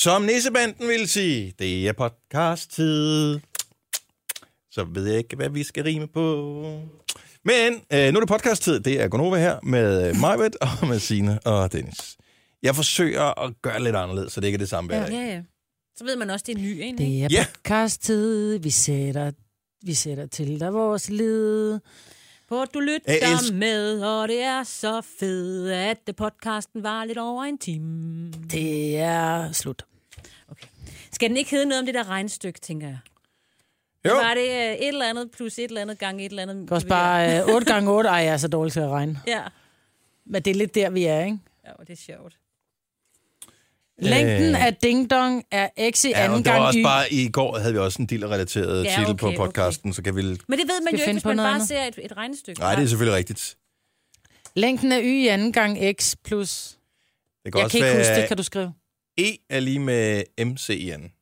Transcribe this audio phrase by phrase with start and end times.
[0.00, 3.40] Som Nissebanden vil sige, det er podcast-tid.
[4.70, 6.52] Så ved jeg ikke, hvad vi skal rime på.
[7.44, 8.80] Men øh, nu er det podcast-tid.
[8.80, 12.16] Det er Gonova her med Majbet og med Signe og Dennis.
[12.62, 15.12] Jeg forsøger at gøre lidt anderledes, så det ikke er det samme hver dag.
[15.14, 15.42] Ja, ja.
[15.96, 16.98] Så ved man også, det er ny, ikke?
[16.98, 17.44] Det er Ja.
[17.54, 18.58] podcast-tid.
[18.58, 19.30] Vi sætter,
[19.86, 21.78] vi sætter til dig vores lid.
[22.48, 26.82] På at du Jeg lytter elsker- med, og det er så fedt, at det podcasten
[26.82, 28.32] var lidt over en time.
[28.50, 29.84] Det er slut.
[31.20, 32.98] Skal den ikke hedde noget om det der regnstykke, tænker jeg?
[34.08, 36.56] Jo, Var det øh, et eller andet plus et eller andet gange et eller andet?
[36.56, 38.88] Det kan også bare øh, 8 gange 8 Ej, jeg er så dårlig til at
[38.88, 39.20] regne.
[39.26, 39.42] Ja.
[40.26, 41.38] Men det er lidt der, vi er, ikke?
[41.66, 42.36] ja, det er sjovt.
[43.98, 44.66] Længden Øh.
[44.66, 46.82] af Ding Dong er x i ja, anden og det var gang også y.
[46.82, 49.36] bare, i går havde vi også en deal-relateret Ja, titel okay, på okay.
[49.36, 50.22] podcasten, så kan vi...
[50.22, 51.68] Men det ved man jo ikke, hvis på man bare andet?
[51.68, 52.60] ser et, et regnestykke.
[52.60, 53.56] Nej, det er selvfølgelig rigtigt.
[54.54, 56.76] Længden af y i anden gang x plus...
[57.44, 58.72] Det kan Jeg også kan ikke være, huske det, kan du skrive.
[59.20, 61.12] E er lige med MC i anden.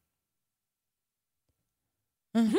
[2.34, 2.58] Mhm.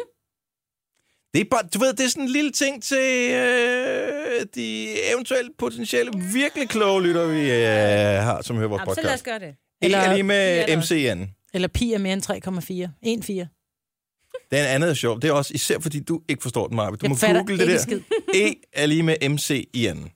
[1.34, 5.58] Det er bare, du ved, det er sådan en lille ting til øh, de eventuelt
[5.58, 9.26] potentielle virkelig kloge lytter, vi øh, har, som hører vores Jamen, så lad os podcast.
[9.26, 9.48] gøre det.
[9.50, 9.56] E
[9.86, 11.36] Eller- er lige med der MC i anden.
[11.54, 13.44] Eller pi er mere end 3,4.
[13.46, 14.46] 1,4.
[14.52, 15.22] Den andet er sjov.
[15.22, 16.96] Det er også især, fordi du ikke forstår den, Marve.
[16.98, 17.78] Du Jeg må google det der.
[17.78, 18.02] skid.
[18.36, 20.12] E er lige med MC i anden.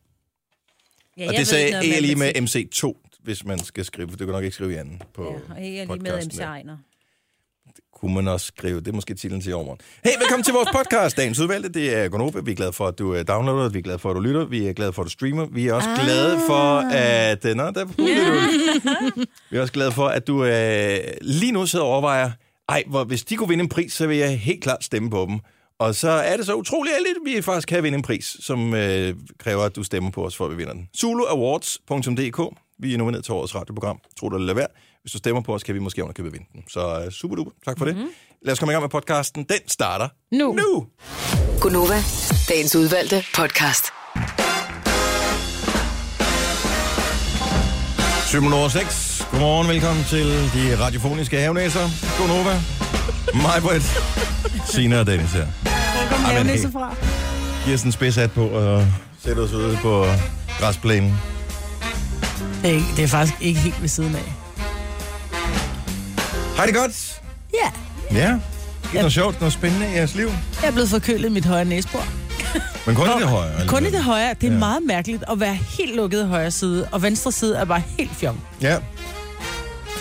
[1.18, 2.68] Ja, Og det sagde E er lige med matematik.
[2.84, 5.30] MC2, hvis man skal skrive, for du kan nok ikke skrive i anden på Ja,
[5.30, 6.46] og er lige med podcasten MC der.
[6.48, 6.78] Ejner.
[8.00, 8.80] kunne man også skrive.
[8.80, 9.80] Det er måske titlen til i overmorgen.
[10.06, 11.70] Hey, velkommen til vores podcast, Dagens Udvalgte.
[11.70, 12.40] Det er Gonova.
[12.42, 13.70] Vi er glade for, at du øh, downloader.
[13.70, 14.46] Vi er glade for, at du lytter.
[14.46, 15.46] Vi er glade for, at du streamer.
[15.46, 16.04] Vi er også ah.
[16.06, 17.46] glade for, at...
[17.46, 17.86] øh, Nå, der
[19.50, 22.32] Vi er også glade for, at du øh, lige nu sidder og overvejer,
[22.70, 25.26] ej, hvor, hvis de kunne vinde en pris, så vil jeg helt klart stemme på
[25.30, 25.40] dem.
[25.80, 28.74] Og så er det så utroligt heldigt, at vi faktisk kan vinde en pris, som
[28.74, 30.88] øh, kræver, at du stemmer på os, for at vi vinder den.
[30.98, 32.58] Zuluawards.dk.
[32.84, 34.00] Vi er nomineret til årets radioprogram.
[34.20, 34.68] Tro det eller lad være.
[35.02, 36.64] Hvis du stemmer på os, kan vi måske underkøbe vinde den.
[36.70, 37.52] Så uh, super duper.
[37.66, 38.02] Tak for mm-hmm.
[38.02, 38.10] det.
[38.42, 39.44] Lad os komme i gang med podcasten.
[39.44, 40.54] Den starter Nu.
[40.54, 40.86] nu.
[41.62, 42.00] Gunova,
[42.50, 43.86] dagens udvalgte podcast.
[48.28, 49.28] 7 over 6.
[49.32, 51.86] Godmorgen, velkommen til de radiofoniske havenæser.
[52.20, 52.56] Godnova.
[53.34, 53.86] Mig, Britt.
[54.74, 55.46] Sina og Dennis her.
[55.46, 56.96] Hvor kom helt- fra?
[57.66, 58.86] Giv os en spidshat på og
[59.20, 60.06] sæt os ude på
[60.60, 61.33] græsplænen.
[62.64, 64.34] Det er, ikke, det er faktisk ikke helt ved siden af.
[66.58, 67.22] Hej det godt.
[67.54, 67.72] Ja,
[68.18, 68.28] Ja.
[68.84, 70.28] Det er noget sjovt, noget spændende i jeres liv.
[70.62, 72.04] jeg er blevet forkølet i mit højre næsebor.
[72.86, 73.68] Men kun i det højre.
[73.68, 74.34] Kun i det højre.
[74.42, 74.60] Det er Ja.
[74.60, 78.12] meget mærkeligt at være helt lukket i højre side, og venstre side er bare helt
[78.16, 78.40] fjong.
[78.62, 78.78] Ja.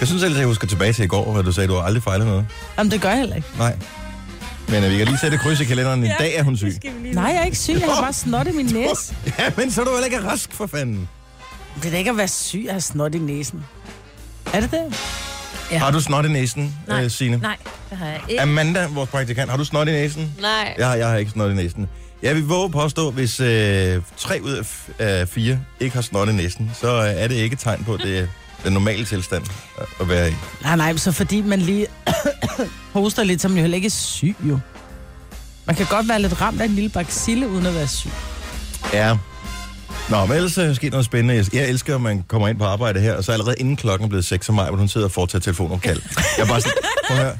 [0.00, 1.82] Jeg synes ellers, jeg husker tilbage til i går, hvor du sagde, at du har
[1.82, 2.46] aldrig fejlet noget.
[2.78, 3.48] Jamen, det gør jeg heller ikke.
[3.58, 3.76] Nej.
[4.68, 6.00] Men øh, vi kan lige sætte kryds i kalenderen.
[6.00, 6.74] En Ja, dag er hun syg.
[7.14, 7.72] Nej, jeg er ikke syg.
[7.80, 9.14] Jeg har bare snot i min næse.
[9.38, 11.08] Ja, men så er du heller ikke rask for fanden.
[11.76, 13.64] Det er da ikke at være syg at have snot i næsen.
[14.52, 14.94] Er det det?
[15.70, 15.78] Ja.
[15.78, 17.04] Har du snot i næsen, Nej.
[17.04, 17.36] øh, Signe?
[17.36, 17.56] Nej,
[17.90, 18.42] det har jeg ikke.
[18.42, 20.34] Amanda, vores praktikant, har du snot i næsen?
[20.40, 20.74] Nej.
[20.78, 21.88] Jeg, har- jeg har ikke snot i næsen.
[22.22, 26.28] Jeg vil våge påstå, hvis øh, tre ud af f- af fire ikke har snot
[26.28, 28.26] i næsen, så øh, er det ikke et tegn på, at det er
[28.64, 29.44] den normale tilstand
[29.80, 30.34] at- at være i.
[30.62, 31.86] Nej, nej, så fordi man lige
[32.92, 34.58] hoster lidt, så er man jo heller ikke syg, jo.
[35.64, 38.10] Man kan godt være lidt ramt af en lille bacille, uden at være syg.
[38.92, 39.16] Ja.
[40.12, 41.34] Nå, men ellers er der sket noget spændende.
[41.34, 44.04] Jeg- Jeg elsker, at man kommer ind på arbejde her, og så allerede inden klokken
[44.04, 46.00] er blevet 6 om maj, hvor hun sidder og foretager telefonopkald.
[46.38, 46.76] Jeg er bare sådan,
[47.08, 47.36] prøv at høre.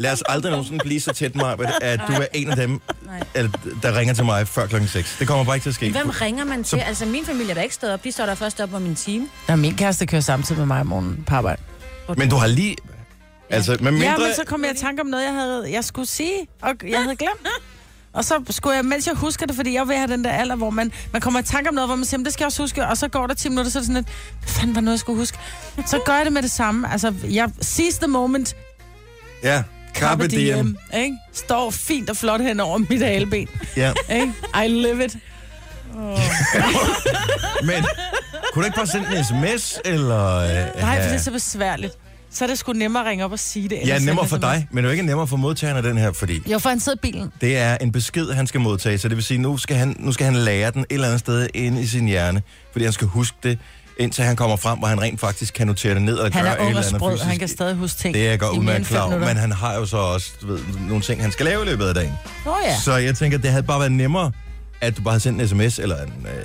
[0.00, 3.20] Lad os aldrig nogensinde blive så tæt, Maja, at du er en af dem, Nej.
[3.34, 3.50] eller,
[3.82, 5.16] der ringer til mig før klokken 6.
[5.18, 5.90] Det kommer bare ikke til at ske.
[5.90, 6.76] Hvem ringer man til?
[6.76, 8.04] Altså, min familie er der ikke stået op.
[8.04, 9.28] De står der først op om en time.
[9.48, 11.62] Ja, min kæreste kører samtidig med mig om morgenen på arbejde.
[12.16, 12.76] Men du har lige...
[13.50, 14.06] Altså, med mindre...
[14.10, 16.74] Ja, men så kom jeg i tanke om noget, jeg, havde, jeg skulle sige, og
[16.90, 17.48] jeg havde glemt.
[18.12, 20.56] Og så skulle jeg, mens jeg husker det, fordi jeg vil have den der alder,
[20.56, 22.46] hvor man, man kommer i tanke om noget, hvor man siger, "Men det skal jeg
[22.46, 24.06] også huske, og så går der 10 minutter, så er det sådan lidt,
[24.40, 25.38] hvad fanden var noget, jeg skulle huske?
[25.86, 26.92] Så gør jeg det med det samme.
[26.92, 28.56] Altså, jeg seize the moment,
[29.42, 29.62] Ja,
[29.94, 30.76] carpe diem.
[30.96, 31.16] ikke?
[31.32, 33.92] Står fint og flot hen over mit haleben, Ja.
[34.10, 34.32] ikke?
[34.64, 35.16] I live it.
[37.68, 37.84] Men
[38.52, 40.36] kunne du ikke bare sende en sms, eller...
[40.36, 41.92] Øh, Nej, for det er så besværligt.
[42.30, 43.78] Så er det sgu nemmere at ringe op og sige det.
[43.86, 46.12] Ja, nemmere for dig, men det er jo ikke nemmere for modtageren af den her,
[46.12, 46.40] fordi.
[46.52, 47.32] Jo, for han sidder i bilen.
[47.40, 50.12] det er en besked, han skal modtage, så det vil sige, nu skal han, nu
[50.12, 52.42] skal han lære den et eller andet sted ind i sin hjerne,
[52.72, 53.58] fordi han skal huske det,
[53.98, 56.52] indtil han kommer frem, hvor han rent faktisk kan notere det ned og Han gøre
[56.62, 57.28] et eller andet sprød, fysisk.
[57.28, 58.14] han kan stadig huske ting.
[58.14, 60.58] Det er jeg godt udmærket klar over, men han har jo så også ved,
[60.88, 62.12] nogle ting, han skal lave i løbet af dagen.
[62.46, 62.76] Oh, ja.
[62.80, 64.32] Så jeg tænker, det havde bare været nemmere,
[64.80, 66.44] at du bare havde sendt en sms, eller en øh,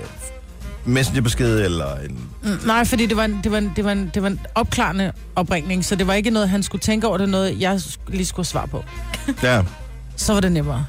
[0.86, 2.20] messengerbesked, eller en...
[2.44, 4.40] Mm, Nej, fordi det var, en, det, var en, det, var en, det var en
[4.56, 8.26] opklarende opringning, så det var ikke noget, han skulle tænke over, det noget, jeg lige
[8.26, 8.84] skulle svare på.
[9.44, 9.62] Ja.
[10.16, 10.86] Så var det nemmere.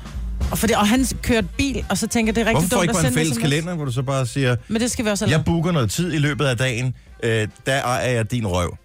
[0.50, 2.90] Og, fordi, og han kørte bil, og så tænker det er rigtig Hvorfor dumt ikke
[2.90, 3.42] at bare en sende fælles SMS.
[3.42, 6.12] kalender, hvor du så bare siger, Men det skal vi også jeg booker noget tid
[6.12, 8.76] i løbet af dagen, øh, der ejer jeg din røv.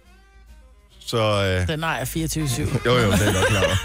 [1.06, 1.18] Så
[1.60, 2.10] øh, Den ejer 24-7.
[2.86, 3.80] jo, jo, det er godt klar.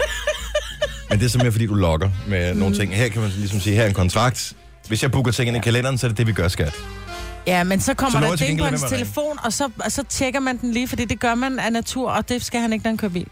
[1.10, 2.58] Men det er simpelthen, fordi du logger med Mm.
[2.60, 2.94] nogle ting.
[2.96, 4.52] Her kan man ligesom sige, her er en kontrakt.
[4.88, 6.74] Hvis jeg booker ting ind i kalenderen, så er det det, vi gør, skat.
[7.46, 10.40] Ja, men så kommer Så der ding på hans telefon, og så, og så tjekker
[10.40, 12.90] man den lige, fordi det gør man af natur, og det skal han ikke, når
[12.90, 13.26] han kører bil.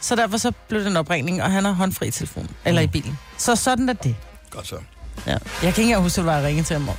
[0.00, 2.86] Så derfor så blev det en opringning, og han har håndfri i telefonen, eller i
[2.86, 2.92] Mm.
[2.92, 3.18] bilen.
[3.38, 4.14] Så sådan er det.
[4.50, 4.76] Godt så.
[5.26, 5.30] Ja.
[5.32, 6.94] Jeg kan ikke engang huske, at jeg ringede til ham om.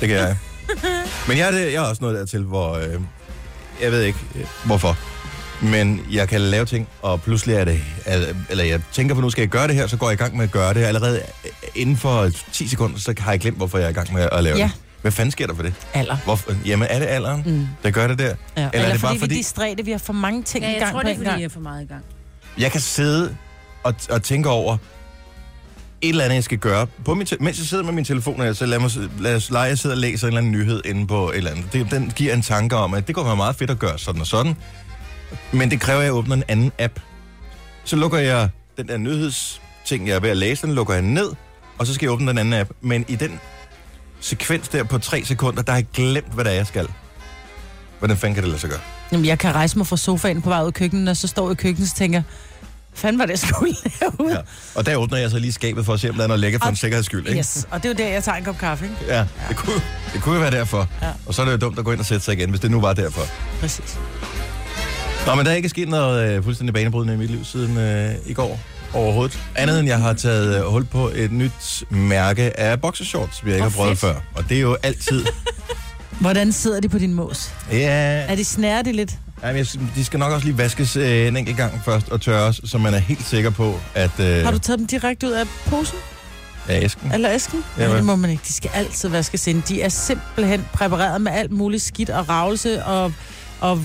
[0.00, 0.36] Det kan jeg.
[1.28, 2.74] Men jeg er, det, jeg er også nået dertil, hvor...
[2.76, 3.00] Øh,
[3.82, 4.96] jeg ved ikke, øh, hvorfor.
[5.62, 7.82] Men jeg kan lave ting, og pludselig er det...
[8.50, 10.36] Eller jeg tænker på, nu skal jeg gøre det her, så går jeg i gang
[10.36, 10.80] med at gøre det.
[10.84, 14.12] Allerede øh, inden for 10 sekunder, så har jeg glemt, hvorfor jeg er i gang
[14.12, 14.64] med at lave Ja.
[14.64, 14.72] det.
[15.02, 15.74] Hvad fanden sker der for det?
[15.94, 16.16] Alder.
[16.24, 16.52] Hvorfor?
[16.66, 17.66] Jamen, er det alderen, mm.
[17.82, 18.24] der gør det der?
[18.24, 18.34] Ja.
[18.56, 20.64] Eller, Eller er det bare fordi, fordi- vi er distræte, vi har for mange ting
[20.64, 21.40] Ja, i jeg gang tror, på det er, en fordi gang.
[21.40, 22.04] jeg er for meget i gang.
[22.58, 23.36] Jeg kan sidde
[23.82, 24.76] og, og tænke over
[26.02, 26.86] et eller andet, jeg skal gøre.
[27.04, 29.50] På min te- mens jeg sidder med min telefon, her, så lad, mig, lad os
[29.50, 31.72] lege, jeg sidder og læser en eller anden nyhed inde på et eller andet.
[31.72, 34.20] Det, den giver en tanke om, at det kunne være meget fedt at gøre sådan
[34.20, 34.56] og sådan.
[35.52, 37.00] Men det kræver, at jeg åbner en anden app.
[37.84, 41.30] Så lukker jeg den der nyhedsting, jeg er ved at læse, den lukker jeg ned,
[41.78, 42.70] og så skal jeg åbne den anden app.
[42.80, 43.40] Men i den
[44.20, 46.88] sekvens der på tre sekunder, der har jeg glemt, hvad det er, jeg skal.
[47.98, 48.80] Hvordan fanden kan det lade sig gøre?
[49.12, 51.48] Jamen, jeg kan rejse mig fra sofaen på vej ud af køkkenet, og så står
[51.48, 52.22] jeg i køkkenet, så tænker
[52.94, 54.30] fanden var det, jeg skulle lave?
[54.32, 54.38] Ja.
[54.74, 56.58] Og der åbner jeg så lige skabet for at se, om der er noget lækker
[56.58, 57.26] for en Og- sikkerheds skyld.
[57.26, 57.38] Ikke?
[57.38, 58.96] Yes, og det er jo der, jeg tager en kop kaffe, ikke?
[59.14, 59.80] Ja, det kunne,
[60.14, 60.88] det kunne jo være derfor.
[61.02, 61.10] Ja.
[61.26, 62.70] Og så er det jo dumt at gå ind og sætte sig igen, hvis det
[62.70, 63.22] nu var derfor.
[63.60, 63.98] Præcis.
[65.26, 68.14] Nå, men der er ikke sket noget øh, fuldstændig banebrydende i mit liv siden øh,
[68.26, 68.60] i går
[68.94, 69.38] overhovedet.
[69.56, 73.62] Andet end jeg har taget øh, hul på et nyt mærke af boxershorts, vi ikke
[73.62, 74.14] har prøvet før.
[74.34, 75.24] Og det er jo altid...
[76.20, 77.50] Hvordan sidder de på din mås?
[77.72, 79.12] Ja, Er de snærer de lidt?
[79.42, 82.60] jamen, jeg, de skal nok også lige vaskes øh, en enkelt gang først og tørres,
[82.64, 84.10] så man er helt sikker på, at...
[84.20, 85.98] Øh, Har du taget dem direkte ud af posen?
[86.68, 87.12] Ja, æsken.
[87.12, 87.64] Eller æsken?
[87.78, 87.96] Ja, vel.
[87.96, 88.42] det må man ikke.
[88.48, 89.62] De skal altid vaskes ind.
[89.62, 93.12] De er simpelthen præpareret med alt muligt skidt og ravelse og,
[93.60, 93.80] og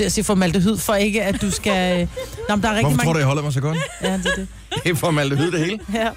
[0.00, 2.08] til at sige formaldehyd, for ikke at du skal...
[2.48, 3.04] Nå, men der er rigtig Hvorfor mange...
[3.06, 3.78] tror du, jeg holder mig så godt?
[4.02, 4.48] Ja, det er det.
[4.84, 5.78] Det er formaldehyd det hele.
[5.94, 6.08] Ja.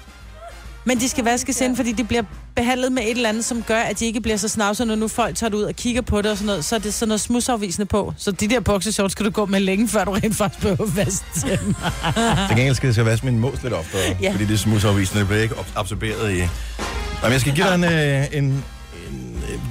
[0.84, 2.22] Men de skal vaskes ind, fordi de bliver
[2.56, 5.08] behandlet med et eller andet, som gør, at de ikke bliver så snavsede, når nu
[5.08, 6.64] folk tager det ud og kigger på det og sådan noget.
[6.64, 8.14] Så er det sådan noget smudsafvisende på.
[8.16, 10.96] Så de der boxershorts skal du gå med længe, før du rent faktisk behøver at
[10.96, 11.74] vaske dem.
[12.48, 14.32] Til gengæld skal jeg så vaske min mås lidt oftere, ja.
[14.32, 16.36] Fordi det smudsafvisende, det bliver ikke ab- absorberet i...
[16.36, 18.64] Jamen, jeg skal give dig en, øh, en, en...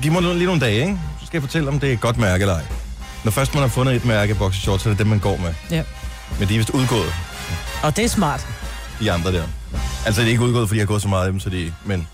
[0.02, 1.00] Giv mig lige nogle dage, ikke?
[1.20, 2.64] Så skal jeg fortælle, om det er et godt mærke eller ej.
[3.24, 5.54] Når først man har fundet et mærke boxershorts, så er det dem, man går med.
[5.72, 5.84] Ja.
[6.40, 7.14] Men de er vist udgået,
[7.84, 8.48] Og det er smart.
[9.00, 9.44] de andre der.
[10.06, 11.74] Altså, det er ikke udgået, fordi jeg har gået så meget af dem, så de...
[11.86, 12.08] Men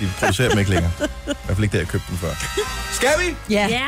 [0.00, 0.90] de producerer dem ikke længere.
[1.00, 2.28] I hvert fald ikke der, jeg købte dem før.
[2.92, 3.54] Skal vi?
[3.54, 3.66] Ja.
[3.70, 3.86] Ja.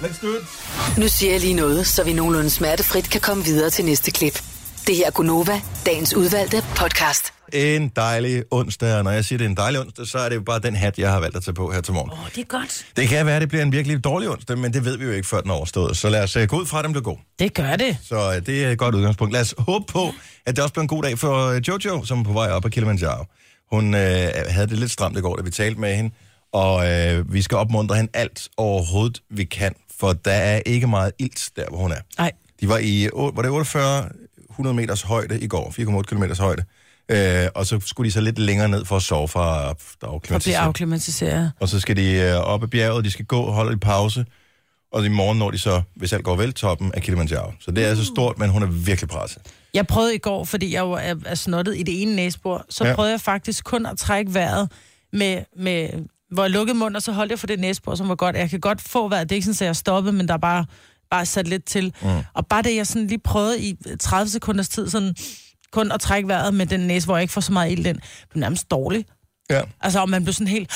[0.00, 0.98] Let's do it.
[0.98, 4.42] Nu siger jeg lige noget, så vi nogenlunde smertefrit kan komme videre til næste klip.
[4.86, 7.32] Det her er Gunova, dagens udvalgte podcast.
[7.54, 10.36] En dejlig onsdag, og når jeg siger, det er en dejlig onsdag, så er det
[10.36, 12.10] jo bare den hat, jeg har valgt at tage på her til morgen.
[12.10, 12.86] Åh, det er godt.
[12.96, 15.10] Det kan være, at det bliver en virkelig dårlig onsdag, men det ved vi jo
[15.10, 15.96] ikke, før den er overstået.
[15.96, 17.16] Så lad os uh, gå ud fra, at den bliver god.
[17.38, 17.98] Det gør det.
[18.02, 19.32] Så uh, det er et godt udgangspunkt.
[19.32, 20.12] Lad os håbe på,
[20.46, 22.64] at det også bliver en god dag for uh, Jojo, som er på vej op
[22.64, 23.24] ad Kilimanjaro.
[23.72, 24.00] Hun uh,
[24.48, 26.10] havde det lidt stramt i går, da vi talte med hende,
[26.52, 31.12] og uh, vi skal opmuntre hende alt overhovedet, vi kan, for der er ikke meget
[31.18, 32.00] ilt der, hvor hun er.
[32.18, 32.32] Nej.
[32.60, 34.08] De var i var det 48
[34.50, 36.64] 100 meters højde i går, 4,8 km højde.
[37.08, 39.76] Øh, og så skulle de så lidt længere ned for at sove fra var Og
[40.00, 40.56] blive klimatiseret.
[40.66, 41.52] afklimatiseret.
[41.60, 44.24] Og så skal de øh, op ad bjerget, de skal gå, holde i pause,
[44.92, 47.52] og i morgen når de så, hvis alt går vel, toppen af Kilimanjaro.
[47.60, 49.42] Så det er altså stort, men hun er virkelig presset.
[49.74, 52.84] Jeg prøvede i går, fordi jeg jo er, er snottet i det ene næsebor, så
[52.84, 52.94] Ja.
[52.94, 54.72] prøvede jeg faktisk kun at trække vejret
[55.12, 55.88] med, med
[56.30, 58.36] hvor jeg lukkede mund, og så holdt jeg for det næsebor, som var godt.
[58.36, 59.28] Jeg kan godt få vejret.
[59.28, 60.66] Det er ikke sådan, at jeg stoppede, men der er bare,
[61.10, 61.94] bare sat lidt til.
[62.02, 62.08] Mm.
[62.34, 65.14] Og bare det, jeg sådan lige prøvede i 30 sekunders tid, sådan
[65.74, 67.98] kun at trække vejret med den næse, hvor jeg ikke får så meget ild ind,
[68.30, 69.04] blev nærmest dårlig.
[69.50, 69.60] Ja.
[69.80, 70.70] Altså, om man blev sådan helt...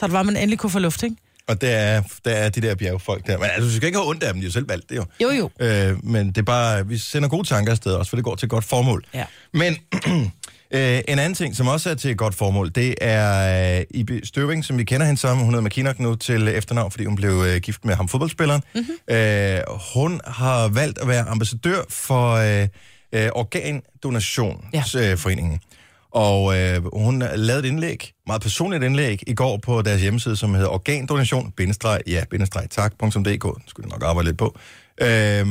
[0.00, 1.16] Der var, man endelig kunne få luft, ikke?
[1.48, 3.38] Og der er, der er de der bjergfolk der.
[3.38, 5.04] Men altså, du skal ikke have ondt af dem, de har selv valgt det jo.
[5.22, 5.50] Jo, jo.
[5.60, 8.46] Øh, men det er bare, vi sender gode tanker afsted også, for det går til
[8.46, 9.04] et godt formål.
[9.14, 9.24] Ja.
[9.52, 9.76] Men
[10.76, 14.26] øh, en anden ting, som også er til et godt formål, det er øh, Ibi
[14.26, 15.38] Støving, som vi kender hende som.
[15.38, 18.62] Hun hedder McKinnock nu til efternavn, fordi hun blev øh, gift med ham fodboldspilleren.
[18.74, 19.16] Mm-hmm.
[19.16, 19.60] Øh,
[19.94, 22.68] hun har valgt at være ambassadør for øh,
[23.14, 25.60] øh, Organdonationsforeningen.
[26.10, 30.54] Og øh, hun lavede et indlæg, meget personligt indlæg, i går på deres hjemmeside, som
[30.54, 31.52] hedder organdonation,
[32.06, 32.24] ja,
[32.70, 33.24] tak.dk.
[33.24, 34.58] Den skulle jeg nok arbejde lidt på.
[35.00, 35.46] Øh,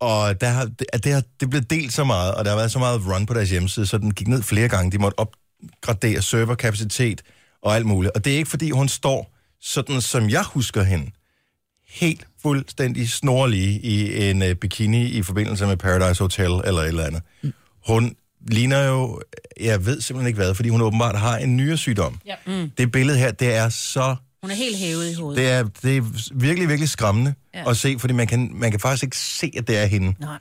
[0.00, 2.72] og der har, det, det, har, det blev delt så meget, og der har været
[2.72, 4.92] så meget run på deres hjemmeside, så den gik ned flere gange.
[4.92, 7.22] De måtte opgradere serverkapacitet
[7.62, 8.12] og alt muligt.
[8.14, 11.10] Og det er ikke, fordi hun står sådan, som jeg husker hende,
[11.90, 17.04] helt fuldstændig snorlige i en uh, bikini i forbindelse med Paradise Hotel eller et eller
[17.04, 17.22] andet.
[17.86, 18.14] Hun
[18.50, 19.20] ligner jo,
[19.60, 22.20] jeg ved simpelthen ikke hvad, fordi hun åbenbart har en nyresygdom.
[22.26, 22.34] Ja.
[22.46, 22.70] Mm.
[22.78, 25.36] Det billede her, det er så Hun er helt hævet i hovedet.
[25.42, 26.02] Det er, det er
[26.34, 27.60] virkelig, virkelig skræmmende ja.
[27.60, 27.70] Ja.
[27.70, 30.06] at se, fordi man kan, man kan faktisk ikke se, at det er hende.
[30.20, 30.28] Nej.
[30.28, 30.38] Hun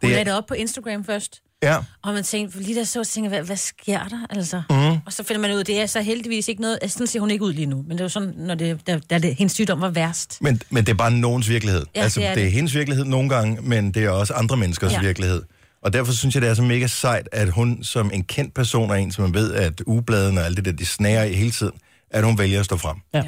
[0.00, 1.40] Det er- lagde det op på Instagram først.
[1.64, 1.76] Ja.
[2.02, 4.26] Og man tænkte, for lige der så tænker hvad, hvad sker der?
[4.30, 4.62] Altså.
[4.70, 4.76] Mm.
[5.06, 7.20] Og så finder man ud af, det er så heldigvis ikke noget, altså, sådan ser
[7.20, 9.34] hun ikke ud lige nu, men det er jo sådan, når det, da, da det,
[9.34, 10.38] hendes sygdom var værst.
[10.40, 11.84] Men, men det er bare nogens virkelighed.
[11.96, 12.52] Ja, altså, det er det er det.
[12.52, 15.00] hendes virkelighed nogle gange, men det er også andre menneskers ja.
[15.00, 15.42] Virkelighed.
[15.82, 18.90] Og derfor synes jeg, det er så mega sejt, at hun som en kendt person
[18.90, 21.50] er en, som man ved, at ugebladene og alt det der, de snager i hele
[21.50, 21.72] tiden,
[22.10, 22.96] at hun vælger at stå frem.
[23.14, 23.22] Ja.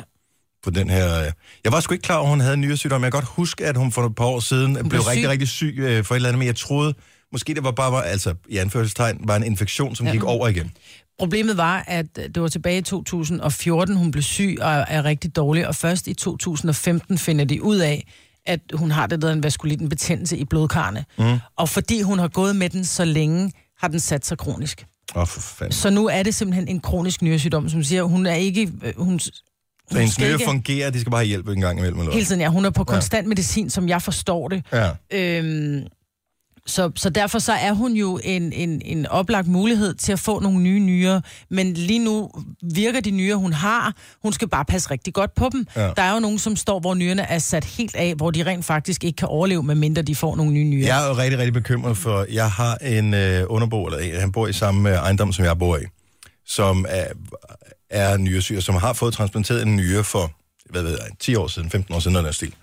[0.64, 1.20] På den her...
[1.20, 1.32] øh,
[1.64, 3.02] Jeg var sgu ikke klar over, at hun havde en nyresygdom.
[3.02, 5.28] Jeg kan godt huske, at hun for et par år siden blev, blev rigtig, syg.
[5.30, 6.94] rigtig syg øh, for et eller andet, men jeg troede,
[7.32, 10.12] måske det var bare, var, altså i anførselstegn, var en infektion, som ja.
[10.12, 10.72] gik over igen.
[11.18, 15.68] Problemet var, at det var tilbage i 2014, hun blev syg og er rigtig dårlig,
[15.68, 18.06] og først i 2015 finder de ud af,
[18.46, 21.04] at hun har det der en vaskulitten betændelse i blodkarne.
[21.18, 21.38] Mm.
[21.56, 24.86] Og fordi hun har gået med den så længe, har den sat sig kronisk.
[25.14, 25.72] Åh, oh, for fanden.
[25.72, 28.72] Så nu er det simpelthen en kronisk nyresygdom, som siger, hun er ikke...
[28.82, 29.30] øh, Hun, Så
[29.92, 31.98] hendes nyre fungerer, de skal bare have hjælp en gang imellem.
[32.00, 32.12] Eller?
[32.12, 32.48] Hele tiden, ja.
[32.48, 34.64] Hun er på konstant medicin, som jeg forstår det.
[34.72, 34.90] Ja.
[35.12, 35.86] Øhm,
[36.66, 40.40] så, så derfor så er hun jo en, en, en oplagt mulighed til at få
[40.40, 41.20] nogle nye nyrer.
[41.50, 42.30] Men lige nu
[42.74, 43.94] virker de nyrer, hun har.
[44.22, 45.66] Hun skal bare passe rigtig godt på dem.
[45.76, 45.90] Ja.
[45.96, 48.64] Der er jo nogen, som står, hvor nyrerne er sat helt af, hvor de rent
[48.64, 50.86] faktisk ikke kan overleve, medmindre de får nogle nye nyrer.
[50.86, 54.46] Jeg er jo rigtig, rigtig bekymret for, jeg har en øh, underbo, eller han bor
[54.46, 55.84] i samme øh, ejendom, som jeg bor i,
[56.46, 57.04] som er,
[57.90, 60.32] er nyresyg, og som har fået transplanteret en nyre for,
[60.70, 62.54] hvad ved jeg, 10 år siden, 15 år siden, noget den stil.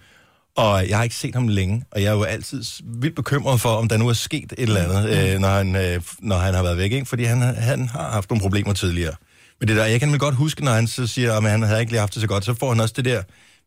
[0.55, 3.69] Og jeg har ikke set ham længe, og jeg er jo altid vildt bekymret for,
[3.69, 6.63] om der nu er sket et eller andet, øh, når, han, øh, når han har
[6.63, 7.05] været væk, ikke?
[7.05, 9.13] fordi han, han har haft nogle problemer tidligere.
[9.59, 11.79] Men det der, jeg kan nemlig godt huske, når han så siger, at han havde
[11.79, 13.23] ikke lige haft det så godt, så får han også det der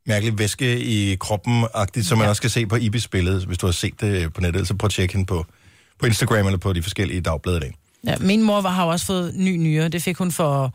[0.07, 3.73] mærkelige væske i kroppen-agtigt, som man også kan se på Ibis billede, hvis du har
[3.73, 5.47] set det på nettet, så prøv at tjekke hende på,
[5.99, 7.75] på Instagram eller på de forskellige dagblade i dag.
[8.07, 9.89] Ja, min mor var, har også fået ny nyre.
[9.89, 10.75] Det fik hun for,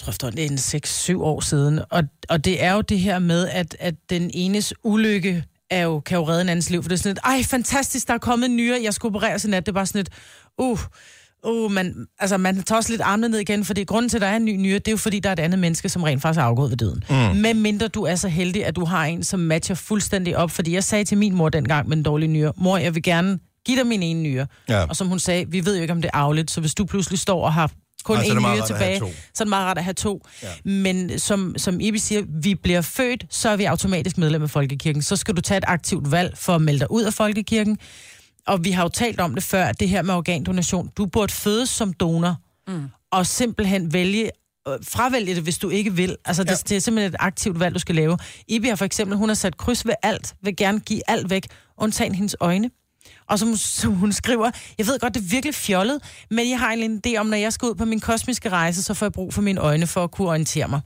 [0.00, 1.80] tror efterhånden, det er en 6-7 år siden.
[1.90, 6.00] Og, og det er jo det her med, at, at den enes ulykke er jo,
[6.00, 6.82] kan jo redde en andens liv.
[6.82, 9.44] For det er sådan et, ej, fantastisk, der er kommet en nyre, jeg skulle opereres
[9.44, 9.66] i nat.
[9.66, 10.08] Det er bare sådan et,
[10.58, 10.80] uh,
[11.46, 14.26] uh, man, altså man tager også lidt armene ned igen, fordi grunden til, at der
[14.26, 16.22] er en ny nyre, det er jo fordi, der er et andet menneske, som rent
[16.22, 17.04] faktisk er afgået ved døden.
[17.10, 17.16] Mm.
[17.16, 20.50] Men mindre du er så heldig, at du har en, som matcher fuldstændig op.
[20.50, 23.38] Fordi jeg sagde til min mor dengang med en dårlig nyre, mor, jeg vil gerne
[23.66, 24.46] give dig min ene nyre.
[24.68, 24.84] Ja.
[24.84, 26.84] Og som hun sagde, vi ved jo ikke, om det er arveligt, så hvis du
[26.84, 27.70] pludselig står og har
[28.04, 28.98] kun Nej, så er en nyre tilbage,
[29.34, 30.26] så er det meget rart at have to.
[30.42, 30.48] Ja.
[30.64, 35.02] Men som, som Ibi siger, vi bliver født, så er vi automatisk medlem af Folkekirken.
[35.02, 37.78] Så skal du tage et aktivt valg for at melde dig ud af Folkekirken.
[38.46, 41.32] Og vi har jo talt om det før, at det her med organdonation, du burde
[41.32, 42.36] fødes som donor,
[42.68, 42.82] mm.
[43.12, 44.30] og simpelthen vælge
[44.68, 46.16] øh, fravælge det, hvis du ikke vil.
[46.24, 46.56] Altså, det, Ja.
[46.68, 48.18] det er simpelthen et aktivt valg, du skal lave.
[48.48, 51.46] Ibi har for eksempel, hun har sat kryds ved alt, vil gerne give alt væk,
[51.78, 52.70] undtagen hendes øjne.
[53.28, 56.70] Og som, som hun skriver, jeg ved godt, det er virkelig fjollet, men jeg har
[56.72, 59.34] en idé om, når jeg skal ud på min kosmiske rejse, så får jeg brug
[59.34, 60.80] for mine øjne for at kunne orientere mig.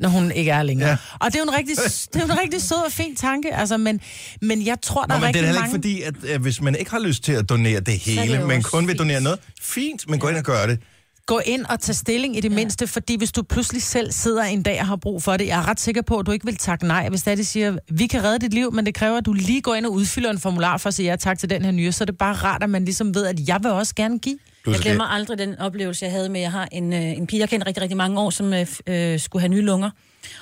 [0.00, 0.88] Når hun ikke er længere.
[0.88, 0.92] Ja.
[0.92, 1.16] Ja.
[1.20, 3.54] Og det er jo en rigtig, det er jo en rigtig sød og fin tanke,
[3.54, 4.00] altså, men,
[4.42, 5.88] men jeg tror, der Nå, er men det rigtig er heller mange...
[5.88, 8.40] ikke fordi, at øh, hvis man ikke har lyst til at donere det det hele,
[8.40, 10.80] jo men kun vil donere noget, fint, men gå ind og gør det.
[11.26, 12.54] Gå ind og tage stilling i det ja.
[12.54, 15.58] mindste, fordi hvis du pludselig selv sidder en dag og har brug for det, jeg
[15.58, 17.76] er ret sikker på, at du ikke vil takke nej, hvis det er, de siger,
[17.90, 20.30] vi kan redde dit liv, men det kræver, at du lige går ind og udfylder
[20.30, 22.34] en formular for at sige ja tak til den her nyre, så er det bare
[22.34, 24.38] rart, at man ligesom ved, at jeg vil også gerne give.
[24.66, 27.40] Jeg glemmer aldrig den oplevelse, jeg havde med, at jeg har en, øh, en pige,
[27.40, 29.90] jeg kender rigtig, rigtig mange år, som øh, øh, skulle have nye lunger.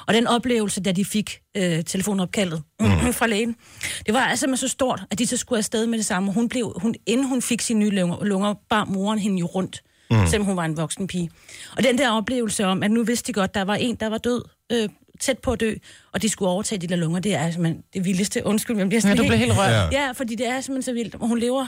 [0.07, 3.13] Og den oplevelse, da de fik øh, telefonopkaldet mm.
[3.19, 3.57] fra lægen,
[4.07, 6.33] det var altså så stort, at de så skulle afsted med det samme.
[6.33, 9.83] Hun blev, hun, inden hun fik sine nye lunger, lunger bar moren hende jo rundt,
[10.11, 10.27] mm.
[10.27, 11.31] selvom hun var en voksen pige.
[11.77, 14.19] Og den der oplevelse om, at nu vidste de godt, der var en, der var
[14.19, 14.89] død, øh,
[15.21, 15.75] tæt på at dø,
[16.13, 18.47] og de skulle overtage de der lunger, det er simpelthen det vildeste.
[18.47, 19.93] Undskyld, men bliver Ja, sådan du bliver helt rørt.
[19.93, 20.05] Ja.
[20.07, 21.15] Ja, fordi det er simpelthen så vildt.
[21.15, 21.67] Og hun lever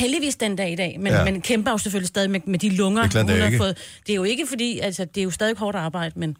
[0.00, 1.18] heldigvis den dag i dag, men, Ja.
[1.18, 1.24] ja.
[1.24, 3.58] men kæmper jo selvfølgelig stadig med, med de lunger, Det klart, hun har ikke.
[3.58, 3.78] fået.
[4.06, 6.36] Det er jo ikke fordi, altså det er jo stadig hårdt arbejde, men...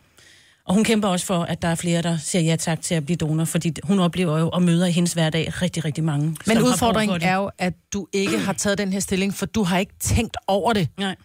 [0.69, 3.05] Og hun kæmper også for, at der er flere, der siger ja tak til at
[3.07, 6.37] blive donor, fordi hun oplever jo og møder i hendes hverdag rigtig, rigtig mange.
[6.47, 9.79] Men udfordringen er jo, at du ikke har taget den her stilling, for du har
[9.79, 10.89] ikke tænkt over det.
[10.99, 11.17] Nej.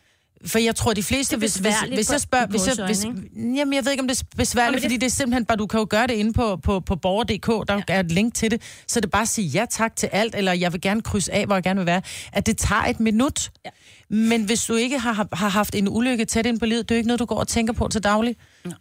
[0.46, 2.46] For jeg tror, de fleste, hvis, hvis, hvis jeg spørger...
[2.48, 3.04] Hvis jeg, hvis,
[3.36, 5.58] jamen, jeg ved ikke, om det er besværligt, men det- fordi det er simpelthen bare,
[5.58, 7.82] du kan jo gøre det inde på, på, på borger.dk, der ja.
[7.88, 10.36] er et link til det, så det er bare at sige ja tak til alt,
[10.36, 12.02] eller jeg vil gerne krydse af, hvor jeg gerne vil være,
[12.34, 13.52] at det tager et minut.
[13.66, 13.70] Ja.
[14.10, 16.98] Men hvis du ikke har, har haft en ulykke tæt ind på livet, det er
[16.98, 18.36] jo ikke noget, du går og tænker på til daglig.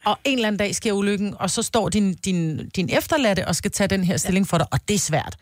[0.05, 3.57] Og en eller anden dag sker ulykken, og så står din, din, din efterladte og
[3.57, 5.37] skal tage den her stilling for dig, og det er svært.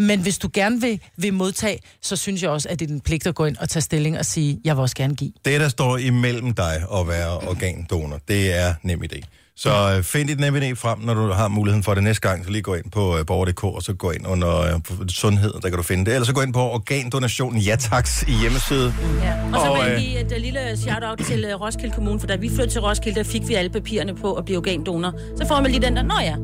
[0.00, 3.00] Men hvis du gerne vil, vil modtage, så synes jeg også, at det er din
[3.00, 5.32] pligt at gå ind og tage stilling og sige, jeg vil også gerne give.
[5.44, 9.20] Det, der står imellem dig og være organdonor, det er nem idé.
[9.56, 12.44] Så øh, find dit NemID frem, når du har muligheden for det næste gang.
[12.44, 15.68] Så lige gå ind på øh, borger.dk, og så gå ind under øh, sundhed, der
[15.68, 16.14] kan du finde det.
[16.14, 18.94] Eller så gå ind på organdonation ja taks i hjemmeside.
[19.22, 19.34] Ja.
[19.52, 22.26] Og så Og, vil jeg øh, give et uh, lille shout-out til Roskilde Kommune, for
[22.26, 25.12] da vi flyttede til Roskilde, der fik vi alle papirerne på at blive organdonor.
[25.36, 26.34] Så får man lige den der, nå ja,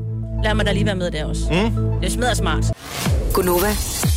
[0.45, 1.43] lad mig da lige være med der også.
[1.51, 2.01] Mm.
[2.01, 2.65] Det smadrer smart.
[3.35, 3.71] Gunova,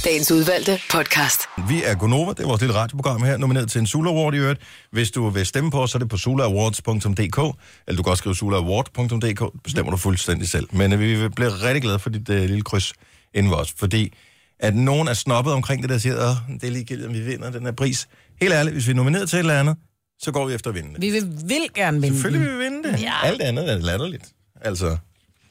[0.06, 1.42] dagens udvalgte podcast.
[1.70, 4.38] Vi er Gonova, det er vores lille radioprogram her, nomineret til en Sula Award i
[4.38, 4.62] øvrigt.
[4.92, 7.58] Hvis du vil stemme på os, så er det på sulaawards.dk,
[7.88, 10.68] eller du kan også skrive sulaaward.dk, bestemmer du fuldstændig selv.
[10.72, 12.94] Men vi bliver rigtig glade for dit uh, lille kryds
[13.34, 14.14] inden for os, fordi
[14.60, 17.50] at nogen er snobbet omkring det, der siger, at det er ligegyldigt, om vi vinder
[17.50, 18.08] den her pris.
[18.42, 19.76] Helt ærligt, hvis vi er nomineret til et eller andet,
[20.20, 21.02] så går vi efter at vinde det.
[21.02, 23.02] Vi vil, vil gerne vinde Selvfølgelig vil vi vinde det.
[23.02, 23.14] Ja.
[23.24, 24.26] Alt andet er latterligt.
[24.62, 24.98] Altså,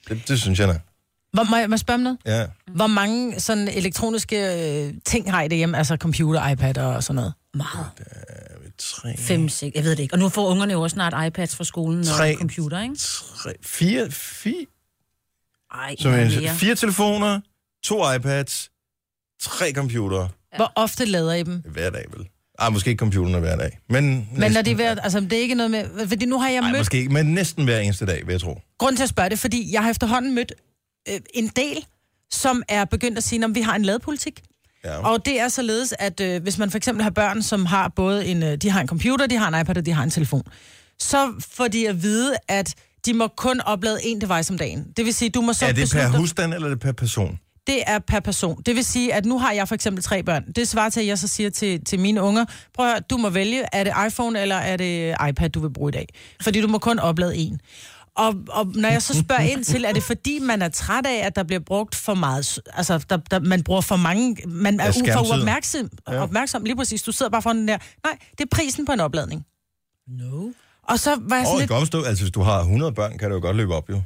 [0.09, 0.79] det, det synes jeg da.
[1.33, 2.19] Hvor, må, jeg, må jeg spørge om noget?
[2.27, 2.47] Ja.
[2.75, 4.37] Hvor mange sådan elektroniske
[4.87, 5.79] øh, ting har I derhjemme?
[5.79, 7.33] Altså computer, iPad og sådan noget?
[7.55, 7.87] Meget.
[8.79, 10.15] Tre, Fem, seks, jeg ved det ikke.
[10.15, 12.33] Og nu får ungerne jo også snart iPads fra skolen Tre.
[12.33, 12.95] og computer, ikke?
[12.97, 14.67] tre, fire, fire,
[15.75, 16.55] Ej, er mere.
[16.55, 17.41] fire telefoner,
[17.85, 18.71] to iPads,
[19.41, 20.29] tre computere.
[20.57, 21.63] Hvor ofte lader I dem?
[21.67, 22.29] Hver dag, vel?
[22.59, 23.79] Ah, måske ikke computerne hver dag.
[23.89, 26.49] Men, Men når de er at- altså det er ikke noget med, fordi nu har
[26.49, 28.61] jeg mødt, måske ikke, men næsten hver eneste dag, vil jeg tro.
[28.79, 30.53] grund til at spørge det, fordi jeg har efterhånden mødt
[31.09, 31.85] øh, en del,
[32.33, 34.41] som er begyndt at sige, om vi har en ladepolitik.
[34.85, 34.97] Ja.
[34.99, 38.27] Og det er således, at øh, hvis man for eksempel har børn, som har både
[38.27, 40.43] en, øh, de har en computer, de har en iPad og de har en telefon,
[40.99, 42.75] så får de at vide, at
[43.07, 44.87] de må kun oplade én device om dagen.
[44.97, 46.81] Det vil sige, du må så er det per beslutte dig- husstand, eller er det
[46.81, 47.39] per person?
[47.69, 48.63] Det er per person.
[48.67, 50.45] Det vil sige, at nu har jeg for eksempel tre børn.
[50.57, 52.45] Det svarer til, at jeg så siger til, til mine unger,
[52.75, 55.73] prøv at høre, du må vælge, er det iPhone eller er det iPad, du vil
[55.73, 56.09] bruge i dag?
[56.43, 57.61] Fordi du må kun oplade en.
[58.17, 61.27] Og, og når jeg så spørger ind til, er det fordi, man er træt af,
[61.27, 64.85] at der bliver brugt for meget, altså der, der, man bruger for mange, man er
[65.07, 66.23] Ja, for uopmærksom, Ja.
[66.23, 69.01] opmærksom, lige præcis, du sidder bare foran den der, nej, det er prisen på en
[69.01, 69.47] opladning.
[70.09, 70.49] No.
[70.83, 72.03] Og så var jeg sådan oh, lidt, forstå.
[72.03, 74.01] Altså, hvis du har 100 børn, kan det jo godt løbe op, jo.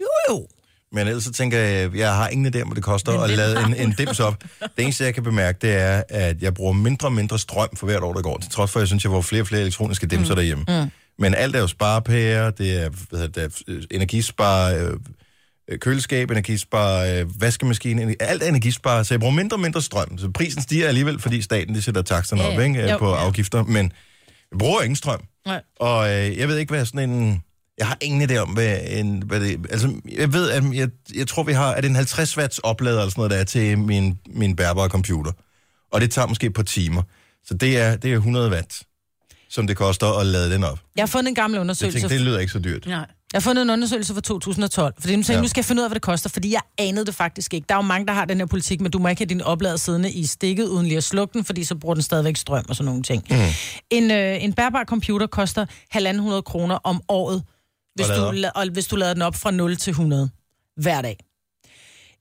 [0.00, 0.46] jo jo,
[0.92, 3.30] Men ellers så tænker jeg, jeg har ingen idé om, hvad det koster Men at
[3.30, 4.44] lade en, en dims op.
[4.60, 7.86] Det eneste, jeg kan bemærke, det er, at jeg bruger mindre og mindre strøm for
[7.86, 8.38] hvert år, der går.
[8.38, 10.36] Til trods for, at jeg synes, jeg får flere og flere elektroniske dimser mm.
[10.36, 10.64] derhjemme.
[10.68, 10.90] Mm.
[11.18, 14.92] Men alt er jo sparepærer, det er, hvad hedder det, øh, energispar, øh,
[15.68, 20.18] øh, køleskab, energispar, øh, vaskemaskine, alt er energispar, så jeg bruger mindre og mindre strøm.
[20.18, 22.98] Så prisen stiger alligevel, fordi staten de sætter taksterne Ja, op ikke, øh, Jo.
[22.98, 23.92] på afgifter, men
[24.50, 25.20] jeg bruger ingen strøm.
[25.46, 25.60] Nej.
[25.80, 27.42] Og øh, jeg ved ikke, hvad sådan en...
[27.78, 29.66] Jeg har ingen idé om, hvad, en, hvad det...
[29.70, 31.72] Altså, jeg ved, at jeg, jeg tror, vi har...
[31.72, 34.88] Er det en 50 watts oplader eller sådan noget, der er til min, min bærbare
[34.88, 35.32] computer?
[35.92, 37.02] Og det tager måske et par timer.
[37.44, 38.82] Så det er, det er 100 watt,
[39.50, 40.78] som det koster at lade den op.
[40.96, 42.86] jeg har fundet en gammel Så jeg undersøgelse tænkte, det lyder ikke så dyrt.
[42.86, 43.06] Nej.
[43.32, 45.40] Jeg har fundet en undersøgelse fra 2012, fordi nu, tænkte, ja.
[45.40, 47.66] nu skal jeg finde ud af, hvad det koster, fordi jeg anede det faktisk ikke.
[47.68, 49.40] Der er jo mange, der har den her politik, men du må ikke have din
[49.40, 52.64] oplader siddende i stikket, uden lige at slukke den, fordi så bruger den stadigvæk strøm
[52.68, 53.24] og sådan nogle ting.
[53.30, 53.36] Mm.
[53.90, 57.42] En, øh, en bærbar computer koster 1.500 kroner om året,
[58.06, 60.30] hvis du, la- og hvis du lader den op fra 0 til 100
[60.76, 61.16] hver dag.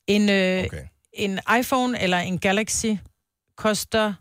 [0.08, 0.84] En, øh, Okay.
[1.14, 2.86] en iPhone eller en Galaxy
[3.58, 4.14] koster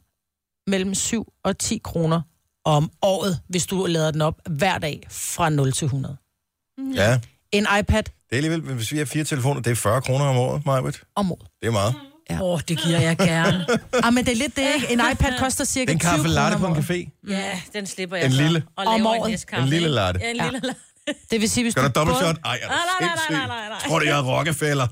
[0.70, 2.20] mellem 7 og 10 kroner
[2.64, 6.16] om året, hvis du lader den op hver dag fra 0 til 100.
[6.94, 7.20] Ja,
[7.52, 10.36] En iPad det er alligevel, hvis vi har fire telefoner, det er 40 kroner om
[10.36, 11.00] året, Majbet.
[11.14, 11.48] om året.
[11.60, 11.94] Det er meget.
[12.30, 12.40] Ja.
[12.42, 13.66] Åh, oh, det giver jeg gerne.
[14.04, 14.92] Ah, men det er lidt det, ikke?
[14.92, 17.20] En iPad koster cirka Den 20 kaffe latte på en café.
[17.28, 18.42] ja, den slipper jeg En så.
[18.42, 18.64] lille.
[18.76, 19.44] Og Om året.
[19.58, 20.20] en, lille latte.
[20.22, 20.44] Ja, en Ja.
[20.44, 20.80] lille latte.
[21.30, 22.36] Det vil sige, hvis Skal du der dobbelt både, shot?
[22.44, 23.78] Ej, er Nej, nej, nej, du nej, nej, nej.
[23.78, 24.86] Tror du, jeg er Rockefeller?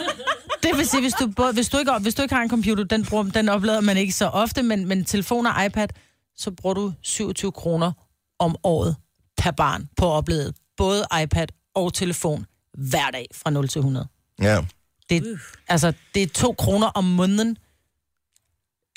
[0.62, 2.84] det vil sige, hvis du, både, hvis, du ikke, hvis du ikke har en computer,
[2.84, 5.88] den, bruger, den oplader man ikke så ofte, men, men telefon og iPad,
[6.36, 7.92] så bruger du 27 kroner
[8.38, 8.96] om året
[9.36, 12.46] per barn på at oplade både iPad og telefon
[12.78, 14.08] hver dag fra 0 til 100.
[14.42, 14.64] Ja.
[15.10, 17.58] Det, altså, det er 2 kroner om måneden.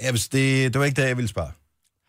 [0.02, 1.52] ja hvis det, det var ikke det, jeg ville spare,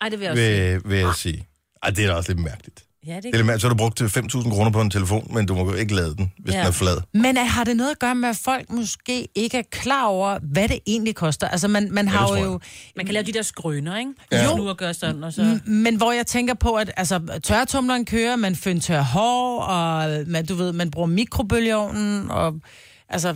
[0.01, 0.73] Ej, det vil jeg også sige.
[0.73, 1.49] vil, vil jeg sige.
[1.83, 2.85] Ej, det er da også lidt mærkeligt.
[3.07, 3.61] Ja, det Det er lidt.
[3.61, 5.95] Så har du brugt til 5.000 kroner på en telefon, men du må jo ikke
[5.95, 6.59] lade den, hvis Ja.
[6.59, 6.97] den er flad.
[7.15, 10.39] Men uh, har det noget at gøre med, at folk måske ikke er klar over,
[10.53, 11.49] hvad det egentlig koster?
[11.49, 12.61] Altså, man, man det har jo...
[12.97, 14.11] Man kan lave de der skrøner, ikke?
[14.33, 14.45] Ja.
[14.45, 14.57] Jo.
[14.57, 15.59] Nu og gøre sådan, og så...
[15.65, 20.55] Men hvor jeg tænker på, at altså, tørretumleren kører, man tør hår, og man, du
[20.55, 22.55] ved, man bruger mikrobølgeovnen, og
[23.09, 23.35] altså,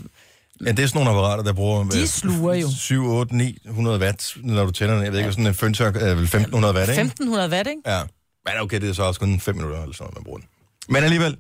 [0.67, 1.85] Ja, det er sådan nogle apparater, der bruger...
[1.85, 2.71] De sluger jo.
[2.71, 5.05] 7, 8, 900 watt, når du tænder den.
[5.05, 7.01] Jeg ved ikke, sådan en føntør er vel 1500 watt, ikke?
[7.01, 7.81] 1500 watt, ikke?
[7.87, 8.01] Ja.
[8.47, 10.49] Men okay, det er så også kun 5 minutter eller sådan noget, man bruger den.
[10.89, 11.37] Men alligevel,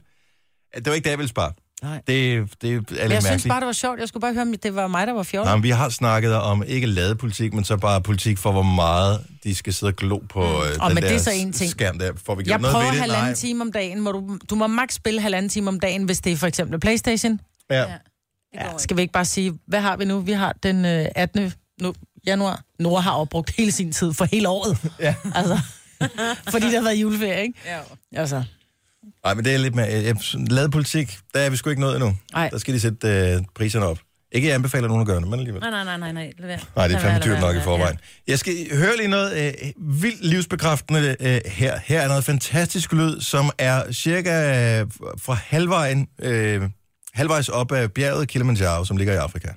[0.74, 1.52] det var ikke det, jeg ville spare.
[1.82, 1.96] Nej.
[1.96, 3.26] Det, det er lidt jeg mærkeligt.
[3.26, 4.00] synes bare, det var sjovt.
[4.00, 5.46] Jeg skulle bare høre, om det var mig, der var fjollet.
[5.46, 9.26] Nej, men vi har snakket om ikke ladepolitik, men så bare politik for, hvor meget
[9.44, 10.46] de skal sidde og glo på mm.
[10.48, 11.70] øh, Og den men der det er så en ting.
[11.70, 12.12] skærm der.
[12.26, 13.00] Får vi Jeg noget prøver ved det?
[13.00, 13.34] halvanden Nej.
[13.34, 14.00] time om dagen.
[14.00, 16.80] Må du, du må maks spille halvanden time om dagen, hvis det er for eksempel
[16.80, 17.40] Playstation.
[17.70, 17.80] Ja.
[17.80, 17.86] Ja.
[18.54, 20.20] Ja, skal vi ikke bare sige, hvad har vi nu?
[20.20, 21.52] Vi har den øh, 18.
[21.80, 21.94] Nu,
[22.26, 22.62] januar.
[22.78, 24.78] Nora har jo brugt hele sin tid for hele året.
[25.00, 25.14] Ja.
[25.34, 25.58] Altså,
[26.52, 27.54] fordi der har været juleferie, ikke?
[27.66, 27.78] Ja.
[28.20, 28.42] Altså,
[29.24, 30.14] Nej, men det er lidt mere...
[30.50, 32.16] Lavet politik, der er vi sgu ikke nået endnu.
[32.34, 32.48] Ej.
[32.48, 33.98] Der skal de sætte øh, priserne op.
[34.32, 35.60] Ikke jeg anbefaler nogen at gøre det, men alligevel.
[35.60, 36.32] Nej, nej, nej, nej, nej.
[36.38, 36.58] Lad være.
[36.76, 37.98] Nej, det er Lad fandme lad dyrt nok i lad forvejen.
[38.26, 39.52] Jeg skal høre lige noget øh,
[40.00, 41.78] vildt livsbekræftende øh, her.
[41.84, 44.30] Her er noget fantastisk lyd, som er cirka
[44.80, 44.86] øh,
[45.18, 46.62] fra halvvejen, øh,
[47.14, 49.48] halvvejs op af bjerget Kilimanjaro, som ligger i Afrika.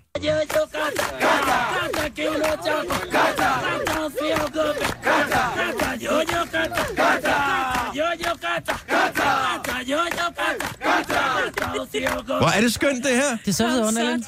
[12.39, 13.37] Hvor er det skønt, det her?
[13.45, 14.27] Det er så vidunderligt.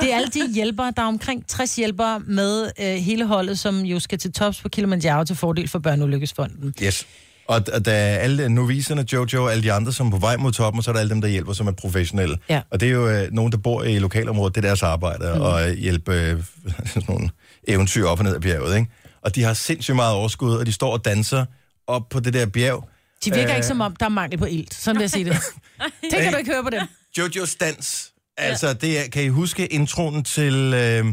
[0.00, 0.92] Det er alle de hjælpere.
[0.96, 4.68] Der er omkring 60 hjælpere med øh, hele holdet, som jo skal til tops på
[4.68, 6.74] Kilimanjaro til fordel for Børneulykkesfonden.
[6.82, 7.06] Yes.
[7.48, 10.52] Og, der er alle noviserne, Jojo og alle de andre, som er på vej mod
[10.52, 12.38] toppen, og så er der alle dem, der hjælper, som er professionelle.
[12.48, 12.60] Ja.
[12.70, 15.40] Og det er jo øh, nogen, der bor i lokalområdet, det er deres arbejde, mm.
[15.40, 16.42] og hjælpe øh,
[16.94, 17.30] sådan nogle
[17.68, 18.90] eventyr op og ned ad bjerget, ikke?
[19.22, 21.44] Og de har sindssygt meget overskud, og de står og danser
[21.86, 22.88] op på det der bjerg.
[23.24, 23.56] De virker Øh.
[23.56, 24.74] ikke som om, der er mangel på ilt.
[24.74, 25.36] Sådan vil jeg sige det.
[26.10, 26.80] Det kan du ikke høre på dem.
[27.18, 28.12] Jojo's dans.
[28.36, 31.06] Altså, det er, kan I huske introen til øh,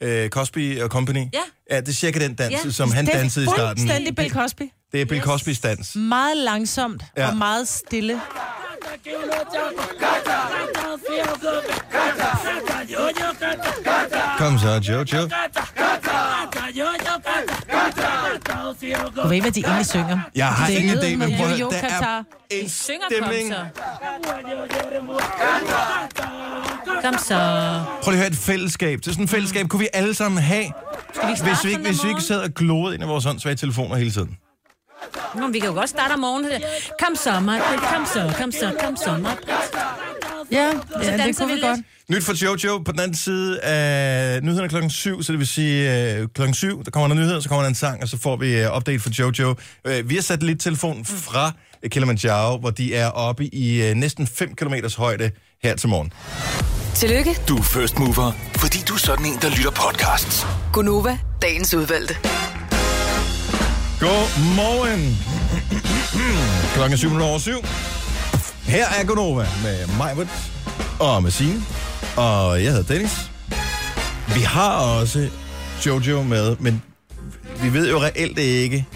[0.00, 1.18] øh, Cosby og Company?
[1.34, 1.38] Ja.
[1.70, 2.70] Ja, det er cirka den dans, Ja.
[2.70, 3.82] som han Det er dansede i starten.
[3.82, 4.62] fuldstændig Bill Cosby.
[4.92, 5.96] Det er Bill Cosbys dans.
[5.96, 7.28] Meget langsomt Ja.
[7.28, 8.20] og meget stille.
[14.38, 15.28] Kom så, Jojo.
[19.22, 20.18] Du ved, hvad de egentlig synger.
[20.34, 23.54] Jeg har Det er ingen idé, med men prøv at der er en stemning.
[27.04, 27.34] kom så.
[28.02, 28.98] Prøv lige at høre et fællesskab.
[28.98, 30.70] Det er sådan et fællesskab, kunne vi alle sammen have, vi
[31.42, 34.10] hvis vi ikke, hvis vi ikke sad og gloede ind i vores åndssvage telefoner hele
[34.10, 34.36] tiden.
[35.34, 36.62] Nå, vi kan jo godt starte om morgenen.
[37.04, 37.80] Kom så, Margrit.
[37.80, 39.48] Kom så, kom så, kom så, Margrit.
[40.52, 41.80] Ja, ja det kunne vi vi godt.
[42.08, 46.12] Nyt for Jojo på den anden side af nyhederne klokken 7, så det vil sige
[46.18, 48.36] øh, klokken 7, der kommer der nyheder, så kommer der en sang, og så får
[48.36, 49.54] vi øh, update for Jojo.
[49.86, 53.94] Øh, vi har sat lidt telefon fra øh, Kilimanjaro, hvor de er oppe i øh,
[53.94, 55.30] næsten 5 km højde
[55.62, 56.12] her til morgen.
[56.94, 60.46] Tillykke, Du er first mover, fordi du er sådan en, der lytter podcasts.
[60.72, 62.16] Gunova, dagens udvalgte.
[64.00, 65.16] Godmorgen.
[66.74, 67.50] klokken er 7 over 7.
[68.62, 70.28] Her er Gonova med Majbert
[70.98, 71.62] og med Signe.
[72.16, 73.30] Og jeg hedder Dennis.
[74.34, 75.28] Vi har også
[75.86, 76.82] Jojo med, men
[77.62, 78.86] vi ved jo reelt ikke,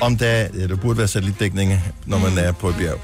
[0.00, 3.00] om der, ja, der burde være satellitdækning, når man er på et bjerg.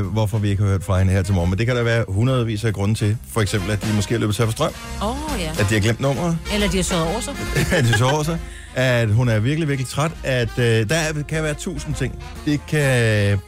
[0.00, 1.50] Øh, hvorfor vi ikke har hørt fra hende her til morgen.
[1.50, 3.16] Men det kan der være hundredvis af grunde til.
[3.32, 4.72] For eksempel, at de måske er løbet tør for strøm.
[5.02, 5.50] Åh, oh, ja.
[5.50, 6.38] At de har glemt nummeret.
[6.54, 7.34] Eller de har sovet over sig.
[7.78, 8.38] at de sover sig.
[8.74, 10.10] At hun er virkelig, virkelig træt.
[10.24, 12.22] At øh, der er- kan være tusind ting.
[12.44, 13.38] Det kan...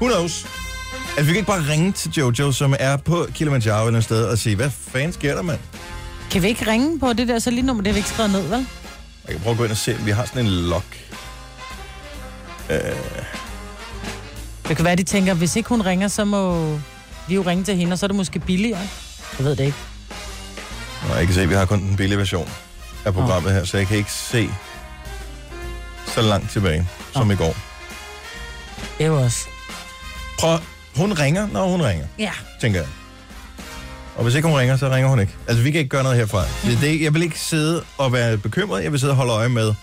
[0.00, 0.46] Who knows?
[1.18, 4.24] At vi kan ikke bare ringe til Jojo, som er på Kilimanjaro eller et sted,
[4.24, 5.58] og sige, hvad fanden sker der, mand?
[6.30, 7.82] Kan vi ikke ringe på det der satelitnummer?
[7.82, 8.66] Det har vi ikke skrevet ned, vel?
[9.26, 10.82] Jeg kan prøve at gå ind og se, om vi har sådan en log.
[14.68, 16.72] Det kan være, de tænker, hvis ikke hun ringer, så må
[17.28, 18.80] vi jo ringe til hende, og så er det måske billigere.
[19.38, 19.78] Jeg ved det ikke.
[21.08, 22.48] Nå, jeg kan se, at vi har kun den billige version
[23.04, 24.50] af programmet her, så jeg kan ikke se
[26.06, 27.56] så langt tilbage som i går.
[28.98, 29.46] Det jo også.
[30.38, 30.58] Prøv,
[30.96, 32.32] hun ringer, når hun ringer, Ja.
[32.60, 32.88] tænker jeg.
[34.16, 35.32] Og hvis ikke hun ringer, så ringer hun ikke.
[35.48, 36.44] Altså, vi kan ikke gøre noget herfra.
[36.64, 38.82] Det, det, jeg vil ikke sidde og være bekymret.
[38.84, 39.74] Jeg vil sidde og holde øje med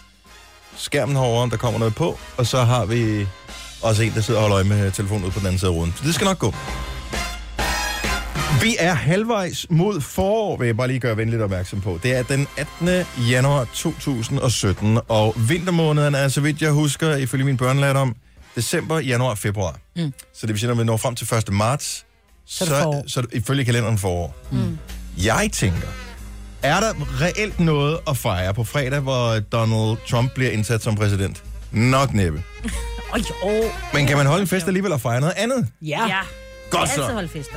[0.78, 2.20] skærmen herovre, om der kommer noget på.
[2.38, 3.28] Og så har vi
[3.82, 5.76] også en, der sidder og holder øje med telefonen ude på den anden side af
[5.76, 5.94] ruden.
[5.98, 6.54] Så det skal nok gå.
[8.62, 12.00] Vi er halvvejs mod forår, vil jeg bare lige gøre venligt opmærksom på.
[12.04, 13.06] Det er den 18.
[13.30, 18.16] januar 2017, og vintermåneden er, så vidt jeg husker, ifølge min børnelærdom,
[18.56, 19.80] december, januar, februar.
[19.96, 20.14] Mm.
[20.34, 21.54] Så det vil sige, når vi når frem til 1.
[21.54, 22.06] marts,
[22.46, 24.36] Så så, så ifølge kalenderen forår.
[24.52, 24.78] Mm.
[25.18, 25.88] Jeg tænker,
[26.64, 31.44] er der reelt noget at fejre på fredag, hvor Donald Trump bliver indsat som præsident?
[31.72, 32.44] Nok næppe.
[33.14, 33.64] Åh, jo.
[33.94, 35.68] Men kan man holde en fest alligevel og fejre noget andet?
[35.82, 36.08] Ja.
[36.08, 36.20] Ja.
[36.70, 37.14] Godt Altid så.
[37.14, 37.56] holde fester.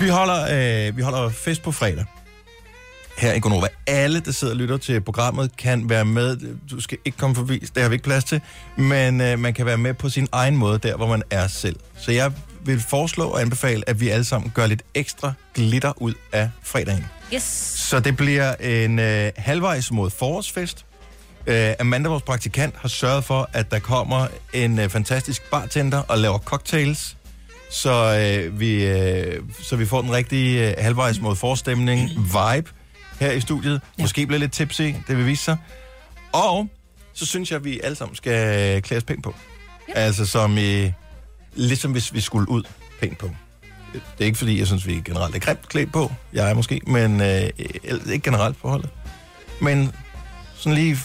[0.00, 2.04] Vi holder, øh, vi holder fest på fredag.
[3.18, 3.66] Her i Gonova.
[3.86, 6.36] Alle, der sidder og lytter til programmet, kan være med.
[6.70, 8.40] Du skal ikke komme forbi, det har vi ikke plads til.
[8.76, 11.76] Men øh, man kan være med på sin egen måde, der hvor man er selv.
[11.98, 12.32] Så jeg
[12.66, 17.06] vil foreslå og anbefale, at vi alle sammen gør lidt ekstra glitter ud af fredagen.
[17.34, 17.42] Yes.
[17.88, 20.86] Så det bliver en øh, halvvejs mod forårsfest.
[21.46, 26.18] Øh, Amanda, vores praktikant, har sørget for, at der kommer en øh, fantastisk bartender og
[26.18, 27.16] laver cocktails.
[27.70, 32.70] Så, øh, vi, øh, så vi får den rigtige øh, halvvejs mod forårsstemning vibe
[33.20, 33.80] her i studiet.
[33.98, 34.02] Ja.
[34.02, 35.56] Måske bliver lidt tipsy, det vil vise sig.
[36.32, 36.68] Og
[37.12, 39.34] så synes jeg, at vi alle sammen skal klæde os pænt på.
[39.88, 39.92] Ja.
[39.94, 40.92] Altså som i,
[41.56, 42.62] ligesom hvis vi skulle ud
[43.00, 43.30] pænt på.
[43.92, 46.12] Det er ikke fordi, jeg synes, vi generelt er grimt klædt på.
[46.32, 47.50] Jeg er måske, men øh,
[48.12, 48.90] ikke generelt på holdet.
[49.60, 49.92] Men
[50.56, 50.98] sådan lige,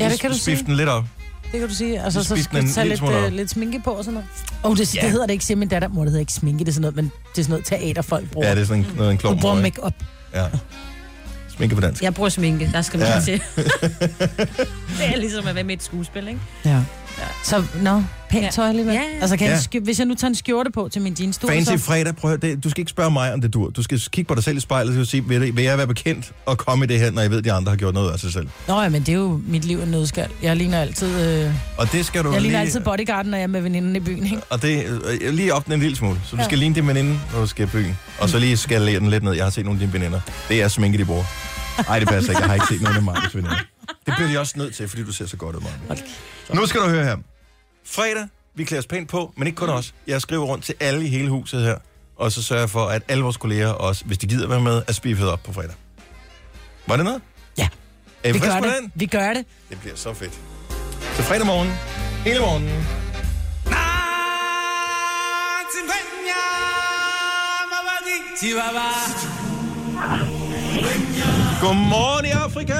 [0.00, 0.56] Ja, det kan du sige.
[0.66, 1.04] den lidt op.
[1.52, 2.02] Det kan du sige.
[2.02, 4.28] Altså, så skal du tage en lidt, øh, lidt sminke på og sådan noget.
[4.64, 5.00] Åh, oh, det, Ja.
[5.00, 5.88] det hedder det ikke, siger min datter.
[5.88, 8.02] Mor, det hedder ikke sminke, det er sådan noget, men det er sådan noget teater,
[8.02, 8.48] folk bruger.
[8.48, 9.94] Ja, det er sådan en, noget, en klog du bruger make-up.
[10.34, 10.46] Ja.
[11.56, 12.02] Sminke på dansk.
[12.02, 13.20] Jeg bruger sminke, der skal man ja.
[13.20, 13.32] til.
[14.98, 16.40] det er ligesom at være med i et skuespil, ikke?
[16.64, 16.82] Ja.
[17.44, 18.50] Så, nå, no, pænt Ja.
[18.50, 18.94] tøj alligevel.
[18.94, 19.20] Ja, ja.
[19.20, 19.58] Altså, kan Ja.
[19.74, 21.78] jeg, hvis jeg nu tager en skjorte på til min jeans, du Fancy så...
[21.78, 23.70] fredag, prøv at det, du skal ikke spørge mig, om det dur.
[23.70, 25.86] Du skal kigge på dig selv i spejlet og sige, vil, det- vil jeg være
[25.86, 28.12] bekendt og komme i det her, når jeg ved, at de andre har gjort noget
[28.12, 28.48] af sig selv?
[28.68, 30.28] Nå ja, men det er jo mit liv en nødskal.
[30.42, 32.66] Jeg ligner altid, øh, Og det skal du jeg ligner lige...
[32.66, 34.40] altid bodyguarden, når jeg er med veninden i byen, ikke?
[34.50, 36.20] Og det øh, lige op den en lille smule.
[36.24, 36.44] Så du Ja.
[36.48, 37.98] skal ligne din veninde, når du skal i byen.
[38.18, 39.32] Og så lige skalere den lidt ned.
[39.32, 40.20] Jeg har set nogle af dine veninder.
[40.48, 41.24] Det er sminke, de bruger.
[41.88, 42.40] Nej, det passer ikke.
[42.42, 43.56] Jeg har ikke set nogen af Markets veninder.
[44.06, 45.98] Det bliver de også nødt til, fordi du ser så godt ud, Mark.
[46.54, 47.16] Nu skal du høre her.
[47.86, 49.94] Fredag, vi klæder os pænt på, men ikke kun os.
[50.06, 51.76] Jeg skriver rundt til alle i hele huset her,
[52.16, 54.82] og så sørger jeg for, at alle vores kolleger også, hvis de gider være med,
[54.88, 55.74] er spiffet op på fredag.
[56.86, 57.20] Var det noget?
[57.58, 57.68] Ja.
[58.24, 58.74] Er Vi gør på det.
[58.80, 58.92] den?
[58.94, 59.44] Vi gør det.
[59.70, 60.40] Det bliver så fedt.
[61.16, 61.68] Så fredag morgen,
[62.24, 62.86] hele morgenen.
[71.60, 72.74] Godmorgen i Afrika!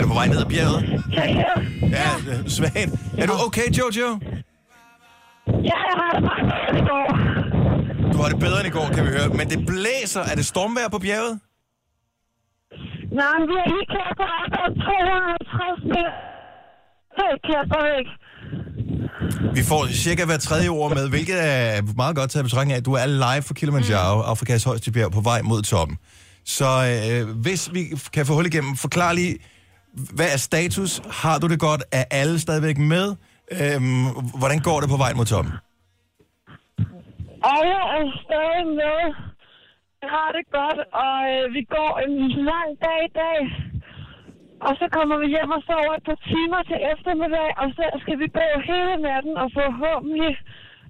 [0.00, 0.80] Er du på vej ned ad bjerget?
[1.96, 2.92] Ja, øh, svagt.
[3.18, 4.08] Er du okay, Jojo?
[5.68, 7.08] Ja, jeg har det meget i går.
[8.12, 9.28] Du har det bedre end i går, kan vi høre.
[9.28, 10.22] Men det blæser.
[10.30, 11.34] Er det stormvejr på bjerget?
[13.18, 16.12] Nej, men vi er lige klar på arbejde 250 meter.
[17.18, 18.06] Helt Kærsberg
[19.56, 22.86] Vi får cirka hver tredje ord med, hvilket er meget godt taget betragtning af, at
[22.86, 24.30] du er live for Kilimanjaro, mm.
[24.32, 25.96] Afrikas højeste bjerg, på vej mod toppen.
[26.44, 27.82] Så øh, hvis vi
[28.12, 29.38] kan få hul igennem, forklar lige,
[29.92, 31.02] hvad er status?
[31.22, 31.82] Har du det godt?
[31.92, 33.06] Er alle stadigvæk med?
[33.58, 34.06] Øhm,
[34.40, 35.52] hvordan går det på vej mod toppen?
[37.56, 39.00] Alle er stadig med.
[40.00, 42.14] Vi har det godt, og øh, vi går en
[42.50, 43.40] lang dag i dag.
[44.66, 48.16] Og så kommer vi hjem og sover et par timer til eftermiddag, og så skal
[48.22, 50.32] vi gå hele natten og forhåbentlig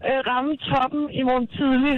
[0.08, 1.96] øh, ramme toppen i morgen tidlig.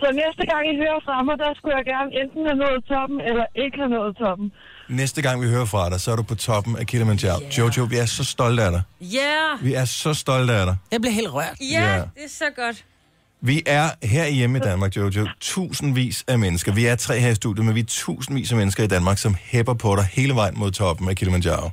[0.00, 3.20] Så næste gang I hører fra mig, der skulle jeg gerne enten have nået toppen,
[3.28, 4.48] eller ikke have nået toppen.
[4.88, 7.40] Næste gang vi hører fra dig, så er du på toppen af Kilimanjaro.
[7.42, 7.58] Yeah.
[7.58, 8.82] Jojo, vi er så stolte af dig.
[9.00, 9.64] Ja, yeah.
[9.64, 10.76] Vi er så stolte af dig.
[10.92, 11.56] Jeg bliver helt rørt.
[11.60, 11.96] ja, Ja.
[11.98, 12.84] det er så godt.
[13.44, 16.72] Vi er her hjemme i Danmark, Jojo, tusindvis af mennesker.
[16.72, 19.34] Vi er tre her i studiet, men vi er tusindvis af mennesker i Danmark, som
[19.40, 21.70] hæpper på dig hele vejen mod toppen af Kilimanjaro.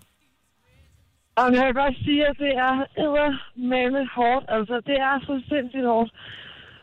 [1.41, 4.45] Og jeg kan godt sige, at det er eddermame hårdt.
[4.57, 6.09] Altså, det er så sindssygt hårdt.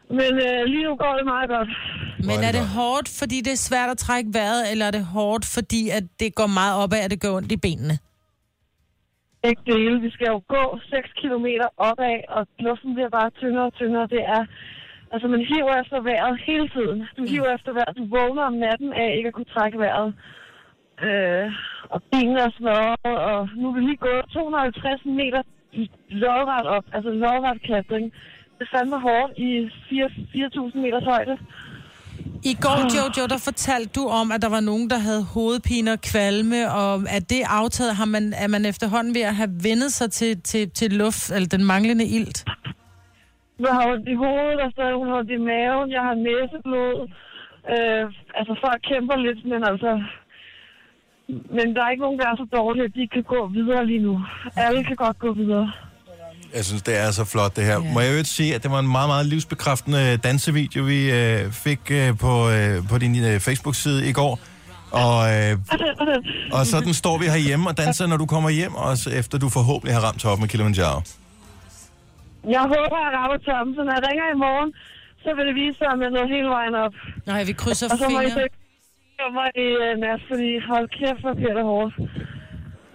[0.08, 1.68] Men øh, lige nu går det meget godt.
[2.28, 5.44] Men er det hårdt, fordi det er svært at trække vejret, eller er det hårdt,
[5.54, 7.94] fordi at det går meget opad, at det gør ondt i benene?
[9.48, 10.00] Ikke dele.
[10.06, 14.06] Vi skal jo gå 6 km opad, og luften bliver bare tyndere og tyndere.
[14.06, 14.42] Det er...
[15.12, 16.98] Altså, man hiver efter vejret hele tiden.
[17.16, 17.96] Du hiver efter vejret.
[17.96, 20.14] Du vågner om natten af ikke at kunne trække vejret.
[21.06, 21.48] Øh,
[21.94, 25.42] og benene er smadret, og nu er vi lige gået 250 meter
[25.72, 26.84] i lodret op.
[26.92, 28.12] Altså lodret klatring.
[28.58, 31.38] Det fandme hårdt i 4 4.000 meters højde.
[32.50, 36.00] I går, Jojo, der fortalte du om, at der var nogen, der havde hovedpine og
[36.00, 40.10] kvalme, og at det aftaget, har man, er man efterhånden ved at have vendet sig
[40.10, 42.38] til, til, til luft, eller den manglende ilt?
[43.58, 45.90] Jeg har ondt i hovedet, og så har ondt i maven.
[45.96, 46.96] Jeg har næseblod.
[47.74, 48.04] Øh,
[48.38, 49.90] altså, folk kæmper lidt, men altså...
[51.28, 54.02] Men der er ikke nogen, der er så dårlige, at de kan gå videre lige
[54.08, 54.14] nu.
[54.56, 55.72] Alle kan godt gå videre.
[56.54, 57.72] Jeg synes, det er så flot, det her.
[57.72, 57.92] Ja.
[57.92, 61.80] Må jeg øvrigt sige, at det var en meget, meget livsbekræftende dansevideo, vi øh, fik
[61.90, 64.38] øh, på, øh, på din øh, Facebook-side i går.
[65.04, 65.52] Og, øh,
[66.52, 69.94] og sådan står vi herhjemme og danser, når du kommer hjem, også efter du forhåbentlig
[69.96, 71.00] har ramt toppen af Kilimanjaro.
[72.56, 74.70] Jeg håber, at jeg rammer toppen, så når jeg ringer i morgen,
[75.22, 76.94] så vil det vise sig, om jeg nåede hele vejen op.
[77.26, 78.48] Nej, vi krydser Og så må I fingre.
[79.16, 81.94] så kommer i uh, nat, fordi hold kæft, hvor bliver det hårdt.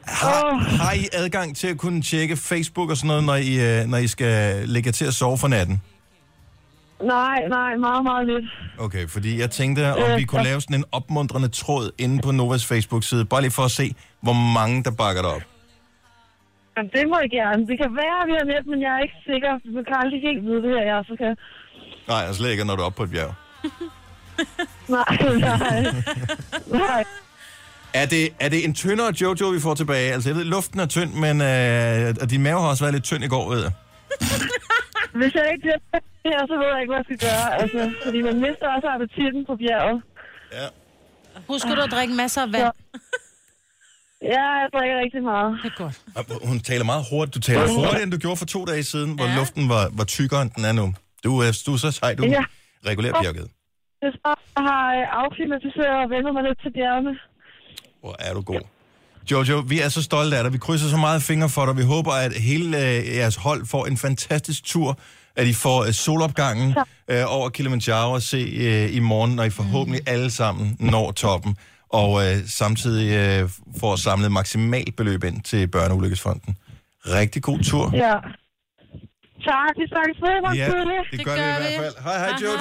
[0.08, 0.62] Har, Åh.
[0.62, 3.98] har I adgang til at kunne tjekke Facebook og sådan noget, når I, øh, når
[3.98, 5.82] I skal lægge til at sove for natten?
[7.04, 8.46] Nej, nej, meget, meget lidt.
[8.80, 10.48] Okay, fordi jeg tænkte, om Øh, vi kunne ja.
[10.48, 14.34] lave sådan en opmuntrende tråd inde på Novas Facebook-side, bare lige for at se, hvor
[14.34, 15.42] mange der bakker dig op.
[16.76, 17.68] Men det må I gerne.
[17.68, 19.52] Det kan være, at vi har net, men jeg er ikke sikker.
[19.76, 21.36] Man kan aldrig helt vide det her, jeg så kan.
[22.08, 23.34] Nej, altså slet ikke, når du er oppe på et bjerg.
[24.96, 25.82] Nej, nej.
[26.88, 27.04] nej.
[27.94, 30.14] Er det, er det en tyndere Jojo, vi får tilbage?
[30.14, 33.04] Altså, jeg ved, luften er tynd, men øh, og din mave har også været lidt
[33.04, 33.72] tynd i går, ved jeg.
[35.20, 37.62] Hvis jeg ikke det her, så ved jeg ikke, hvad jeg skal gøre.
[37.62, 40.02] Altså, fordi man mister også appetitten på bjerget.
[40.58, 40.68] Ja.
[41.54, 42.74] Husker du at drikke masser af vand?
[44.34, 45.60] Ja, jeg drikker rigtig meget.
[45.64, 45.96] Det er godt.
[46.16, 47.36] Og Hun taler meget hurtigt.
[47.36, 50.42] Du taler hurtigere, end du gjorde for to dage siden, hvor luften var, var tykkere,
[50.42, 50.86] end den er nu.
[51.24, 52.44] Du, er- du er så sej, du Ja.
[52.90, 53.48] regulerer bjerget.
[54.02, 54.10] Er
[54.58, 57.14] jeg har øh, afklimatiseret og vendt mig lidt til bjergene.
[58.02, 58.62] Hvor er du god.
[59.32, 60.54] Jojo, vi er så stolte af dig.
[60.54, 61.78] Vi krydser så meget fingre for dig.
[61.78, 65.00] Vi håber, at hele øh, jeres hold får en fantastisk tur.
[65.36, 66.76] At I får øh, solopgangen
[67.08, 71.58] øh, over Kilimanjaro at se øh, i morgen, når I forhåbentlig alle sammen når toppen.
[71.90, 73.12] Og øh, samtidig
[73.44, 76.58] øh, får samlet maksimalt beløb ind til Børneulykkesfonden.
[77.06, 77.92] Rigtig god tur.
[77.94, 78.14] Ja.
[79.44, 80.56] Tak, vi snakkes ved.
[80.56, 80.72] Ja, Ja.
[81.18, 82.04] det gør vi i hvert fald.
[82.04, 82.58] Hej, hej, Jojo.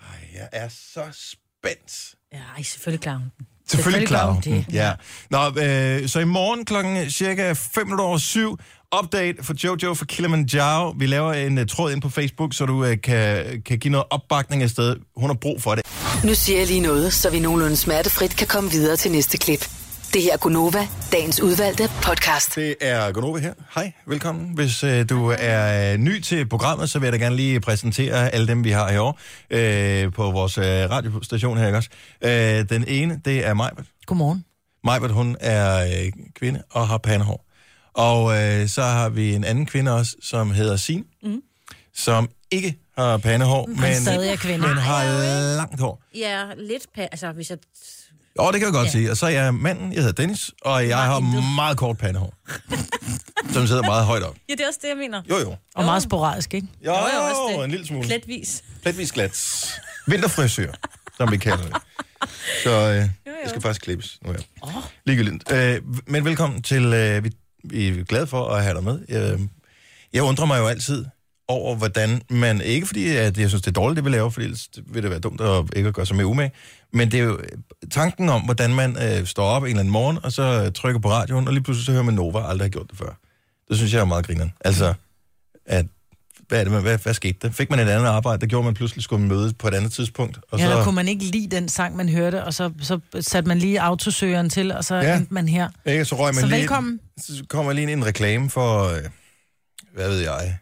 [0.00, 2.14] Ej, jeg er så spændt.
[2.32, 3.46] Ja, ej, selvfølgelig klarer hun den.
[3.76, 4.40] Selvfølgelig klar.
[4.44, 4.64] det.
[4.72, 4.92] Ja.
[5.30, 8.58] Nå, øh, så i morgen klokken cirka 5 minutter over syv,
[9.02, 10.94] update for Jojo for Kilimanjaro.
[10.98, 14.06] Vi laver en uh, tråd ind på Facebook, så du uh, kan, kan give noget
[14.10, 14.96] opbakning afsted.
[15.16, 15.84] Hun har brug for det.
[16.24, 19.81] Nu siger jeg lige noget, så vi nogenlunde smertefrit kan komme videre til næste klip.
[20.12, 22.54] Det her er Gunova, dagens udvalgte podcast.
[22.54, 23.54] Det er Gunova her.
[23.74, 24.54] Hej, velkommen.
[24.54, 28.30] Hvis øh, du er øh, ny til programmet, så vil jeg da gerne lige præsentere
[28.34, 29.18] alle dem, vi har i år
[29.50, 31.90] øh, på vores øh, radiostation her, ikke også?
[32.24, 33.84] Øh, den ene, det er Majbert.
[34.06, 34.44] Godmorgen.
[34.84, 37.46] Majbert, hun er øh, kvinde og har pandehår.
[37.94, 41.40] Og øh, så har vi en anden kvinde også, som hedder Sin, mm.
[41.94, 44.66] som ikke har pandehår, men, stadig er kvinde.
[44.66, 45.04] men har
[45.56, 46.02] langt hår.
[46.14, 47.58] Ja, lidt pa- altså hvis jeg...
[48.38, 48.90] Jo, det kan jeg godt ja.
[48.90, 49.10] Sige.
[49.10, 51.42] Og så er jeg manden, jeg hedder Dennis, og jeg har intet.
[51.54, 52.34] meget kort pandehår.
[53.54, 54.36] som sidder meget højt op.
[54.48, 55.22] Ja, det er også det, jeg mener.
[55.30, 55.56] Jo, jo.
[55.74, 56.66] Og meget sporadisk, ikke?
[56.86, 57.64] Jo, Jo, jo, også det.
[57.64, 58.06] en lille smule.
[58.06, 58.62] Pletvis.
[58.82, 59.80] Pletvis glat.
[60.06, 60.72] Vinterfrisør,
[61.16, 61.72] som vi kalder det.
[62.64, 63.08] Så øh, jeg
[63.48, 64.38] skal faktisk klippes nu her.
[64.62, 64.72] Oh.
[65.06, 65.52] Ligegyldigt.
[65.52, 66.84] Øh, men velkommen til...
[66.84, 67.30] Øh, vi,
[67.64, 69.00] vi er glade for at have dig med.
[69.08, 69.38] Jeg,
[70.12, 71.04] jeg undrer mig jo altid
[71.52, 72.60] over, hvordan man...
[72.60, 75.10] Ikke fordi, at jeg synes, det er dårligt, det vi laver, fordi ellers vil det
[75.10, 76.52] være dumt at ikke at gøre sig mere umage.
[76.92, 77.40] Men det er jo
[77.90, 81.10] tanken om, hvordan man øh, står op en eller anden morgen, og så trykker på
[81.10, 83.18] radioen, og lige pludselig så hører man Nova, aldrig har gjort det før.
[83.68, 84.52] Det synes jeg er meget grineren.
[84.64, 84.94] Altså,
[85.66, 85.86] at
[86.48, 87.50] hvad, er det, man- hvad, hvad skete der?
[87.50, 90.38] Fik man et andet arbejde, der gjorde, man pludselig skulle møde på et andet tidspunkt?
[90.50, 92.98] Og Ja, så, der kunne man ikke lide den sang, man hørte, og så, så
[93.20, 95.02] satte man lige autosøgeren til, og så Ja.
[95.02, 95.16] ja.
[95.16, 95.68] endte man her.
[95.86, 97.00] ikke, så røg man Så lige, velkommen.
[97.20, 99.00] Så kommer lige ind i en reklame for, øh,
[99.94, 100.58] hvad ved jeg,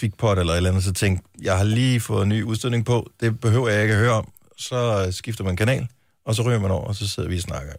[0.00, 3.10] Quickpot eller et eller andet, så tænkte jeg har lige fået en ny udstødning på,
[3.20, 4.28] det behøver jeg ikke at høre om.
[4.58, 5.88] Så øh, skifter man kanal,
[6.26, 7.72] og så ryger man over, og så sidder vi og snakker.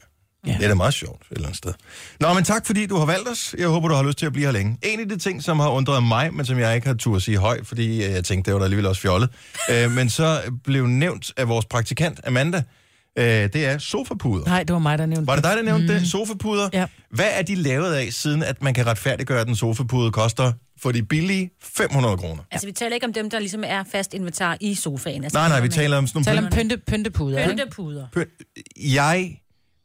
[0.47, 0.51] Ja.
[0.51, 1.73] Det er da meget sjovt et eller andet sted.
[2.19, 3.55] Nå, men tak fordi du har valgt os.
[3.57, 4.77] Jeg håber, du har lyst til at blive her længe.
[4.84, 7.21] En af de ting, som har undret mig, men som jeg ikke har tur at
[7.21, 9.29] sige højt, fordi øh, jeg tænkte, det var da alligevel også fjollet,
[9.71, 12.63] øh, men så blev nævnt af vores praktikant, Amanda,
[13.17, 14.45] øh, det er sofapuder.
[14.45, 15.99] Nej, det var mig, der nævnte Var det dig, der nævnte mm.
[15.99, 16.12] det?
[16.12, 16.69] Sofapuder?
[16.73, 16.86] Ja.
[17.10, 20.91] Hvad er de lavet af, siden at man kan retfærdiggøre, at en sofapude koster for
[20.91, 22.43] de billige 500 kroner?
[22.51, 25.23] Altså, vi taler ikke om dem, der ligesom er fast inventar i sofaen.
[25.23, 27.49] Altså, Nej, nej, vi taler om sådan nogle om pynte, pyntepuder, ikke?
[27.49, 28.07] Pyntepuder.
[28.13, 28.29] pynt.
[28.77, 29.41] Jeg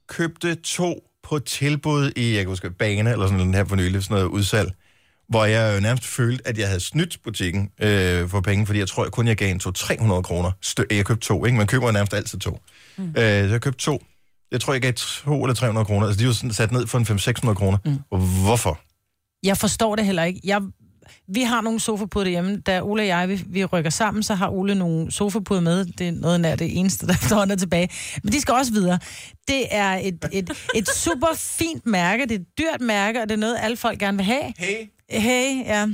[0.09, 4.03] købte to på tilbud i, jeg kan huske, Bane eller sådan noget her for nylig,
[4.03, 4.73] sådan noget udsalg,
[5.29, 8.89] hvor jeg jo nærmest følte, at jeg havde snydt butikken øh, for penge, fordi jeg
[8.89, 10.51] tror, jeg kun jeg gav en to 300 kroner.
[10.91, 11.59] Jeg købte to, ikke?
[11.59, 12.61] Man køber jo nærmest altid to.
[12.97, 13.05] Mm.
[13.09, 14.03] Øh, så jeg købte to.
[14.53, 16.07] Jeg tror, jeg gav to eller 300 kroner.
[16.07, 17.05] Altså, de var sådan sat ned for en
[17.51, 17.79] 500-600 kroner.
[17.85, 18.19] Mm.
[18.45, 18.81] Hvorfor?
[19.43, 20.41] Jeg forstår det heller ikke.
[20.45, 20.61] Jeg,
[21.29, 22.57] vi har nogle sofapuder derhjemme.
[22.57, 25.85] Da Ole og jeg, vi, vi rykker sammen, så har Ole nogle sofapuder med.
[25.85, 27.89] Det er noget nær det eneste, der efterhånden er tilbage.
[28.23, 28.99] Men de skal også videre.
[29.49, 32.23] Det er et, et, et super fint mærke.
[32.23, 34.53] Det er et dyrt mærke, og det er noget, alle folk gerne vil have.
[34.59, 34.91] Hey.
[35.11, 35.87] Hey, ja.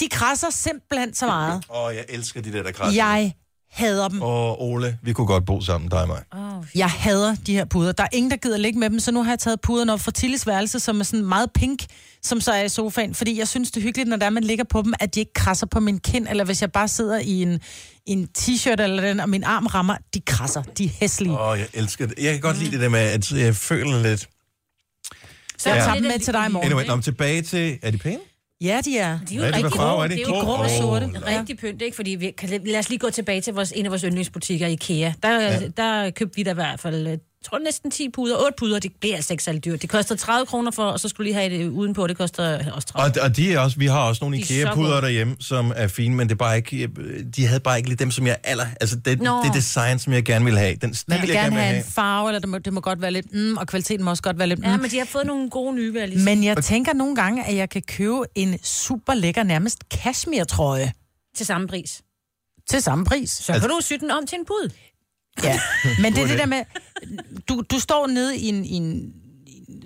[0.00, 1.64] De krasser simpelthen så meget.
[1.74, 3.04] Åh, jeg elsker de der, der krasser.
[3.04, 3.34] Jeg
[3.74, 4.22] hader dem.
[4.22, 6.22] Og Ole, vi kunne godt bo sammen, dig og mig.
[6.32, 7.92] Oh, Jeg hader de her puder.
[7.92, 10.00] Der er ingen, der gider ligge med dem, så nu har jeg taget puderne op
[10.00, 11.82] fra Tilles værelse, som er sådan meget pink,
[12.22, 14.64] som så er i sofaen, fordi jeg synes, det er hyggeligt, når der man ligger
[14.64, 17.42] på dem, at de ikke krasser på min kind, eller hvis jeg bare sidder i
[17.42, 17.60] en,
[18.06, 20.62] en t-shirt eller den, og min arm rammer, de krasser.
[20.62, 21.40] De er hæslige.
[21.40, 22.14] Åh, jeg elsker det.
[22.18, 24.28] Jeg kan godt lide det der med, at jeg føler lidt...
[25.58, 25.84] Så jeg Ja.
[25.84, 26.66] tager dem med til dig i morgen.
[26.72, 27.78] Anyway, om tilbage til...
[27.82, 28.18] Er de pæne?
[28.64, 29.18] Ja, de er.
[29.28, 30.02] De er jo Hvad er det, rigtig grå.
[30.02, 30.14] er de?
[30.14, 31.10] Det er jo Grå og sorte.
[31.26, 31.38] Ja.
[31.38, 31.96] Rigtig pynt, ikke?
[31.96, 35.12] Fordi vi kan, lad os lige gå tilbage til vores, en af vores yndlingsbutikker, IKEA.
[35.22, 35.60] Der, ja.
[35.76, 38.78] der købte vi da i hvert fald, jeg tror næsten 10 puder, 8 puder.
[38.78, 39.82] Det bliver altså ikke særlig dyrt.
[39.82, 42.06] Det koster 30 kroner for, og så skulle lige have det udenpå.
[42.06, 43.20] Det koster også 30.
[43.20, 46.14] Og, og de er også, vi har også nogle er IKEA-puder derhjemme, som er fine,
[46.16, 46.86] men det er bare ikke,
[47.36, 48.66] de havde bare ikke lige dem, som jeg aller...
[48.80, 49.42] Altså, det, Nå.
[49.44, 50.74] det design, som jeg gerne vil have.
[50.76, 51.84] Den stil, Man vil jeg gerne vil have have.
[51.86, 54.22] en farve, eller det må, det må godt være lidt mm, og kvaliteten må også
[54.22, 54.64] godt være lidt mm.
[54.64, 56.24] Ja, men de har fået nogle gode nye, vil jeg lige sige.
[56.36, 60.92] Men jeg tænker nogle gange, at jeg kan købe en super lækker, nærmest cashmere-trøje
[61.36, 62.02] Til samme pris.
[62.70, 63.30] til samme pris.
[63.30, 64.70] Så kan du sy den om til en pud.
[65.42, 65.60] Ja,
[66.02, 66.62] men det er det der med,
[67.48, 69.12] du, du står nede i en, i en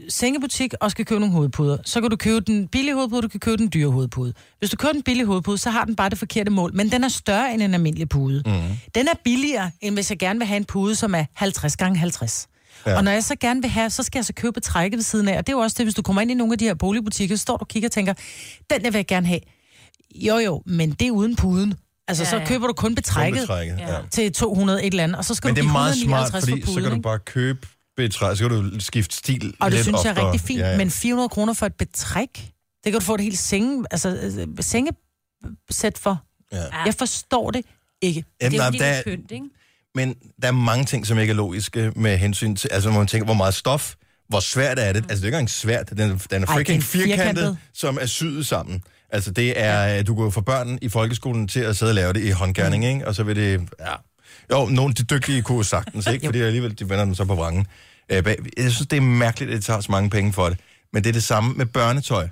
[0.09, 1.79] sengebutik og skal købe nogle hovedpuder.
[1.85, 4.33] Så kan du købe den billige hovedpude, du kan købe den dyre hovedpude.
[4.59, 7.05] Hvis du køber den billige hovedpude, så har den bare det forkerte mål, men den
[7.05, 8.43] er større end en almindelig pude.
[8.47, 8.53] Mm.
[8.95, 11.99] Den er billigere, end hvis jeg gerne vil have en pude, som er 50 gange
[11.99, 12.49] 50.
[12.87, 12.91] Ja.
[12.91, 12.97] Ja.
[12.97, 15.29] Og når jeg så gerne vil have, så skal jeg så købe trækket ved siden
[15.29, 15.39] af.
[15.39, 16.75] Og det er jo også det, hvis du kommer ind i nogle af de her
[16.75, 18.15] boligbutikker, så står du og kigger og tænker,
[18.71, 19.41] den der vil jeg gerne have.
[20.15, 21.75] Jo jo, men det er uden puden.
[22.09, 22.47] Altså, Ja, så ja.
[22.47, 23.97] køber du kun betrækket Betrækket, ja.
[24.11, 26.43] Til 200 et eller andet, og så skal Men du det er meget 159 smart,
[26.45, 29.71] fordi for puden, så kan du bare købe betræ, så kan du skifte stil Og
[29.71, 30.77] det lidt synes jeg er rigtig fint, ja, ja.
[30.77, 32.29] men 400 kroner for et betræk,
[32.85, 36.23] det kan du få et helt senge, altså, øh, sengesæt for.
[36.53, 36.65] Ja.
[36.87, 37.65] Jeg forstår det
[38.03, 38.25] ikke.
[38.43, 39.47] Jamen, Det er jo der, er pynt, ikke?
[39.95, 43.07] men der er mange ting, som ikke er logiske med hensyn til, altså hvor man
[43.07, 43.95] tænker, hvor meget stof,
[44.29, 44.99] hvor svært er det?
[45.11, 47.59] Altså det er ikke engang svært, den, den er Ej, det er freaking firkantet, firkantet.
[47.75, 48.83] som er syet sammen.
[49.11, 52.25] Altså det er, du går for børn i folkeskolen til at sidde og lave det
[52.25, 52.91] i håndgærning, Mm.
[52.91, 53.07] ikke?
[53.09, 53.95] Og så vil det, ja.
[54.53, 56.27] Jo, nogle af de dygtige kunne sagtens, ikke?
[56.29, 57.67] Fordi alligevel, de vender den så på vrangen.
[58.13, 58.23] Øh,
[58.57, 60.59] Jeg synes, det er mærkeligt, at det tager så mange penge for det.
[60.93, 62.29] Men det er det samme med børnetøj.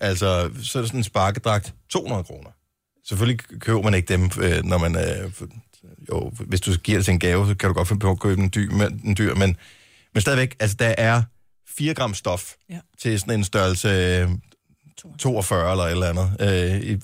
[0.00, 2.50] Altså, så er det sådan en sparkedragt, 200 kroner.
[3.08, 4.96] Selvfølgelig køber man ikke dem, øh, når man...
[4.96, 5.30] Øh,
[6.08, 8.20] jo, hvis du giver det til en gave, så kan du godt finde på at
[8.20, 9.56] købe en dyr, men, en dyr men,
[10.14, 11.22] men stadigvæk, altså der er
[11.68, 12.74] 4 gram stof ja.
[12.74, 12.80] Ja.
[13.02, 14.28] til sådan en størrelse
[15.18, 16.36] 42 eller et eller andet.
[16.40, 16.96] Øh, i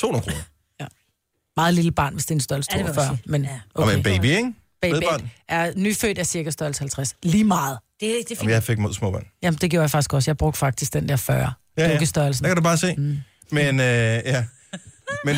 [0.00, 0.42] 200 kroner.
[1.56, 3.18] Meget lille barn, hvis det er en størrelse Ja, det 42.
[3.26, 3.48] Men Ja.
[3.48, 3.60] Okay.
[3.74, 4.52] Og med en baby, ikke?
[4.82, 5.04] Baby
[5.48, 7.16] er nyfødt er cirka størrelse 50.
[7.22, 7.78] Lige meget.
[8.00, 8.50] Det, det er Om fint.
[8.50, 9.26] jeg fik mod små børn.
[9.42, 10.30] Jamen, det gjorde jeg faktisk også.
[10.30, 11.52] Jeg brugte faktisk den der 40.
[11.78, 11.98] Ja, ja.
[11.98, 12.94] Der kan du bare se.
[12.94, 13.18] Mm.
[13.50, 13.86] Men, øh,
[14.24, 14.44] ja.
[15.26, 15.36] Men,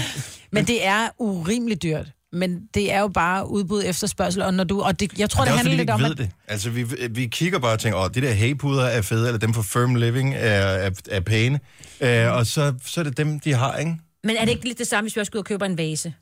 [0.50, 2.06] Men det er urimeligt dyrt.
[2.32, 4.80] Men det er jo bare udbud efterspørgsel, og når du...
[4.82, 6.18] Og det, jeg tror, det det, er også, handler vi lidt om, ved at...
[6.18, 6.30] det.
[6.48, 9.54] Altså, vi, vi kigger bare og tænker, åh, de der haypuder er fede, eller dem
[9.54, 11.60] fra Firm Living er, er, er pæne.
[12.00, 13.96] Øh, og så, så er det dem, de har, ikke?
[14.24, 15.78] Men er det ikke lidt det samme, hvis vi også går ud og køber en
[15.78, 16.14] vase?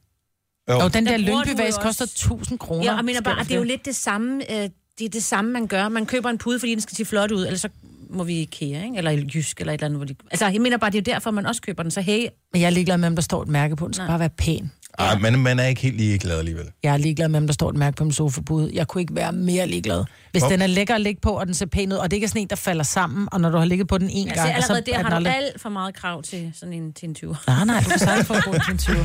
[0.71, 0.79] Jo.
[0.79, 2.85] Og den Der der lyngbyvase koster også- 1000 kroner.
[2.85, 5.09] Ja, og mener bare, Skal at det er jo lidt det samme, øh, det er
[5.09, 5.89] det samme, man gør.
[5.89, 7.69] Man køber en pude, fordi den skal se flot ud, eller så
[8.11, 8.97] må vi i IKEA, ikke?
[8.99, 9.99] eller i Jysk, eller et eller andet.
[9.99, 10.15] Hvor de...
[10.31, 11.91] Altså, jeg mener bare, det er jo derfor, man også køber den.
[11.91, 13.87] Så hey, Men jeg er ligeglad med, om der står et mærke på.
[13.87, 14.11] Den skal Nej.
[14.11, 14.73] bare være pæn.
[14.99, 16.67] Ej, men man er ikke helt ligeglad alligevel.
[16.83, 18.71] Jeg er ligeglad med, om der står et mærke på min sofapude.
[18.75, 20.05] Jeg kunne ikke være mere ligeglad.
[20.35, 22.17] Hvis Hvor- den er lækker at ligge på, og den ser pæn ud, og det
[22.17, 24.29] ikke er sådan en, der falder sammen, og når du har ligget på den en
[24.29, 25.37] altså, gang, allerede så der er har den du aldrig...
[25.37, 27.37] alt for meget krav til sådan en, til en 20.
[27.47, 28.97] Nej, nej, du kan sagtens få en god til en 20.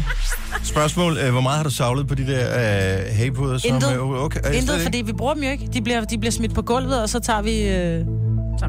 [0.64, 3.58] Spørgsmål, øh, hvor meget har du savlet på de der øh, haypuder?
[3.58, 3.94] Som, Intet.
[3.94, 5.68] øh, okay, er det Intet, fordi vi bruger dem jo ikke.
[5.74, 8.06] De bliver, de bliver smidt på gulvet, og så tager vi øh,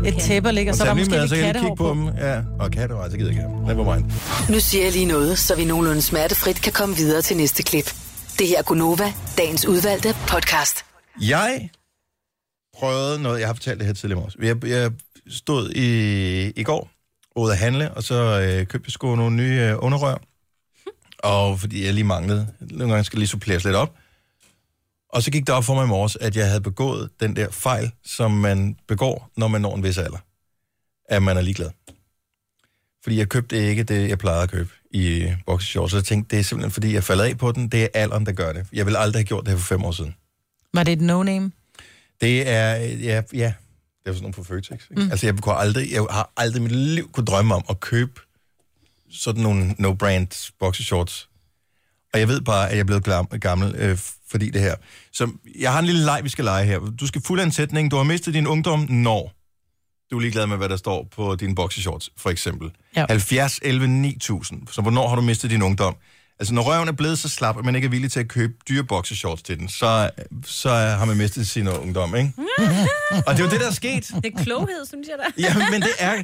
[0.08, 1.54] et tæppe og ligger, Og så er der tag måske med, lidt så kan jeg
[1.54, 1.94] lige kattehår kigge på på.
[1.94, 2.26] dem.
[2.28, 3.66] Ja, og katte, så gider jeg ikke.
[3.74, 4.04] Never mind.
[4.50, 7.94] Nu siger jeg lige noget, så vi nogenlunde smertefrit kan komme videre til næste klip.
[8.38, 10.84] Det her er Gunova, dagens udvalgte podcast.
[11.20, 11.68] Jeg
[12.80, 14.38] prøvet noget, jeg har fortalt det her tidligere også.
[14.42, 14.92] Jeg, jeg
[15.28, 16.90] stod i, i går
[17.36, 20.16] ude at handle, og så øh, købte jeg sgu nogle nye øh, underrør.
[21.18, 23.94] Og fordi jeg lige manglede, nogle gange skal jeg lige suppleres lidt op.
[25.12, 27.50] Og så gik det op for mig i morges, at jeg havde begået den der
[27.50, 30.18] fejl, som man begår, når man når en vis alder.
[31.08, 31.70] At man er ligeglad.
[33.02, 35.90] Fordi jeg købte ikke det, jeg plejede at købe i boxershorts.
[35.90, 37.68] Så jeg tænkte, det er simpelthen fordi, jeg falder af på den.
[37.68, 38.66] Det er alderen, der gør det.
[38.72, 40.14] Jeg ville aldrig have gjort det her for fem år siden.
[40.74, 41.59] Var det et no-name?
[42.20, 43.52] Det er, ja, ja.
[44.04, 44.70] Det er sådan nogle fra Føtex.
[44.90, 45.02] Ikke?
[45.02, 45.10] Mm.
[45.10, 48.20] Altså, jeg, kunne aldrig, jeg har aldrig i mit liv kunne drømme om at købe
[49.10, 51.28] sådan nogle no-brand boxershorts.
[52.14, 53.98] Og jeg ved bare, at jeg er blevet glam- gammel, øh,
[54.30, 54.74] fordi det her.
[55.12, 56.78] Så jeg har en lille leg, vi skal lege her.
[56.78, 57.90] Du skal fulde en sætning.
[57.90, 59.32] Du har mistet din ungdom, når
[60.10, 62.70] du er ligeglad med, hvad der står på dine boxershorts, for eksempel.
[62.96, 63.06] Ja.
[63.08, 64.68] 70, 11, 9000.
[64.70, 65.96] Så hvornår har du mistet din ungdom?
[66.40, 68.52] Altså, når røven er blevet så slap, at man ikke er villig til at købe
[68.68, 70.10] dyre boxershorts til den, så,
[70.44, 72.32] så har man mistet sin ungdom, ikke?
[73.26, 74.10] Og det er jo det, der er sket.
[74.24, 75.24] Det er kloghed, synes jeg da.
[75.46, 76.22] Ja, men det er...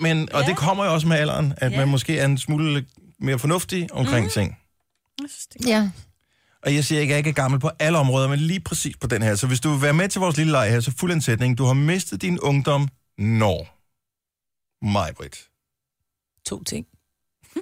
[0.00, 1.78] Men, og det kommer jo også med alderen, at Ja.
[1.78, 2.86] man måske er en smule
[3.20, 4.30] mere fornuftig omkring mm.
[4.30, 4.58] ting.
[5.20, 5.90] Jeg synes, det er Ja.
[6.62, 8.96] Og jeg siger ikke, at jeg ikke er gammel på alle områder, men lige præcis
[8.96, 9.34] på den her.
[9.34, 11.58] Så hvis du vil være med til vores lille leg her, så fuld en sætning.
[11.58, 13.78] Du har mistet din ungdom, når?
[14.86, 15.38] Mig, Britt.
[16.46, 16.86] To ting.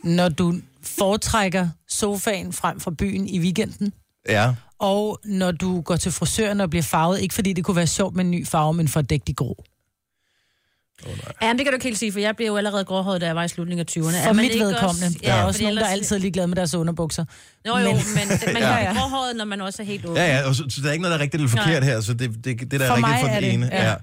[0.07, 3.93] Når du foretrækker sofaen frem fra byen i weekenden,
[4.29, 4.55] Ja.
[4.79, 8.17] og når du går til frisøren og bliver farvet, ikke fordi det kunne være sjovt
[8.17, 9.65] med en ny farve, men for at dække de grå.
[11.43, 13.27] Ja, men det kan du ikke helt sige, for jeg blev jo allerede gråhåret, da
[13.27, 14.27] jeg var i slutningen af 20'erne.
[14.27, 15.19] For mit vedkommende.
[15.25, 17.25] Der er også nogen, der er ellers- altid ligeglade med deres underbukser.
[17.65, 18.77] Nå jo, men, men man kan Ja.
[18.77, 18.91] ja.
[18.93, 20.17] blive gråhåret, når man også er helt åben.
[20.17, 22.01] Ja, ja, og så, så der er ikke noget, der er rigtigt eller forkert her,
[22.01, 23.67] så det, det, det der er For rigtigt mig for er den det, ene.
[23.73, 23.95] ja.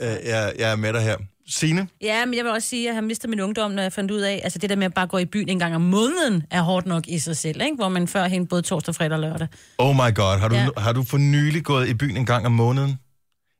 [0.00, 0.16] Ja.
[0.16, 1.16] Øh, jeg, jeg er med dig her.
[1.48, 1.88] Signe?
[2.00, 4.10] Ja, men jeg vil også sige, at jeg har mistet min ungdom, når jeg fandt
[4.10, 6.42] ud af, altså det der med at bare gå i byen en gang om måneden,
[6.50, 7.76] er hårdt nok i sig selv, ikke?
[7.76, 9.48] Hvor man før hen både torsdag, fredag og lørdag.
[9.78, 10.62] Oh my god, har du, ja.
[10.62, 10.80] Ja.
[10.80, 12.98] har du for nylig gået i byen en gang om måneden?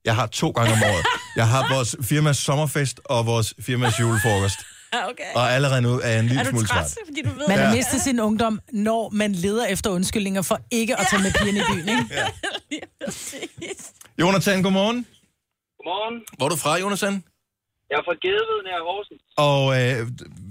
[0.04, 1.06] Jeg har to gange om året.
[1.36, 4.58] Jeg har vores firmas sommerfest og vores firmas julefrokost.
[4.94, 5.22] Ja, okay.
[5.34, 6.86] Og allerede nu er jeg en lille Er du smule træt.
[6.86, 7.48] træt, fordi du ved...
[7.48, 7.64] Man Ja.
[7.64, 11.58] har mistet sin ungdom, når man leder efter undskyldninger for ikke at tage med pigerne
[11.58, 12.04] i byen, ikke?
[14.20, 15.06] Jonathan, godmorgen.
[15.78, 16.20] Godmorgen.
[16.36, 17.24] Hvor er du fra, Jonathan?
[17.92, 19.22] Jeg er fra Gedved nær Horsens.
[19.48, 19.98] Og øh,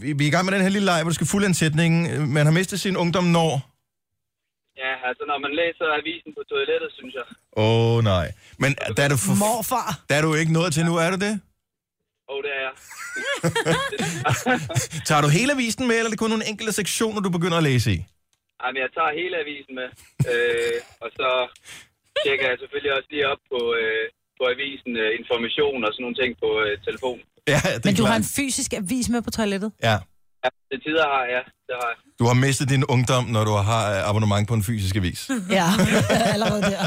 [0.02, 1.58] vi, vi er i gang med den her lille leg, hvor du skal fulde en
[1.64, 1.92] sætning.
[2.38, 3.52] Man har mistet sin ungdom når?
[4.84, 7.28] Ja, altså når man læser avisen på toilettet, synes jeg.
[7.64, 8.28] Åh oh, nej.
[8.64, 9.90] Men der er, du for, Morfar.
[10.10, 11.34] der er du ikke nået til nu, er du det?
[12.30, 12.74] Åh, oh, det er jeg.
[15.08, 17.68] Tager du hele avisen med, eller er det kun nogle enkelte sektioner, du begynder at
[17.72, 18.00] læse i?
[18.62, 19.90] Jamen, jeg tager hele avisen med.
[20.32, 21.30] Øh, og så
[22.24, 24.06] tjekker jeg selvfølgelig også lige op på, øh,
[24.38, 27.26] på avisen, øh, information og sådan nogle ting på øh, telefonen.
[27.48, 28.10] Ja, det er Men du klart.
[28.10, 29.72] har en fysisk avis med på toilettet?
[29.84, 29.98] Ja.
[30.44, 31.98] Ja, til tider har jeg, det har jeg.
[32.20, 35.30] Du har mistet din ungdom, når du har øh, abonnement på en fysisk avis.
[35.58, 35.68] Ja,
[36.34, 36.82] allerede der.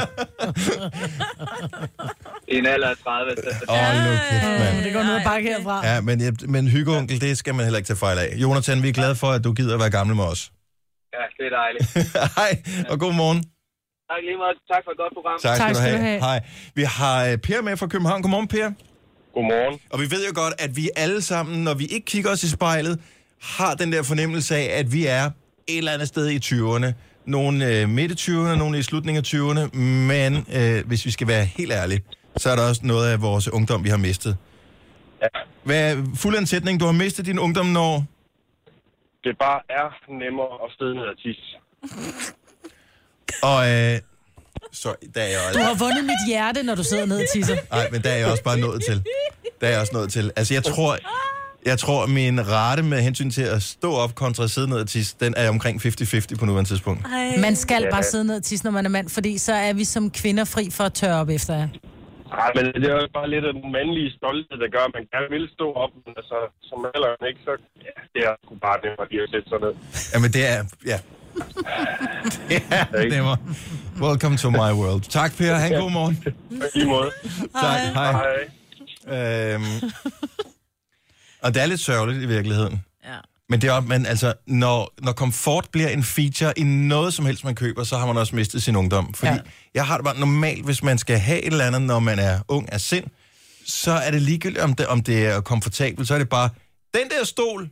[2.47, 3.31] I en alder af 30.
[3.35, 4.83] Så, Åh, oh, kæft, mand.
[4.83, 5.87] Det går ned og bakke herfra.
[5.87, 8.29] Ja, men, jeg- men hyggeonkel, det skal man heller ikke tage fejl af.
[8.37, 10.51] Jonathan, vi er glade for, at du gider at være gammel med os.
[11.13, 11.85] ja, det er dejligt.
[12.39, 12.51] Hej,
[12.91, 13.39] og god morgen.
[14.11, 14.57] Tak lige meget.
[14.73, 15.37] Tak for et godt program.
[15.41, 16.09] Tak, Tak skal, skal du du have.
[16.09, 16.39] have.
[16.39, 16.39] Hej.
[16.75, 18.21] Vi har øh, Per med fra København.
[18.21, 18.67] Godmorgen, Per.
[19.35, 19.79] Godmorgen.
[19.89, 22.49] Og vi ved jo godt, at vi alle sammen, når vi ikke kigger os i
[22.49, 22.99] spejlet,
[23.41, 25.25] har den der fornemmelse af, at vi er
[25.67, 26.93] et eller andet sted i 20'erne.
[27.25, 29.77] Nogle øh, midt i 20'erne, nogle i slutningen af 20'erne.
[30.11, 32.03] Men øh, hvis vi skal være helt ærlige,
[32.37, 34.37] så er der også noget af vores ungdom, vi har mistet.
[35.21, 35.27] Ja.
[35.63, 36.79] Hvad er fuldansætning?
[36.79, 38.03] Du har mistet din ungdom når...
[39.23, 39.87] Det bare er
[40.23, 41.57] nemmere at sidde ned og tisse.
[43.43, 43.99] Og øh,
[44.81, 45.59] så der er jeg Du også...
[45.63, 47.57] har vundet mit hjerte, når du sidder ned og tisser.
[47.71, 49.03] Nej, men der er jeg også bare nået til.
[49.61, 50.31] Der er jeg også nået til.
[50.35, 50.97] Altså, jeg tror,
[51.65, 55.15] jeg tror, min rate med hensyn til at stå op kontra sidde ned og tisse,
[55.19, 57.05] den er omkring 50-50 på nuværende tidspunkt.
[57.07, 57.37] Ej.
[57.47, 57.89] Man skal Ja.
[57.91, 60.45] bare sidde ned og tisse, når man er mand, fordi så er vi som kvinder
[60.45, 61.67] fri for at tørre op efter jer.
[62.41, 65.05] Nej, men det er jo bare lidt af den mandlige stolthed, der gør, at man
[65.13, 66.37] gerne vil stå op, men altså,
[66.69, 67.51] som alderen ikke, så
[67.87, 69.73] ja, det er sgu bare nemmere lige at sætte sig ned.
[70.13, 70.59] Jamen, det er...
[70.91, 70.99] Ja.
[72.49, 73.37] Det er nemmere.
[74.01, 75.01] Welcome to my world.
[75.01, 75.55] Tak, Per.
[75.55, 76.23] Ha' en god morgen.
[76.75, 77.11] Lige måde.
[77.61, 77.79] Tak.
[77.93, 78.11] Hej.
[79.07, 79.53] Hej.
[79.53, 79.63] Øhm,
[81.41, 82.83] og det er lidt sørgeligt i virkeligheden.
[83.05, 83.15] Ja.
[83.49, 87.43] Men det er, men altså, når, når komfort bliver en feature i noget som helst,
[87.43, 89.13] man køber, så har man også mistet sin ungdom.
[89.13, 89.31] Fordi.
[89.31, 89.39] Ja.
[89.73, 92.39] jeg har det bare normalt, hvis man skal have et eller andet, når man er
[92.47, 93.05] ung af sind,
[93.65, 96.07] så er det ligegyldigt, om det, om det er komfortabelt.
[96.07, 96.49] Så er det bare,
[96.93, 97.69] den der stol,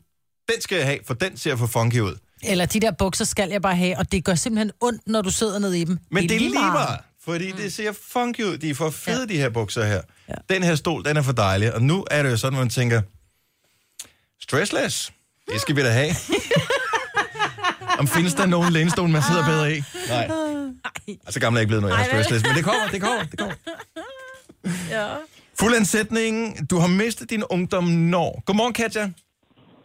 [0.54, 2.16] den skal jeg have, for den ser for funky ud.
[2.44, 5.32] Eller de der bukser skal jeg bare have, og det gør simpelthen ondt, når du
[5.32, 6.00] sidder ned i dem.
[6.12, 7.58] Men det er lige meget, fordi mm.
[7.58, 8.58] det ser funky ud.
[8.58, 9.26] De er for fede, ja.
[9.26, 10.02] De her bukser her.
[10.30, 10.34] Ja.
[10.50, 11.74] Den her stol, den er for dejlig.
[11.74, 13.02] Og nu er det jo sådan, at man tænker,
[14.42, 15.14] stressless,
[15.52, 16.10] det skal vi da have.
[18.00, 19.84] Om findes der nogen lænestol, man sidder bedre i?
[20.10, 20.30] Nej.
[21.26, 22.44] Altså gammel er jeg ikke blevet, når jeg er stressless.
[22.48, 23.56] Men det kommer, det kommer, det kommer.
[24.90, 25.16] Ja.
[25.60, 26.58] Fuldansætning.
[26.70, 28.44] Du har mistet din ungdom når.
[28.46, 29.12] Godmorgen, Katja.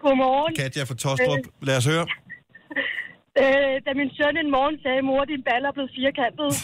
[0.00, 0.56] Godmorgen.
[0.56, 1.38] Katja fra Tostrup.
[1.62, 2.06] Lad os høre.
[3.42, 6.48] Øh, da min søn en morgen sagde, mor, din baller er blevet firkantet.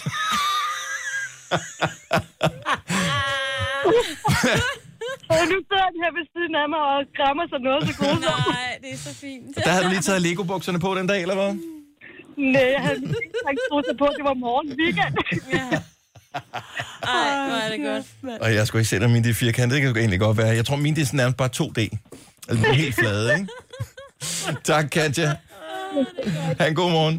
[5.33, 8.21] og nu sidder han her ved siden af mig og krammer sig noget så godt.
[8.21, 9.45] Nej, det er så fint.
[9.65, 11.51] Der havde du lige taget Lego-bukserne på den dag, eller hvad?
[12.55, 12.99] Nej, jeg havde
[13.51, 15.15] ikke troet sig på, at det var morgen weekend.
[15.57, 15.67] Ja.
[17.15, 18.05] Ej, hvor er det godt.
[18.43, 19.81] Og jeg skulle ikke se, at mine de er firkantede.
[19.81, 20.47] Det kan egentlig godt være.
[20.61, 21.81] Jeg tror, mine de er sådan nærmest bare 2D.
[22.49, 23.49] Altså, de er helt flade, ikke?
[24.71, 25.29] tak, Katja.
[26.59, 27.19] Ha' en god morgen.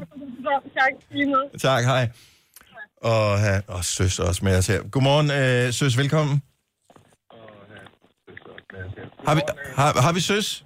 [0.78, 1.62] tak.
[1.62, 2.10] Tak, hej.
[2.98, 4.84] Og, ha, og søs også med os her.
[4.90, 6.42] Godmorgen, øh, søs, velkommen.
[9.28, 9.42] Har vi,
[9.76, 10.66] har, har vi søs?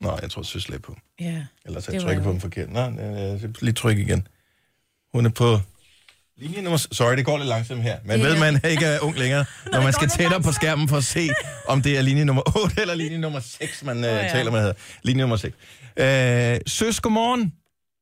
[0.00, 0.96] Nå, jeg tror, søs lagde på.
[1.20, 1.46] Ja.
[1.64, 2.70] Ellers har Det jeg var trykket på den forkert.
[2.70, 4.28] Nå, øh, lige tryk igen.
[5.12, 5.58] Hun er på
[6.40, 6.78] linje nummer...
[6.98, 7.96] Sorry, det går lidt langsomt her.
[8.04, 8.26] Men Ja.
[8.26, 11.24] ved man ikke er ung længere, når man skal tættere på skærmen for at se,
[11.68, 14.28] om det er linje nummer 8 eller linje nummer 6, man øh, ja.
[14.28, 14.60] taler med.
[14.66, 14.72] Her.
[15.02, 15.56] Linje nummer 6.
[15.96, 17.42] Øh, søs, godmorgen.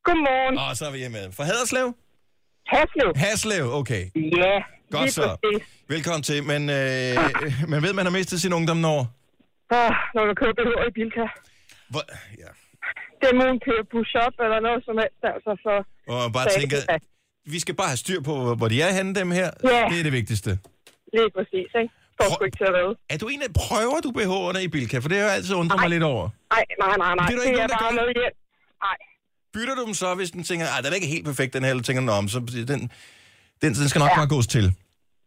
[0.04, 0.58] Godmorgen.
[0.58, 1.18] Og så er vi hjemme.
[1.36, 1.94] Fra Haderslev?
[2.74, 3.10] Haslev.
[3.16, 4.02] Haslev, okay.
[4.42, 4.54] Ja,
[4.90, 5.36] Godt lige så.
[5.42, 5.68] præcis.
[5.88, 6.38] Velkommen til.
[6.52, 7.14] Men øh,
[7.72, 8.98] man ved, man har mistet sin ungdom når...
[9.70, 11.24] Ah, når du køber BH i Bilka.
[11.92, 12.02] Hvor,
[12.42, 12.50] ja.
[13.22, 15.76] Det må hun købe push-up eller noget som helst, altså for...
[16.12, 16.76] Og man bare så tænker,
[17.54, 19.50] vi skal bare have styr på, hvor- de er henne, dem her.
[19.64, 19.86] Ja.
[19.90, 20.50] Det er det vigtigste.
[21.16, 21.90] Lige præcis, ikke?
[22.16, 22.96] For Prøv- ikke til at.
[23.14, 24.98] Er du en af, prøver du BH'erne i Bilka?
[24.98, 26.24] For det har jeg altid undret mig lidt over.
[26.54, 27.26] Nej, nej, nej, nej.
[27.26, 28.00] Det er der Det ikke er nogen, der bare gør.
[28.00, 28.34] noget hjem.
[28.86, 28.96] Nej.
[29.54, 31.70] Bytter du dem så, hvis den tænker, at den er ikke helt perfekt, den her,
[31.70, 32.38] eller tænker, men så
[32.72, 32.80] den,
[33.62, 34.16] den, den skal nok Ja.
[34.20, 34.64] bare gås til.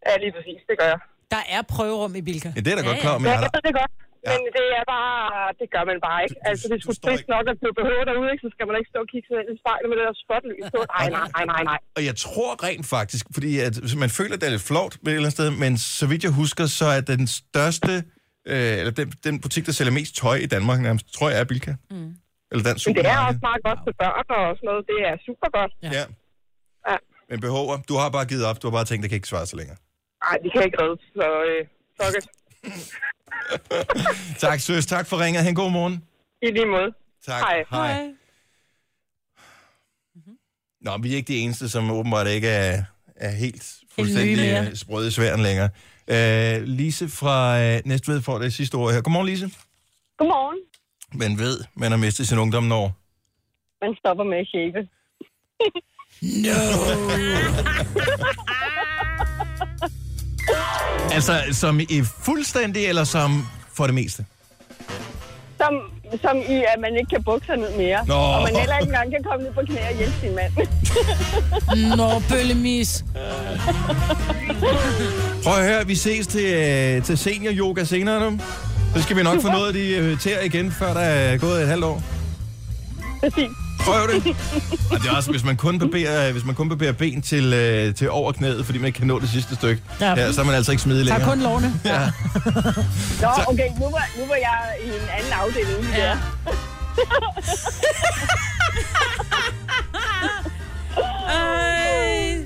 [0.07, 0.59] Ja, lige præcis.
[0.69, 0.99] Det gør jeg.
[1.31, 2.51] Der er prøverum i Bilka.
[2.55, 3.01] Ja, det er da Ja, godt ja.
[3.01, 3.91] klar, men Ja, jeg jeg har, ved det godt.
[4.25, 4.31] Ja.
[4.35, 5.19] Men det er bare...
[5.61, 6.35] Det gør man bare ikke.
[6.39, 8.43] Du- Altså, det skulle trist ikke- nok at købe BH derude, ikke?
[8.45, 10.63] Så skal man ikke stå og kigge sig i spejlet med det der spotlys.
[10.97, 11.79] Nej, nej, nej, nej, nej.
[11.97, 14.99] og jeg tror rent faktisk, fordi at man føler, at det er lidt flot et
[15.07, 17.93] eller andet sted, men så vidt jeg husker, så er den største,
[18.51, 21.47] øh, eller den, den butik, der sælger mest tøj i Danmark, nærmest, tror jeg er
[21.51, 21.73] Bilka.
[21.93, 22.11] Mm.
[22.51, 24.83] Eller dansk Men det er også meget godt til børn og sådan noget.
[24.91, 25.71] Det er super godt.
[25.97, 26.03] Ja.
[26.89, 26.97] Ja.
[27.29, 29.45] Men BH'er, du har bare givet op, du har bare tænkt, det kan ikke svare
[29.49, 29.77] sig længere.
[30.25, 30.97] Nej, de kan ikke redde.
[31.17, 31.61] Så øh,
[31.99, 32.25] fuck it.
[34.39, 34.85] Tak, søs.
[34.85, 35.43] Tak for ringet.
[35.43, 36.03] Ha' en god morgen.
[36.41, 36.93] I lige måde.
[37.25, 37.41] Tak.
[37.41, 37.63] Hej.
[37.71, 38.11] Hej.
[40.81, 42.83] Nå, vi er ikke de eneste, som åbenbart ikke er,
[43.15, 45.69] er helt fuldstændig øh, sprøde i sværen længere.
[46.07, 49.01] Uh, Lise fra uh, Næstved får det sidste ord her.
[49.01, 49.51] Godmorgen, Lise.
[50.17, 50.57] Godmorgen.
[51.13, 52.91] Men ved, man har mistet sin ungdom når.
[53.81, 54.87] Man stopper med at shape.
[61.13, 64.25] Altså, som i fuldstændig, eller som for det meste?
[65.57, 65.73] Som,
[66.21, 68.05] som i, at man ikke kan bukke sig ned mere.
[68.07, 68.13] Nå.
[68.13, 70.51] Og man heller ikke engang kan komme ned på knæ og hjælpe sin mand.
[71.97, 73.05] Nå, bøllemis.
[75.43, 78.39] Prøv at høre, vi ses til, øh, til senior yoga senere nu.
[78.95, 81.61] Så skal vi nok få noget af de øh, tæer igen, før der er gået
[81.61, 82.03] et halvt år.
[83.19, 83.49] Præcis.
[83.85, 84.35] Prøv det.
[84.91, 87.95] Og det er også, hvis man kun barberer, hvis man kun barberer ben til, øh,
[87.95, 90.09] til over knæet, fordi man ikke kan nå det sidste stykke, ja.
[90.19, 90.31] Ja.
[90.33, 91.35] Så er man altså ikke smidig Tag længere.
[91.35, 91.73] kun lårene.
[91.85, 91.99] Ja.
[93.21, 95.87] Nå, okay, nu var, nu var jeg i en anden afdeling.
[95.97, 96.17] Ja.
[101.27, 102.37] Ej.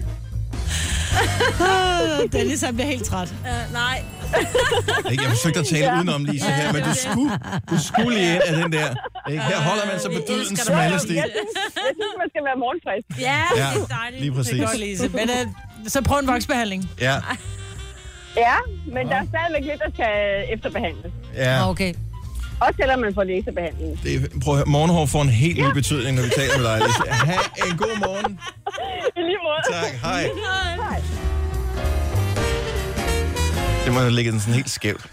[2.33, 3.33] Dennis, han bliver helt træt.
[3.41, 4.03] Uh, nej.
[5.11, 5.23] Ikke?
[5.23, 7.32] Jeg forsøgte at tale udenom lige så her, men du skulle,
[7.71, 8.89] du skulle lige ind af den der.
[9.32, 9.43] Ikke?
[9.43, 10.57] Her holder man sig på dig.
[10.57, 11.15] smalle sti.
[11.15, 11.26] Jeg
[11.99, 13.07] synes, man skal være morgenfrisk.
[13.30, 14.21] Ja, Ja, det er dejligt.
[14.21, 14.59] lige præcis.
[14.61, 15.09] Godt, Lise.
[15.09, 15.51] Men uh,
[15.88, 16.89] så prøv en voksbehandling.
[17.01, 17.15] Ja,
[18.38, 18.55] Ja,
[18.95, 20.13] men der er stadigvæk lidt, der skal
[20.53, 21.11] efterbehandles.
[21.36, 21.69] ja.
[21.69, 21.93] Okay.
[22.59, 24.03] Også selvom man får læsebehandling.
[24.03, 26.78] Det, prøv at høre, morgenhår får en helt ny betydning, når vi taler med dig,
[26.88, 27.11] Lise.
[27.11, 28.39] Ha' en god morgen.
[29.17, 29.82] I lige måde.
[29.84, 31.24] Tak, hej.
[33.86, 35.05] Det må have ligget sådan helt skævt.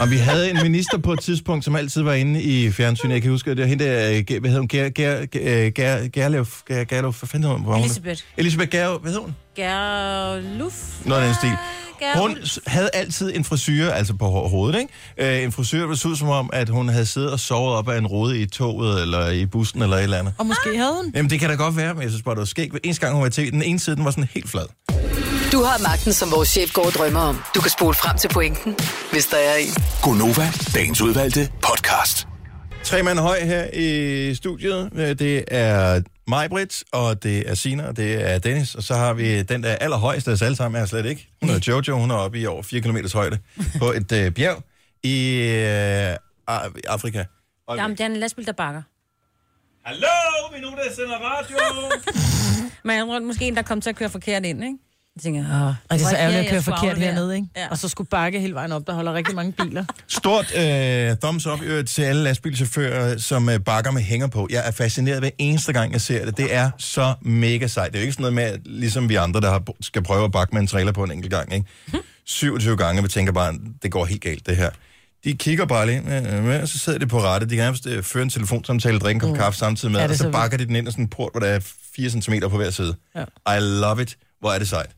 [0.00, 3.12] Og vi havde en minister på et tidspunkt, som altid var inde i fjernsynet.
[3.14, 4.68] Jeg kan huske, det var hende der, øh, hvad hed hun?
[4.68, 7.80] Ger, Ger, Ger, Ger, Gerlev, Ger, Gerlev, hvad fanden hed hun?
[7.80, 8.22] Elisabeth.
[8.36, 9.34] Elisabeth Gerlev, hvad hed hun?
[9.56, 10.74] Gerluf.
[11.04, 11.52] Noget af den stil.
[12.16, 14.78] Hun havde altid en frisyr, altså på ho- hovedet,
[15.18, 15.36] ikke?
[15.38, 17.88] Øh, en frisyr, der så ud som om, at hun havde siddet og sovet op
[17.88, 20.34] af en rode i toget, eller i bussen, eller et eller andet.
[20.38, 21.12] Og måske havde hun.
[21.14, 22.74] Jamen, det kan da godt være, men jeg synes bare, det var skægt.
[22.84, 24.64] Eneste gang, hun var tv, den ene side, den var sådan helt flad.
[25.52, 27.42] Du har magten, som vores chef går og drømmer om.
[27.54, 28.76] Du kan spole frem til pointen,
[29.12, 29.68] hvis der er en.
[30.02, 32.26] Gonova, dagens udvalgte podcast.
[32.84, 34.90] Tre mand høj her i studiet.
[34.94, 38.74] Øh, Det er mig, Britt, og det er Sina, og det er Dennis.
[38.74, 41.28] Og så har vi den, der er allerhøjeste af os alle sammen, er slet ikke.
[41.42, 43.38] Hun er Jojo, hun er oppe i over 4 km højde
[43.80, 44.62] på et øh, bjerg
[45.02, 46.16] i øh,
[46.48, 47.24] Af- Afrika.
[47.68, 48.82] Og Jamen, det er en lastbil, der bakker.
[49.84, 50.06] Hallo,
[50.52, 51.56] vi er nogen, der sender radio.
[52.84, 54.76] Men jeg tror, måske en, der kom til at køre forkert ind, ikke?
[55.16, 57.48] Jeg tænker, åh, Og det er så ærgerligt her, at køre skulle forkert hernede, ikke?
[57.56, 57.68] Ja.
[57.70, 59.84] Og så skulle bakke hele vejen op, der holder rigtig mange biler.
[60.08, 64.48] Stort øh, thumbs up i øvrigt til alle lastbilchauffører, som øh, bakker med hænger på.
[64.50, 66.36] Jeg er fascineret hver eneste gang, jeg ser det.
[66.36, 67.92] Det er så mega sejt.
[67.92, 70.24] Det er jo ikke sådan noget med, at ligesom vi andre, der har, skal prøve
[70.24, 71.54] at bakke med en trailer på en enkelt gang.
[71.54, 71.66] Ikke?
[72.24, 74.70] 27 gange, vi tænker bare, det går helt galt, det her.
[75.24, 77.46] De kigger bare lige, øh, øh, og så sidder de på rette.
[77.48, 80.14] De kan nærmest øh, føre en telefonsamtale, drikke en kop kaffe samtidig med, Ja, og
[80.14, 81.60] så så bakker de den ind i sådan en port, hvor der er
[81.96, 82.94] 4 cm på hver side.
[83.14, 83.56] Ja.
[83.56, 84.16] I love it.
[84.40, 84.90] Hvor er det sejt.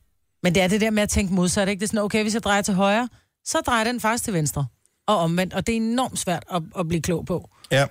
[0.43, 1.81] Men det er det der med at tænke modsat, ikke?
[1.81, 3.09] Det er sådan, okay, hvis jeg drejer til højre,
[3.45, 4.67] så drejer den faktisk til venstre.
[5.07, 7.51] Og omvendt, og det er enormt svært at, at blive klog på.
[7.71, 7.87] Ja.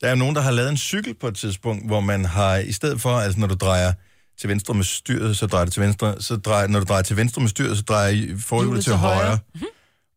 [0.00, 2.56] Der er jo nogen, der har lavet en cykel på et tidspunkt, hvor man har,
[2.56, 3.92] i stedet for, altså når du drejer
[4.40, 7.16] til venstre med styret, så drejer du til venstre, så drejer, når du drejer til
[7.16, 9.16] venstre med styret, så drejer forhjulet Hjulet til, til højre.
[9.16, 9.38] højre.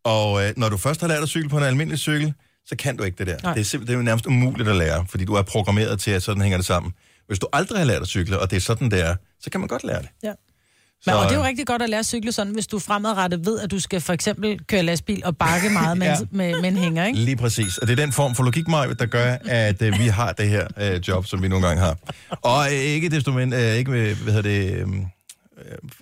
[0.03, 2.33] Og øh, når du først har lært at cykle på en almindelig cykel,
[2.65, 3.37] så kan du ikke det der.
[3.43, 3.53] Nej.
[3.53, 6.11] Det er simpelthen det er jo nærmest umuligt at lære, fordi du er programmeret til,
[6.11, 6.93] at sådan hænger det sammen.
[7.27, 9.59] Hvis du aldrig har lært at cykle, og det er sådan, det er, så kan
[9.59, 10.09] man godt lære det.
[10.23, 10.33] Ja.
[11.03, 12.79] Så, Men, og det er jo rigtig godt at lære at cykle sådan, hvis du
[12.79, 16.15] fremadrettet ved, at du skal for eksempel køre lastbil og bakke meget med, Ja.
[16.31, 17.19] med, med en hænger, ikke?
[17.19, 17.77] Lige præcis.
[17.77, 20.49] Og det er den form for logik, Maja, der gør, at øh, vi har det
[20.49, 21.97] her øh, job, som vi nogle gange har.
[22.41, 24.85] Og øh, ikke desto mindre, øh, ikke med, hvad hedder det, øh, øh,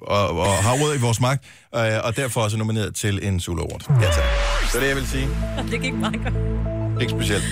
[0.01, 1.43] og, og har råd i vores magt,
[1.75, 4.01] øh, og derfor også nomineret til en Zulu Award.
[4.01, 4.23] Ja, tak.
[4.71, 5.27] Så det jeg vil sige.
[5.71, 6.33] Det gik meget godt.
[7.01, 7.43] Ikke specielt.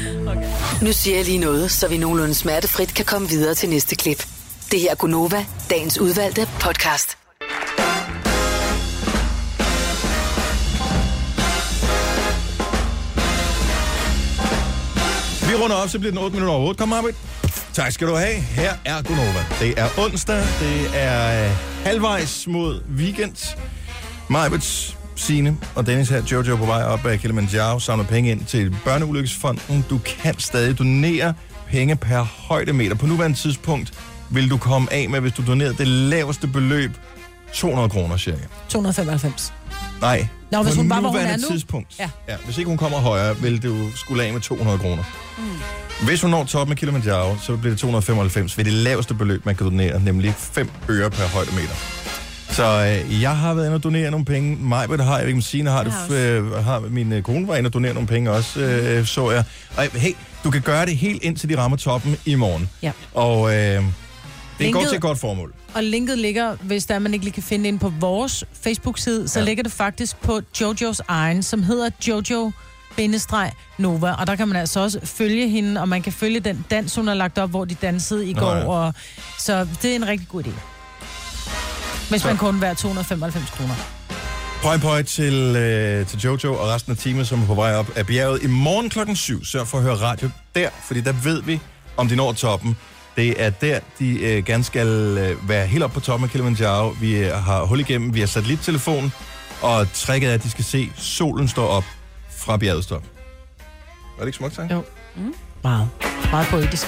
[0.82, 4.26] Nu siger jeg lige noget, så vi nogenlunde smertefrit kan komme videre til næste klip.
[4.72, 7.18] Det her er Gunova, dagens udvalgte podcast.
[15.50, 16.80] Vi runder op, så bliver den 8 minutter over 8.
[16.80, 17.16] Kom, Marbet.
[17.74, 18.36] Tak skal du have.
[18.36, 19.46] Her er Gunova.
[19.60, 20.38] Det er onsdag.
[20.38, 21.52] Det er øh,
[21.84, 23.58] halvvejs mod weekend.
[24.30, 28.76] Majbets, Signe og Dennis her, Jojo på vej op af Kilimanjaro, samler penge ind til
[28.86, 29.86] Børneulykkesfonden.
[29.90, 31.34] Du kan stadig donere
[31.68, 32.96] penge per højdemeter.
[32.96, 33.94] På nuværende tidspunkt
[34.30, 36.92] vil du komme af med, hvis du donerer det laveste beløb,
[37.56, 38.38] 200 kroner cirka.
[38.70, 39.54] 295.
[40.02, 41.44] Nej, Nå, hvis på hun var, hvor hun er nu.
[41.50, 41.88] tidspunkt.
[42.00, 42.10] Ja.
[42.30, 45.04] Ja, hvis ikke hun kommer højere, vil du skulle af med 200 kroner.
[45.38, 45.44] Mm.
[46.08, 49.56] Hvis hun når toppen af Kilimanjaro, så bliver det 295 ved det laveste beløb, man
[49.56, 51.76] kan donere, nemlig 5 øre per højdemeter.
[52.50, 52.64] Så
[53.08, 54.56] øh, jeg har været inde og donere nogle penge.
[54.62, 56.12] Majbert har, jeg ikke Signe har det.
[56.16, 59.44] Øh, har, min øh, kone var inde og donere nogle penge også, øh, så jeg.
[59.78, 60.12] Og hey,
[60.44, 62.70] du kan gøre det helt indtil de rammer toppen i morgen.
[62.82, 62.92] Ja.
[63.14, 63.84] Og øh, det går
[64.60, 65.54] Linket- til et godt formål.
[65.76, 69.40] Og linket ligger, hvis der man ikke lige kan finde ind på vores Facebook-side, så
[69.40, 69.46] Ja.
[69.46, 72.52] ligger det faktisk på Jojos egen, som hedder Jojo
[73.78, 76.96] Nova, og der kan man altså også følge hende, og man kan følge den dans,
[76.96, 78.68] hun har lagt op, hvor de dansede i Nå går, ja.
[78.68, 78.94] og,
[79.40, 80.50] så det er en rigtig god idé.
[82.10, 83.74] Hvis Så- man kun vil 295 kroner.
[84.62, 87.92] Pøj pøj til, øh, til Jojo og resten af teamet, som er på vej op
[87.98, 88.44] af bjerget.
[88.44, 91.60] I morgen klokken 7, sørg for at høre radio der, fordi der ved vi,
[91.98, 92.78] om de når toppen.
[93.16, 96.90] Det er der, de øh, gerne skal øh, være helt op på toppen af Kilimanjaro.
[97.02, 99.14] Vi øh, har hul igennem, vi har satellittelefon,
[99.62, 101.84] og tricket er, at de skal se solen stå op
[102.30, 103.04] fra bjergets top.
[104.18, 104.72] Var det ikke smukt, sagt?
[104.72, 104.84] Jo.
[105.64, 105.90] Meget.
[106.32, 106.86] Meget poetisk.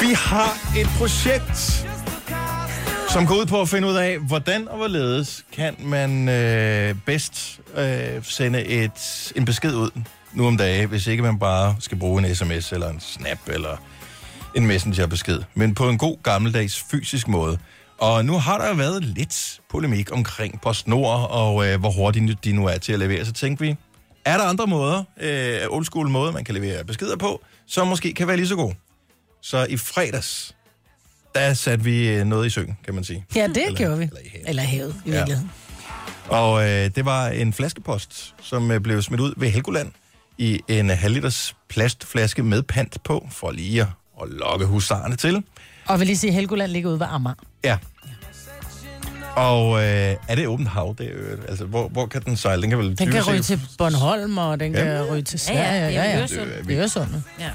[0.00, 1.86] Vi har et projekt,
[3.10, 7.60] som går ud på at finde ud af, hvordan og hvorledes kan man øh, bedst
[7.76, 9.90] øh, sende et, en besked ud
[10.32, 13.76] nu om dagen, hvis ikke man bare skal bruge en sms eller en snap eller
[14.56, 17.58] en messengerbesked, men på en god gammeldags fysisk måde.
[17.98, 22.52] Og nu har der jo været lidt polemik omkring PostNord og øh, hvor hurtigt de
[22.52, 23.24] nu er til at levere.
[23.24, 23.76] Så tænkte vi,
[24.24, 28.14] er der andre måder, øh, old school måder, man kan levere beskeder på, som måske
[28.14, 28.74] kan være lige så gode?
[29.42, 30.56] Så i fredags,
[31.34, 33.24] der satte vi øh, noget i søen, kan man sige.
[33.36, 34.04] Ja, det Eller- gjorde vi.
[34.04, 34.48] eller i havet.
[34.48, 35.16] Eller havet, i Ja.
[35.16, 35.50] virkeligheden.
[36.28, 39.92] Og øh, det var en flaskepost, som øh, blev smidt ud ved Helgoland
[40.40, 45.42] i en halv liters plastflaske med pant på, for lige at, lokke husarerne til.
[45.88, 47.34] Og vil lige sige, at Helgoland ligger ude ved Amager.
[47.64, 47.78] Ja.
[49.36, 50.94] Og øh, er det åbent hav?
[50.98, 52.62] Det, er altså, hvor, hvor kan den sejle?
[52.62, 54.84] Den kan vel Den kan ryge til Bornholm, og den Ja.
[54.84, 55.86] kan ryge til Ja, ja, Sverige.
[55.88, 56.20] det er Ja, ja.
[56.20, 57.08] Er Det er Øresund.
[57.40, 57.50] Ja.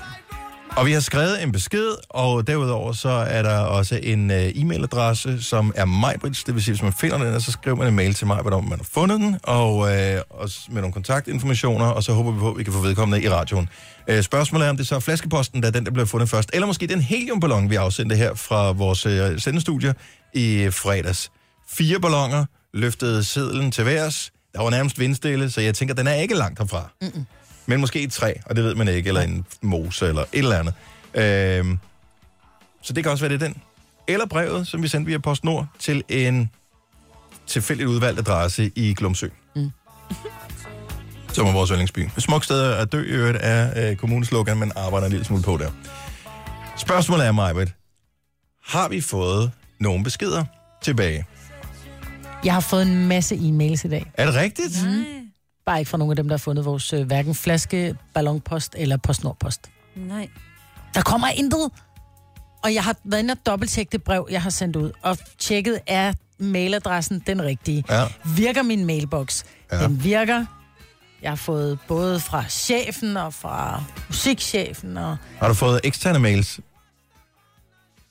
[0.77, 5.43] Og vi har skrevet en besked, og derudover så er der også en uh, e-mailadresse,
[5.43, 6.43] som er Majbrits.
[6.43, 8.69] Det vil sige, hvis man finder den, så skriver man en mail til mig, hvordan
[8.69, 12.39] man har fundet den, og øh, uh, også med nogle kontaktinformationer, og så håber vi
[12.39, 13.69] på, at vi kan få vedkommende i radioen.
[14.11, 16.49] Uh, spørgsmålet er, om det så er flaskeposten, der er den, der bliver fundet først,
[16.53, 19.95] eller måske den heliumballon, vi afsendte her fra vores uh, sendestudie
[20.33, 21.31] i fredags.
[21.69, 24.31] Fire ballonger løftede sedlen til værs.
[24.53, 26.89] Der var nærmest vindstille, så jeg tænker, den er ikke langt herfra.
[27.01, 27.25] Mm-mm.
[27.65, 30.59] Men måske et træ, og det ved man ikke, eller en mose, eller et eller
[30.59, 30.73] andet.
[31.13, 31.79] Øhm,
[32.81, 33.61] så det kan også være det er den.
[34.07, 36.49] Eller brevet, som vi sendte via PostNord til en
[37.47, 39.27] tilfældigt udvalgt adresse i Glumsø.
[39.55, 39.71] Mm.
[41.33, 41.99] Som er vores yndlingsby.
[42.17, 45.43] Et smukt sted at dø i øvrigt er øh, kommuneslogan, men arbejder en lille smule
[45.43, 45.71] på der.
[46.77, 47.73] Spørgsmålet er, Majbet,
[48.63, 50.45] har vi fået nogle beskeder
[50.81, 51.25] tilbage?
[52.43, 54.11] Jeg har fået en masse e-mails i dag.
[54.13, 54.85] Er det rigtigt?
[54.85, 55.24] Mm.
[55.65, 58.97] Bare ikke fra nogen af dem, der har fundet vores øh, hverken flaske, ballonpost eller
[58.97, 59.61] postnordpost.
[59.95, 60.29] Nej.
[60.93, 61.71] Der kommer intet.
[62.63, 64.91] Og jeg har været inde og dobbelttjekket det brev, jeg har sendt ud.
[65.01, 67.83] Og tjekket, er mailadressen den rigtige?
[67.89, 68.05] Ja.
[68.35, 69.43] Virker min mailbox?
[69.71, 69.83] Ja.
[69.83, 70.45] Den virker.
[71.21, 74.97] Jeg har fået både fra chefen og fra musikchefen.
[74.97, 75.17] Og...
[75.39, 76.59] Har du fået eksterne mails?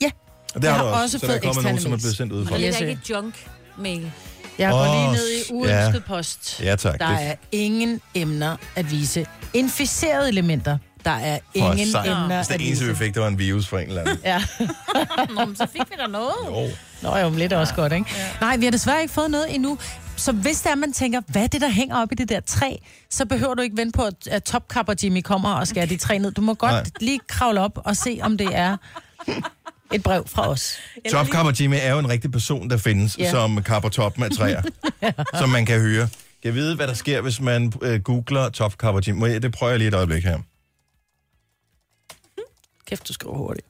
[0.03, 0.11] Ja,
[0.55, 1.81] Og det Jeg har har du også, også så der er fået kommet nogen, eksterne
[1.81, 2.03] som er mails.
[2.03, 2.57] blevet sendt ud Og fra.
[2.59, 3.17] det Yes, er ikke sir.
[3.17, 4.13] et junk-mail.
[4.59, 5.99] Jeg går Åh, lige ned i uønsket ja.
[6.07, 6.61] post.
[6.63, 6.99] Ja, tak.
[7.01, 9.27] Der er ingen emner at vise.
[9.55, 10.79] Inficerede elementer.
[11.05, 12.07] Der er For ingen sejt.
[12.07, 13.05] emner Hvis at det eneste, vi vise.
[13.05, 14.19] fik, det var en virus fra en eller anden.
[14.25, 14.43] Ja.
[15.35, 16.33] Nå, men så fik vi da noget.
[16.47, 16.69] Jo.
[17.03, 18.07] Nå jo, men lidt er også godt, ikke?
[18.17, 18.27] Ja.
[18.41, 19.79] Nej, vi har desværre ikke fået noget endnu.
[20.17, 22.77] Så hvis der man tænker, hvad er det, der hænger op i det der træ,
[23.11, 26.19] så behøver du ikke vente på, at- at Topkapper Jimmy kommer og skærer de træ
[26.19, 26.31] ned.
[26.33, 26.73] Du må godt.
[26.73, 26.85] Nej.
[27.01, 28.77] lige kravle op og se, om det er
[29.95, 30.77] et brev fra os.
[31.11, 33.31] Topkapper Jimmy er jo en rigtig person, der findes, Ja.
[33.31, 34.63] som kapper toppen af træer,
[35.39, 36.09] som man kan høre.
[36.43, 39.37] Kan jeg vide, hvad der sker, hvis man øh, googler Topkapper Jimmy?
[39.37, 40.39] Det prøver jeg lige et øjeblik her.
[42.87, 43.67] Kæft, du skriver hurtigt.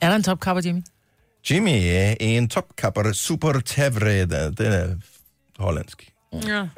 [0.00, 0.82] Er der en Topkapper Jimmy?
[1.50, 4.22] Jimmy er en topkapper super tævre.
[4.50, 4.94] Den er
[5.58, 6.10] hollandsk.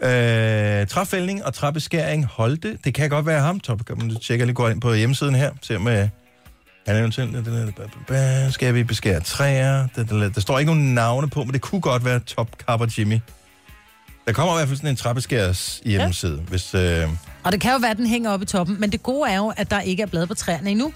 [0.01, 0.81] Ja.
[0.81, 2.79] Øh, træfældning og træbeskæring Holte.
[2.85, 4.05] Det kan godt være ham, topkapper.
[4.05, 5.53] Nu tjekker jeg lige går ind på hjemmesiden her.
[5.63, 6.09] Se om øh,
[6.87, 8.55] han er eventuelt...
[8.55, 9.87] Skal vi beskære træer?
[10.35, 13.19] Der, står ikke nogen navne på, men det kunne godt være topkapper Jimmy.
[14.27, 16.43] Der kommer i hvert fald sådan en træbeskæres hjemmeside, ja.
[16.49, 16.75] hvis...
[16.75, 17.09] Øh,
[17.45, 19.37] Og det kan jo være, at den hænger oppe i toppen, men det gode er
[19.37, 20.93] jo, at der ikke er blade på træerne endnu.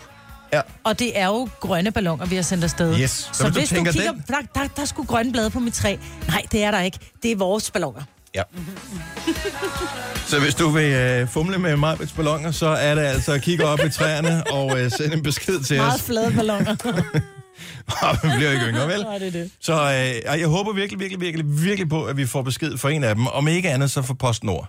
[0.52, 0.60] Ja.
[0.84, 2.98] Og det er jo grønne balloner, vi har sendt afsted.
[3.00, 3.10] Yes.
[3.10, 5.74] Så, Så hvis du du, kigger, den- der, der, der skulle grønne blade på mit
[5.74, 5.96] træ.
[6.28, 6.98] Nej, det er der ikke.
[7.22, 8.02] Det er vores balloner.
[8.34, 8.42] Ja.
[10.26, 13.64] Så hvis du vil øh, fumle med Majbrits balloner, så er det altså at kigge
[13.64, 16.02] op i træerne og øh, sende en besked til Meget os.
[16.02, 16.76] flade balloner.
[18.22, 19.00] Vi bliver ikke yngre, vel?
[19.04, 19.50] Nej, det er det.
[19.60, 23.04] Så øh, jeg håber virkelig, virkelig, virkelig, virkelig på, at vi får besked for en
[23.04, 23.26] af dem.
[23.26, 24.68] Om ikke andet, så for PostNord.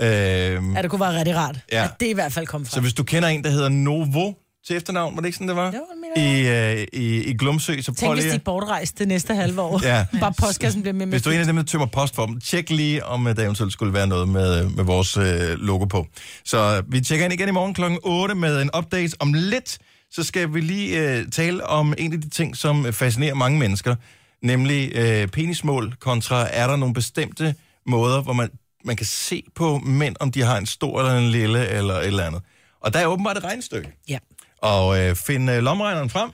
[0.00, 1.56] Øh, Ja, det kunne være rigtig rart.
[1.72, 1.84] Ja.
[1.84, 2.70] At det i hvert fald kom fra.
[2.70, 4.32] så hvis du kender en, der hedder Novo
[4.70, 5.72] til efternavn, var det ikke sådan, det var?
[5.72, 8.34] Jo, I, øh, i, I Glumsø, så prøv Tænk, hvis de lige...
[8.34, 9.80] er bortrejst det næste halve år.
[9.86, 10.06] Ja.
[10.20, 12.26] Bare postkassen bliver med med Hvis du er en af dem, der tømmer post for
[12.26, 15.84] dem, tjek lige, om øh, der eventuelt skulle være noget med, med vores øh, logo
[15.84, 16.06] på.
[16.44, 17.82] Så vi tjekker ind igen i morgen kl.
[18.02, 19.16] 8 med en update.
[19.20, 19.78] Om lidt,
[20.10, 23.94] så skal vi lige øh, tale om en af de ting, som fascinerer mange mennesker,
[24.42, 27.54] nemlig øh, penismål kontra, er der nogle bestemte
[27.86, 28.48] måder, hvor man,
[28.84, 32.06] man kan se på mænd, om de har en stor eller en lille eller et
[32.06, 32.42] eller andet.
[32.80, 33.92] Og der er åbenbart et regnestykke.
[34.08, 34.18] Ja.
[34.62, 36.30] Og øh, find øh, lommeregneren frem,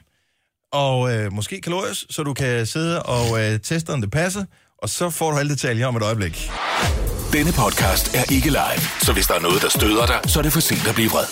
[0.72, 4.44] og øh, måske kalorier, så du kan sidde og øh, teste, om det passer,
[4.82, 6.50] og så får du alle detaljer om et øjeblik.
[7.32, 10.42] Denne podcast er ikke live, så hvis der er noget, der støder dig, så er
[10.42, 11.24] det for sent at blive vred.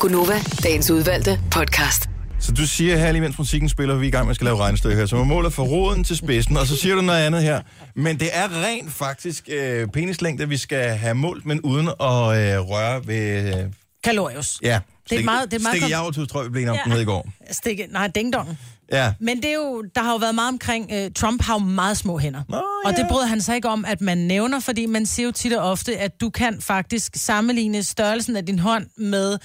[0.00, 2.08] Gunova, dagens udvalgte podcast.
[2.40, 4.44] Så du siger her lige, mens musikken spiller, vi er i gang med at skal
[4.44, 7.20] lave regnestykke her, så man måler fra roden til spidsen, og så siger du noget
[7.20, 7.60] andet her.
[7.96, 12.60] Men det er rent faktisk øh, penislængde, vi skal have målt, men uden at øh,
[12.70, 13.54] røre ved...
[13.54, 13.64] Øh,
[14.04, 14.58] Kalorius.
[14.62, 14.80] ja,
[15.10, 16.98] Det er meget- det er meget Stikke javertud, tror jeg, vi blev enige om ja.
[16.98, 17.28] i går.
[17.50, 18.58] Stikke, nej, dingdong.
[18.92, 19.12] Ja.
[19.20, 21.96] Men det er jo, der har jo været meget omkring, uh, Trump har jo meget
[21.96, 22.42] små hænder.
[22.84, 22.96] Og ja.
[22.96, 25.70] det bryder han sig ikke om, at man nævner, fordi man siger jo tit og
[25.70, 29.38] ofte, at du kan faktisk sammenligne størrelsen af din hånd med,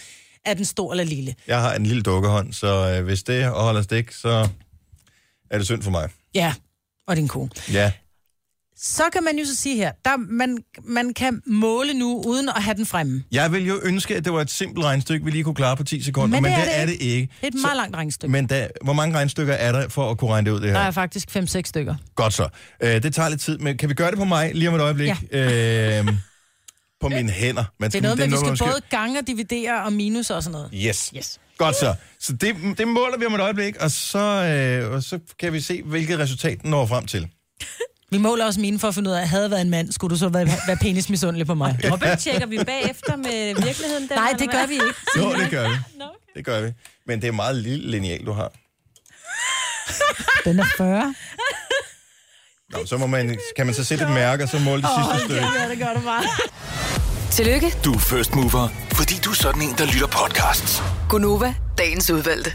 [0.45, 1.35] er den stor eller lille.
[1.47, 4.47] Jeg har en lille dukkehånd, så øh, hvis det holder stik, så
[5.51, 6.09] er det synd for mig.
[6.35, 6.53] Ja,
[7.07, 7.49] og din kone.
[7.71, 7.91] Ja.
[8.81, 12.63] Så kan man jo så sige her, der, man, man kan måle nu, uden at
[12.63, 13.23] have den fremme.
[13.31, 15.83] Jeg vil jo ønske, at det var et simpelt regnestykke, vi lige kunne klare på
[15.83, 17.33] 10 sekunder, men, men det, er det ikke.
[17.41, 18.31] Det er et meget langt regnestykke.
[18.31, 20.77] Men der, hvor mange regnestykker er der for at kunne regne det ud, det her?
[20.77, 21.95] Der er faktisk 5-6 stykker.
[22.15, 22.49] Godt så.
[22.83, 24.81] Øh, det tager lidt tid, men kan vi gøre det på mig lige om et
[24.81, 25.11] øjeblik?
[25.31, 25.99] Ja.
[25.99, 26.07] Øh,
[27.01, 27.63] på mine hænder.
[27.79, 30.29] Man Det er noget med, at vi skal man både gange og dividere og minus
[30.29, 30.69] og sådan noget.
[30.73, 31.11] Yes.
[31.17, 31.39] Yes.
[31.57, 31.95] Godt så.
[32.19, 35.59] Så det, det måler vi om et øjeblik, og så, øh, og så kan vi
[35.59, 37.27] se, hvilket resultat den når frem til.
[38.11, 40.11] Vi måler også mine for at finde ud af, at havde været en mand, skulle
[40.11, 41.79] du så være, være penis misundelig på mig.
[41.89, 44.07] Dobbelttjekker vi bagefter med virkeligheden?
[44.09, 44.85] Den, Nej, det gør vi ikke.
[45.17, 45.75] Jo, det gør vi.
[46.35, 46.71] Det gør vi.
[47.07, 48.51] Men det er meget lille lineal, du har.
[50.45, 51.15] Den er 40.
[52.69, 55.25] Nå, så må man, kan man så sætte et mærke, og så måle det sidste
[55.25, 55.45] stykke.
[55.61, 56.23] Ja, det gør du bare.
[57.31, 60.83] Tillykke, Du er first mover, fordi du er sådan en, der lytter podcasts.
[61.09, 62.53] Gunova, dagens udvalgte.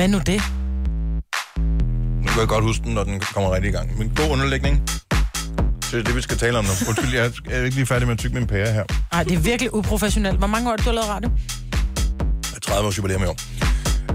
[0.00, 0.42] Hvad nu det?
[2.22, 3.98] Nu kan jeg godt huske den, når den kommer rigtig i gang.
[3.98, 4.82] Men god underlægning.
[5.82, 6.70] Så det er det, vi skal tale om nu.
[6.88, 8.84] Undskyld, jeg er ikke lige færdig med at tygge min pære her.
[9.12, 10.38] Nej, det er virkelig uprofessionelt.
[10.38, 11.30] Hvor mange år har du lavet radio?
[12.50, 13.36] Jeg er 30 års jubilæum i år.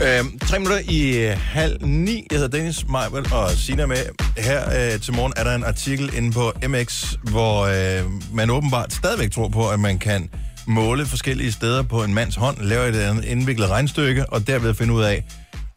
[0.04, 2.28] Øhm, tre minutter i øh, halv ni.
[2.32, 3.98] Jeg hedder Dennis Meibel og Sina med.
[4.38, 8.94] Her øh, til morgen er der en artikel inde på MX, hvor øh, man åbenbart
[8.94, 10.30] stadigvæk tror på, at man kan
[10.68, 14.94] måle forskellige steder på en mands hånd, lave et andet indviklet regnstykke, og derved finde
[14.94, 15.26] ud af,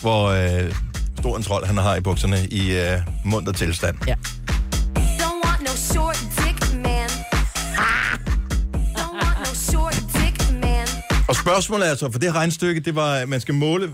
[0.02, 0.74] hvor øh,
[1.18, 3.96] stor en trold han har i bukserne i øh, munter tilstand.
[4.06, 4.14] Ja.
[11.28, 13.92] Og spørgsmålet er altså, for det regnstykke, det var, at man skal måle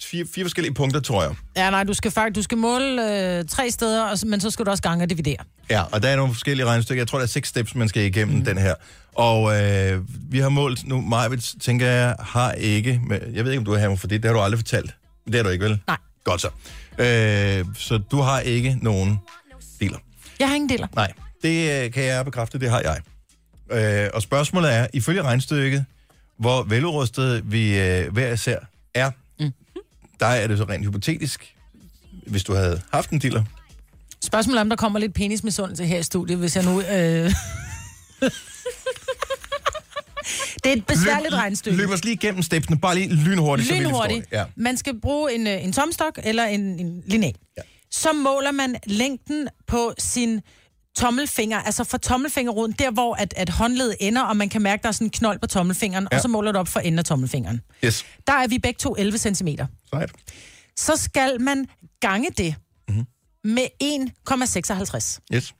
[0.00, 1.32] fire, fire forskellige punkter, tror jeg.
[1.56, 4.64] Ja, nej, du skal faktisk du skal måle øh, tre steder, og, men så skal
[4.64, 5.36] du også gange og dividere.
[5.70, 7.00] Ja, og der er nogle forskellige regnestykker.
[7.00, 8.44] Jeg tror, der er seks steps, man skal igennem mm.
[8.44, 8.74] den her.
[9.14, 13.00] Og øh, vi har målt nu, Majvits, tænker jeg, har ikke...
[13.34, 14.22] Jeg ved ikke, om du har for det.
[14.22, 14.94] Det har du aldrig fortalt.
[15.28, 15.80] Det har du ikke, vel?
[15.86, 15.96] Nej.
[16.24, 16.48] Godt så.
[16.98, 19.18] Øh, så du har ikke nogen
[19.80, 19.98] dealer.
[20.38, 20.86] Jeg har ingen deler.
[20.94, 21.12] Nej,
[21.42, 23.00] det øh, kan jeg bekræfte, det har jeg.
[23.70, 25.84] Øh, og spørgsmålet er, ifølge regnstykket,
[26.38, 28.58] hvor veludrustet vi øh, hver især
[28.94, 29.10] er,
[29.40, 29.52] mm.
[30.20, 31.54] der er det så rent hypotetisk,
[32.26, 33.44] hvis du havde haft en dealer.
[34.24, 36.82] Spørgsmålet er, om der kommer lidt penismisundelse her i studiet, hvis jeg nu...
[36.82, 37.32] Øh...
[40.64, 41.76] det er et besværligt regnestykke.
[41.76, 43.70] Løb os lige igennem stepsene, bare lige lynhurtigt.
[43.70, 44.26] Lynhurtigt.
[44.32, 44.44] Ja.
[44.56, 47.34] Man skal bruge en, øh, en tomstok eller en, en lineal.
[47.56, 47.62] Ja.
[47.90, 50.40] Så måler man længden på sin
[50.96, 54.88] tommelfinger, altså fra tommelfingerroden, der hvor at, at håndledet ender, og man kan mærke, der
[54.88, 56.08] er sådan en knold på tommelfingeren.
[56.12, 56.16] Ja.
[56.16, 57.60] og så måler du op for enden af tommelfingeren.
[57.84, 58.04] Yes.
[58.26, 59.48] Der er vi begge to 11 cm.
[59.90, 60.10] Sejt.
[60.76, 61.66] Så skal man
[62.00, 62.54] gange det
[62.88, 63.06] mm-hmm.
[63.44, 65.18] med 1,56.
[65.34, 65.54] Yes.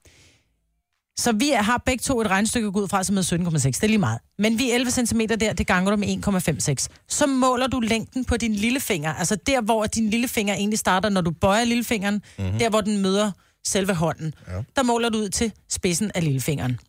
[1.19, 3.59] Så vi har begge to et gå ud fra, som er 17,6.
[3.59, 4.19] Det er lige meget.
[4.39, 6.87] Men vi er 11 cm der, det ganger du med 1,56.
[7.09, 9.15] Så måler du længden på din lillefinger.
[9.15, 12.23] Altså der, hvor din lillefinger egentlig starter, når du bøjer lillefingeren.
[12.39, 12.59] Mm-hmm.
[12.59, 13.33] Der, hvor den møder
[13.67, 14.35] selve hånden.
[14.49, 14.63] Ja.
[14.77, 16.81] Der måler du ud til spidsen af lillefingeren.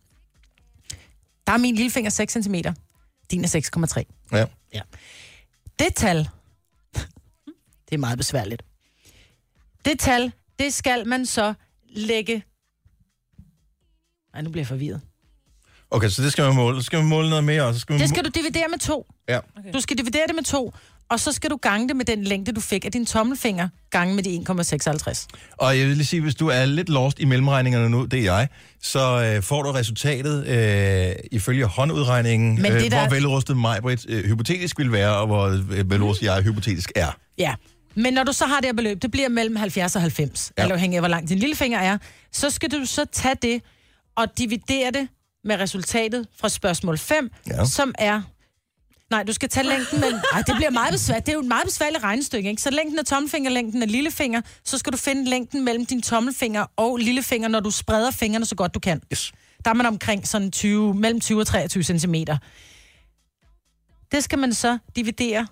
[1.48, 2.56] Der er min lillefinger 6 cm.
[3.32, 4.38] Din er 6,3.
[4.38, 4.46] Ja.
[4.74, 4.82] Ja.
[5.80, 6.18] Det tal,
[7.90, 8.64] det er meget besværligt.
[9.86, 11.54] Det tal, det skal man så
[11.90, 12.44] lægge...
[14.34, 15.02] Nej, nu bliver jeg forvirret.
[15.92, 16.80] Okay, så det skal man måle.
[16.82, 18.80] Så skal man måle noget mere, og så skal man Det skal du dividere med
[18.80, 19.08] to.
[19.30, 19.38] Ja.
[19.38, 19.74] Okay.
[19.74, 20.74] Du skal dividere det med to,
[21.10, 24.16] og så skal du gange det med den længde, du fik af din tommelfinger, gange
[24.16, 24.36] med de
[25.10, 25.28] 1,56.
[25.58, 28.24] Og jeg vil lige sige, hvis du er lidt lost i mellemregningerne nu, det er
[28.24, 28.48] jeg,
[28.84, 33.80] så øh, får du resultatet øh, ifølge håndudregningen, Men det øh, der- hvor velrustet mig
[34.08, 37.18] øh, hypotetisk vil være, og hvor øh, velrustet jeg hypotetisk er.
[37.38, 37.56] Ja.
[37.96, 40.62] Men når du så har det her beløb, det bliver mellem 70 og 90, ja.
[40.62, 40.66] Ja.
[40.66, 41.98] eller afhængig af, hvor lang din lillefinger er,
[42.32, 43.62] så skal du så tage det
[44.20, 45.08] og dividere det
[45.44, 47.66] med resultatet fra spørgsmål 5, ja.
[47.66, 48.22] Som er
[49.10, 50.20] Nej, du skal tage længden mellem...
[50.34, 51.26] Ej, det bliver meget besværligt.
[51.26, 52.62] Det er jo et meget besværligt regnestykke, ikke?
[52.62, 56.66] Så længden af tommelfinger, længden af lillefinger, så skal du finde længden mellem din tommelfinger
[56.78, 59.02] og lillefinger, når du spreder fingrene så godt du kan.
[59.14, 59.32] Yes.
[59.66, 62.16] Der er man omkring sådan 20, mellem 20 og 23 cm.
[64.12, 65.48] Det skal man så dividere.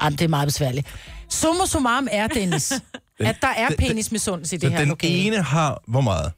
[0.00, 0.86] Ej, det er meget besværligt.
[1.28, 2.72] Summa summarum er, Dennis,
[3.20, 5.14] at der er penis med sunds i Så det her den lokale.
[5.14, 6.32] ene har hvor meget?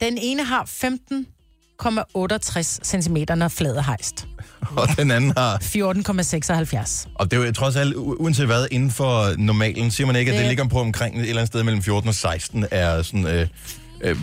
[0.00, 4.26] Den ene har 15,68 cm, når fladet er hejst.
[4.76, 5.56] Og den anden har...
[7.06, 7.12] 14,76.
[7.14, 10.34] Og det er jo trods alt, uanset hvad, inden for normalen, siger man ikke, at
[10.34, 13.26] det, Det- ligger på omkring et eller andet sted mellem 14 og 16, er sådan
[13.26, 13.48] øh,
[14.02, 14.16] øh,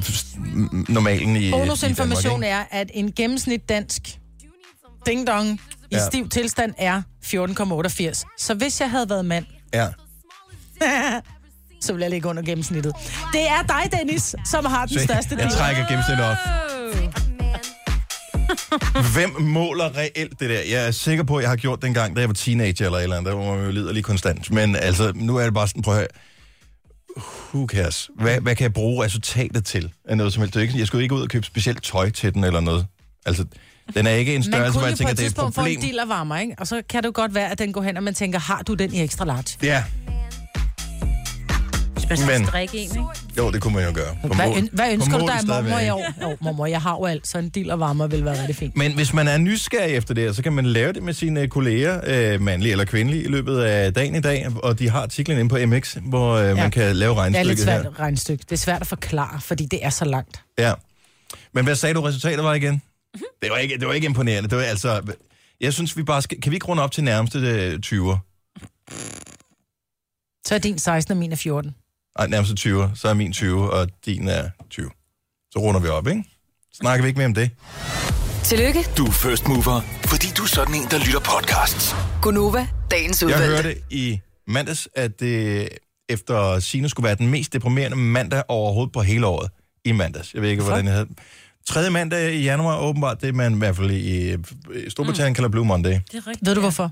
[0.89, 4.19] normalen i, Bonusinformation er, at en gennemsnit dansk
[5.05, 5.61] ding-dong
[5.91, 6.05] i Ja.
[6.07, 8.35] stiv tilstand er 14,88.
[8.39, 9.45] Så hvis jeg havde været mand?
[9.73, 9.87] Ja.
[11.81, 12.93] så ville jeg ligge under gennemsnittet.
[13.33, 15.51] Det er dig, Dennis, som har den Se, største jeg del.
[15.51, 16.37] trækker gennemsnittet op.
[19.13, 20.59] Hvem måler reelt det der?
[20.69, 22.97] Jeg er sikker på, at jeg har gjort det engang, da jeg var teenager eller
[22.97, 23.31] et eller andet.
[23.31, 24.51] Der var man jo liderlig konstant.
[24.51, 26.07] Men altså, nu er det bare sådan, prøv at høre.
[27.53, 28.09] Who cares?
[28.19, 29.91] Hvad, hvad kan jeg bruge resultatet til?
[30.09, 30.75] Af noget som helst.
[30.77, 32.85] Jeg skulle ikke ud og købe specielt tøj til den eller noget.
[33.25, 33.45] Altså,
[33.93, 35.31] den er ikke en Man størrelse, kunne hvor jeg på tænker, et det er et
[35.33, 35.77] tidspunkt få problem.
[35.79, 36.55] en deal af varmer, ikke?
[36.57, 38.61] Og så kan det jo godt være, at den går hen, og man tænker, har
[38.61, 39.57] du den i ekstra large?
[39.63, 40.16] Ja, Hvis
[42.09, 43.03] man Men- skal drikke en, ikke?
[43.37, 44.17] jo, det kunne man jo gøre.
[44.21, 46.05] På Hvad, mål- hvad på ønsker du dig af mormor i år?
[46.21, 48.77] Jo, mormor, jeg har jo alt, så en deal af varmer vil være rigtig fint.
[48.77, 51.47] Men hvis man er nysgerrig efter det her, så kan man lave det med sine
[51.47, 52.01] kolleger,
[52.35, 54.47] øh, mandlige eller kvindelige, i løbet af dagen i dag.
[54.63, 56.55] Og de har artiklen inde på MX, hvor øh, ja.
[56.55, 57.89] man kan lave Det er lidt regnstykket svært her.
[57.89, 58.41] at regnstykke.
[58.43, 60.41] Det er svært at forklare, fordi det er så langt.
[60.59, 60.73] Ja.
[61.53, 62.81] Men hvad sagde du, resultatet var igen?
[63.41, 64.49] Det var ikke, det var ikke imponerende.
[64.49, 65.01] Det var altså...
[65.61, 66.41] Jeg synes, vi bare skal...
[66.41, 68.17] Kan vi ikke runde op til nærmeste øh, 20'er?
[70.47, 71.75] Så er din 16, og min er 14.
[72.17, 72.95] Nej, nærmeste 20'er.
[72.95, 74.89] Så er min 20, og din er 20.
[75.51, 76.23] Så runder vi op, ikke?
[76.73, 77.49] Snakker vi ikke mere om det?
[78.43, 81.95] Tillykke, Du er first mover, fordi du er sådan en, der lytter podcasts.
[82.21, 83.47] Gunova, dagens Jeg udvalgte.
[83.47, 85.69] hørte i mandags, at det
[86.09, 89.49] efter sine skulle være den mest deprimerende mandag overhovedet på hele året
[89.85, 90.33] i mandags.
[90.33, 91.07] Jeg ved ikke, hvordan jeg havde...
[91.67, 94.37] Tredje mandag i januar, åbenbart, det man i hvert fald i, i
[94.89, 95.35] Storbritannien mm.
[95.35, 95.89] kalder Blue Monday.
[95.91, 96.45] Det er rigtigt.
[96.47, 96.91] Ved du hvorfor?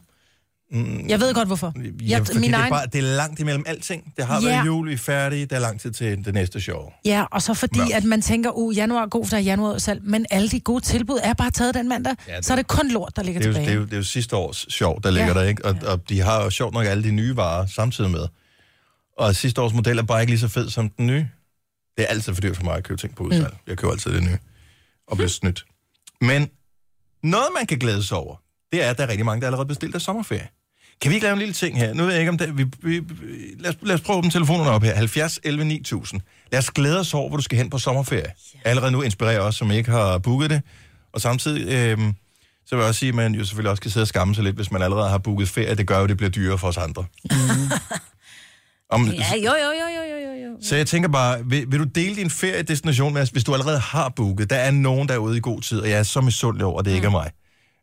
[0.72, 1.74] Mm, Jeg ved godt hvorfor.
[2.02, 4.14] Ja, fordi min det, er egen- bare, det er langt imellem alting.
[4.18, 4.48] Det har Ja.
[4.48, 6.92] været jul, vi er færdige, der er lang tid til det næste show.
[7.06, 7.94] Ja, og så fordi, Mørkt.
[7.94, 10.60] at man tænker, uh, januar er god, for der er januar salg, men alle de
[10.60, 12.16] gode tilbud er bare taget den mandag.
[12.28, 13.66] Ja, Ja, det- så er det kun lort, der ligger Det er, jo, tilbage.
[13.66, 15.34] det, er jo, det er jo sidste års show, der ligger Ja.
[15.34, 15.66] der, ikke?
[15.66, 18.28] Og, og de har jo sjovt nok alle de nye varer samtidig med.
[19.18, 21.28] Og sidste års model er bare ikke lige så fed som den nye.
[21.98, 23.54] Det er altid for dyrt for mig at købe ting på udsalg.
[23.54, 23.60] Mm.
[23.68, 24.38] Jeg køber altid det nye.
[25.08, 25.66] Og bliver snydt.
[26.22, 26.50] Men
[27.24, 28.36] noget, man kan glæde sig over,
[28.72, 30.48] det er, at der er rigtig mange, der allerede bestilt deres sommerferie.
[31.02, 31.94] Kan vi ikke lave en lille ting her?
[31.94, 32.58] Nu ved jeg ikke, om det...
[32.58, 33.02] Vi, vi,
[33.60, 34.96] lad, os, lad os prøve at åbne telefonerne op her.
[34.96, 36.22] 70 11 9000.
[36.52, 38.32] Lad os glæde os over, hvor du skal hen på sommerferie.
[38.66, 40.62] Allerede nu inspirerer os, som ikke har booket det.
[41.14, 41.74] Og samtidig...
[41.74, 41.98] Øh,
[42.68, 44.44] så vil jeg også sige, at man jo selvfølgelig også kan sidde og skamme sig
[44.44, 45.76] lidt, hvis man allerede har booket ferie.
[45.76, 47.06] Det gør jo, at det bliver dyrere for os andre.
[48.90, 51.84] Om, Ja, jo, jo, jo, jo, jo, jo, så jeg tænker bare, vil, vil du
[51.84, 54.50] dele din feriedestination med os, hvis du allerede har booket?
[54.50, 56.80] Der er nogen, der er ude i god tid, og jeg er så misundelig over,
[56.80, 57.32] at det ikke er mig.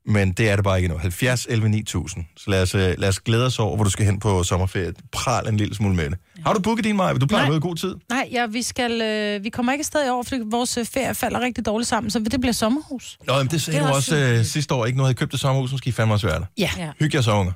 [0.07, 0.98] Men det er det bare ikke endnu.
[0.98, 2.24] 70 11 9000.
[2.36, 4.92] Så lad os, øh, lad os glæde os over, hvor du skal hen på sommerferie.
[5.12, 6.18] Pral en lille smule med det.
[6.46, 7.12] Har du booket din maj?
[7.12, 7.94] Du plejer at i god tid.
[8.11, 11.14] Nej, ja, vi, skal, øh, vi kommer ikke afsted i år, fordi vores øh, ferie
[11.14, 13.18] falder rigtig dårligt sammen, så det bliver sommerhus.
[13.26, 14.86] Nå, men det sagde Det er du også øh, sidste år.
[14.86, 16.46] Ikke nu havde I købt et sommerhus, som skal I fandme også være der.
[16.59, 16.90] Ja, Ja.
[17.00, 17.53] Hygge jer så, unger.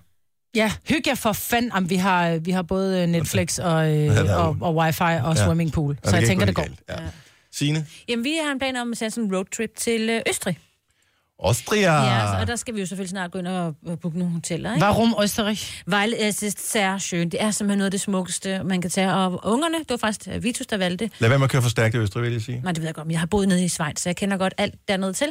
[0.54, 1.70] ja hygge jer for fanden.
[1.74, 5.44] Jamen, vi, har, vi har både øh, Netflix og, øh, og, og wifi og Ja.
[5.44, 6.68] swimmingpool, Og så jeg tænker, det gå går.
[6.68, 6.80] galt.
[6.88, 6.94] Ja.
[7.52, 7.86] Signe?
[8.08, 10.58] Jamen, vi har en plan om at sende sådan en roadtrip til øh, Østrig.
[11.38, 11.92] Austria.
[12.04, 14.34] Ja, så, og der skal vi jo selvfølgelig snart gå ind og og booke nogle
[14.34, 14.84] hoteller, ikke?
[14.84, 15.58] Warum Østerrig?
[15.88, 17.28] Weil es ist sehr schön.
[17.28, 19.12] Det er simpelthen noget af det smukkeste, man kan tage.
[19.14, 21.12] Og ungerne, det var faktisk øh, Vitus, der valgte det.
[21.18, 22.60] Lad være med at køre for stærkt i Østrig, vil jeg sige.
[22.60, 24.36] Nej, det ved jeg godt, men jeg har boet nede i Schweiz, så jeg kender
[24.36, 25.28] godt alt dernede til.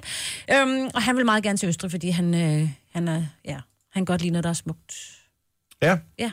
[0.53, 3.57] Øhm, og han vil meget gerne til Østrig, fordi han, øh, han, er, ja,
[3.93, 4.93] han godt lide noget, der er smukt.
[5.81, 6.31] Ja, Ja.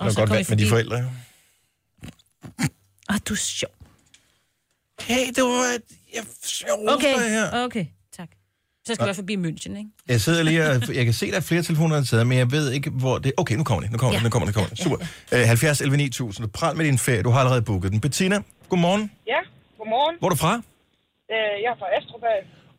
[0.00, 0.96] det er godt vant med de forældre.
[0.98, 1.04] jo.
[3.08, 3.70] Ah, du er sjov.
[5.00, 5.78] Hey, det var...
[6.14, 6.24] Jeg,
[6.60, 7.64] jeg Okay, her.
[7.64, 7.86] okay.
[8.86, 9.90] Så skal vi være forbi München, ikke?
[10.08, 12.50] Jeg sidder lige og, jeg kan se, der er flere telefoner, der sidder, men jeg
[12.56, 13.32] ved ikke, hvor det...
[13.36, 14.24] Okay, nu kommer det, nu kommer det, Ja.
[14.26, 14.78] nu kommer det, nu kommer det.
[14.84, 14.98] Super.
[15.34, 16.48] Øh, 70 11 9000.
[16.58, 18.00] Pral med din ferie, du har allerede booket den.
[18.00, 18.36] Bettina,
[18.68, 19.10] godmorgen.
[19.26, 19.40] Ja,
[19.78, 20.14] godmorgen.
[20.18, 20.54] Hvor er du fra?
[21.34, 22.38] Øh, Jeg er fra Astrobad.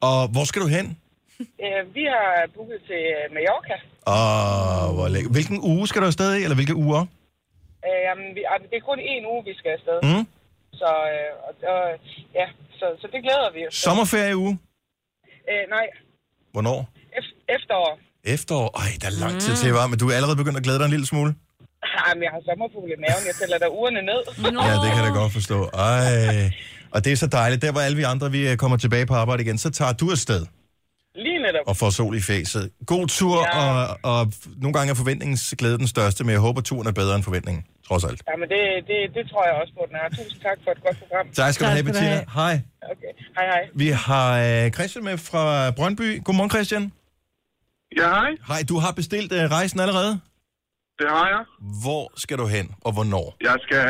[0.10, 0.86] Og hvor skal du hen?
[1.66, 3.76] Øh, Vi har booket til øh, Mallorca.
[4.16, 5.30] Og hvor lækker.
[5.38, 7.02] Hvilken uge skal du afsted i, eller hvilke uger?
[7.88, 9.98] Øh, jamen, vi, altså, det er kun én uge, vi skal afsted.
[10.10, 10.24] Mm.
[10.82, 11.82] Så, øh, og, og,
[12.40, 12.46] ja,
[12.80, 13.74] så, så det glæder vi os.
[13.74, 13.84] til.
[15.52, 15.86] Øh, nej,
[16.54, 16.80] Hvornår?
[17.20, 18.00] ef- efterår.
[18.36, 18.70] Efterår?
[18.84, 20.86] Ej, der er lang tid til, var, men du er allerede begyndt at glæde dig
[20.86, 21.32] en lille smule.
[22.08, 23.24] Jamen, jeg har sommerfugle i maven.
[23.30, 24.22] Jeg tæller der ugerne ned.
[24.70, 25.60] Ja, det kan jeg da godt forstå.
[25.74, 26.52] Ej.
[26.92, 27.62] Og det er så dejligt.
[27.62, 30.12] Der, hvor alle vi andre vi øh, kommer tilbage på arbejde igen, så tager du
[30.12, 30.40] afsted.
[30.40, 30.63] Lige
[31.54, 31.68] netop.
[31.70, 32.64] og får sol i fæset.
[32.94, 33.60] God tur, Ja.
[33.62, 34.22] og, og
[34.64, 38.04] nogle gange er forventningsglæde den største, men jeg håber, turen er bedre end forventningen, trods
[38.10, 38.20] alt.
[38.30, 40.08] Jamen, det, det, det tror jeg også på, den er.
[40.20, 41.26] Tusind tak for et godt program.
[41.42, 42.20] Tak skal du have, Bettina.
[42.40, 42.54] Hej.
[42.94, 43.12] Okay.
[43.38, 43.64] Hej, hej.
[43.84, 44.28] Vi har
[44.66, 46.24] øh, Christian med fra Brøndby.
[46.24, 46.84] Godmorgen, Christian.
[48.00, 48.32] Ja, hej.
[48.48, 50.14] Hej, du har bestilt øh, rejsen allerede?
[51.02, 51.44] Det har jeg.
[51.84, 53.28] Hvor skal du hen, og hvornår?
[53.42, 53.86] Jeg skal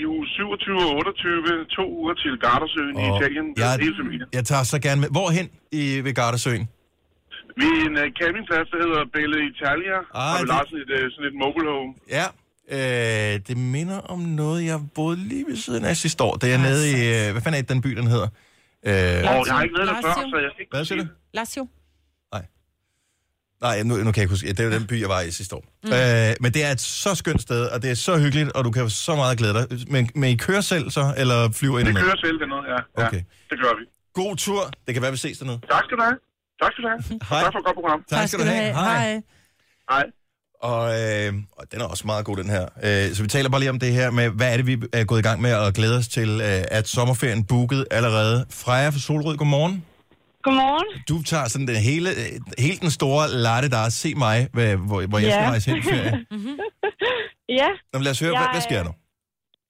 [0.00, 3.46] i uge 27 og 28 to uger til Gardasøen i Og Italien.
[3.56, 4.28] jeg, Hele familien.
[4.32, 5.08] jeg tager så gerne med.
[5.16, 6.68] Hvorhen i, ved Gardasøen?
[7.60, 9.96] Vi er en uh, campingplads, der hedder Belle Italia.
[10.14, 11.90] Ah, og vi det- har sådan et, uh, sådan et mobile home.
[12.18, 12.26] Ja,
[12.76, 16.34] øh, det minder om noget, jeg boede lige ved siden af sidste år.
[16.42, 18.28] Det er nede i, øh, hvad fanden er det, den by, den hedder?
[18.88, 20.30] Øh, Og jeg har ikke været der før, Lazio.
[20.32, 21.08] så jeg skal ikke hvad siger du?
[21.34, 21.68] Lazio.
[23.60, 24.48] Nej, nu, nu kan jeg ikke huske.
[24.48, 25.64] Det er jo den by, jeg var i sidste år.
[25.84, 25.90] Mm.
[25.92, 28.70] Øh, men det er et så skønt sted, og det er så hyggeligt, og du
[28.70, 29.66] kan så meget glæde dig.
[29.94, 32.78] Men, men I kører selv så, eller flyver ind Vi kører selv dernede, ja.
[33.02, 33.06] ja.
[33.06, 33.22] Okay.
[33.50, 33.84] Det gør vi.
[34.20, 34.62] God tur.
[34.86, 35.58] Det kan være, vi ses dernede.
[35.70, 36.18] Tak skal du have.
[36.62, 37.02] Tak skal du have.
[37.30, 37.42] Hej.
[37.42, 38.04] Tak for et godt program.
[38.08, 38.72] Tak skal du have.
[38.74, 39.22] Hej.
[39.90, 40.04] Hej.
[40.72, 42.64] Og, øh, og den er også meget god, den her.
[42.86, 45.04] Øh, så vi taler bare lige om det her med, hvad er det, vi er
[45.04, 48.36] gået i gang med at glæde os til, øh, at sommerferien booket allerede.
[48.62, 49.84] Freja fra Solrød, godmorgen.
[50.46, 50.88] Godmorgen.
[51.10, 52.32] Du tager sådan den hele, øh,
[52.66, 55.50] hele den store latte, der er se mig, hvad, hvor, hvor jeg skal Ja.
[55.50, 56.12] rejse hen i ferie.
[57.60, 58.94] Ja, Nå, lad os høre, hvad, hvad sker der?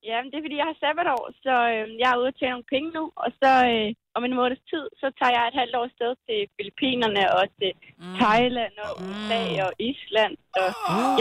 [0.09, 2.71] ja, det er fordi, jeg har sabbatår, så øh, jeg er ude at tjene nogle
[2.73, 3.87] penge nu, og så øh,
[4.17, 7.71] om en måneds tid, så tager jeg et halvt år sted til Filippinerne og til
[8.21, 10.33] Thailand og USA og Island.
[10.55, 10.61] Så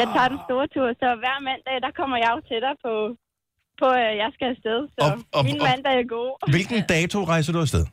[0.01, 2.93] jeg tager den store tur, så hver mandag, der kommer jeg jo til dig på,
[3.81, 4.79] på at jeg skal afsted.
[4.97, 6.31] Så Og- og- min og- mandag er god.
[6.55, 7.85] Hvilken dato rejser du afsted?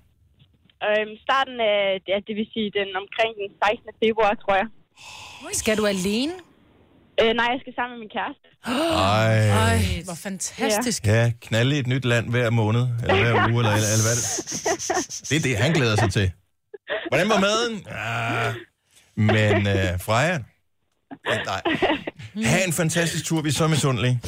[0.87, 1.77] Øhm, starten af,
[2.11, 3.89] ja, det vil sige den omkring den 16.
[4.03, 4.67] februar, tror jeg.
[5.61, 6.33] Skal du alene?
[7.21, 8.47] Øh, nej, jeg skal sammen med min kæreste.
[8.65, 9.47] Ej.
[9.49, 11.05] Ej, hvor fantastisk.
[11.05, 14.15] Ja, knalde i et nyt land hver måned, eller hver uge, eller, eller, eller hvad
[14.19, 16.31] det Det er det, han glæder sig til.
[17.09, 17.85] Hvordan var maden?
[17.87, 18.53] Ja.
[19.15, 20.37] Men øh, Freja,
[21.29, 21.61] ja, nej.
[22.45, 24.21] Ha' en fantastisk tur, vi er så misundelige.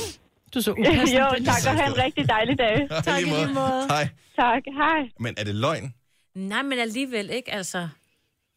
[0.54, 0.72] Du så
[1.20, 2.88] jo, tak, og have en rigtig dejlig dag.
[3.04, 3.86] Tak i lige måde.
[3.90, 4.08] Hej.
[4.36, 5.00] Tak, hej.
[5.20, 5.94] Men er det løgn?
[6.36, 7.88] Nej, men alligevel ikke, altså.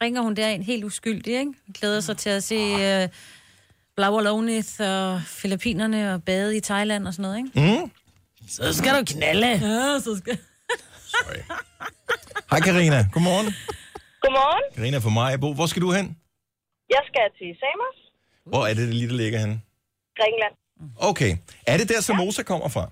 [0.03, 1.53] Ringer hun derind helt uskyldig, ikke?
[1.81, 2.57] Glæder sig til at se
[3.05, 3.09] uh,
[3.99, 5.07] Blauerlovnith og
[5.41, 7.51] Filippinerne og bade i Thailand og sådan noget, ikke?
[7.83, 7.85] Mm.
[8.57, 9.51] Så skal du knalde.
[9.69, 10.35] Ja, så skal...
[12.51, 12.99] Hej Karina.
[13.15, 13.49] Godmorgen.
[14.25, 14.65] Godmorgen.
[14.77, 15.49] Karina fra Majbo.
[15.59, 16.07] Hvor skal du hen?
[16.95, 17.97] Jeg skal til Samos,
[18.51, 19.57] Hvor er det lige, der ligger henne?
[20.19, 20.55] Grækenland.
[21.11, 21.33] Okay.
[21.73, 22.85] Er det der, Samosa kommer fra?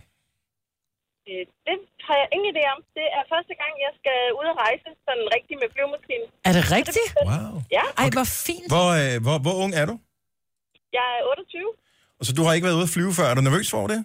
[1.28, 1.76] Øh, Det
[2.06, 2.78] har jeg ingen idé om.
[2.98, 6.26] Det er første gang, jeg skal ud og rejse sådan rigtig med flyvemaskinen.
[6.48, 7.08] Er det rigtigt?
[7.30, 7.52] Wow.
[7.78, 8.68] Ja, Ej, hvor fint.
[8.74, 9.96] Hvor, øh, hvor, hvor ung er du?
[10.98, 11.70] Jeg er 28.
[12.18, 13.26] Og så du har ikke været ude at flyve før.
[13.30, 14.00] Er du nervøs for det?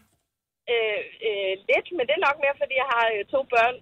[0.73, 3.75] Øh, øh, lidt, men det er nok mere, fordi jeg har øh, to børn,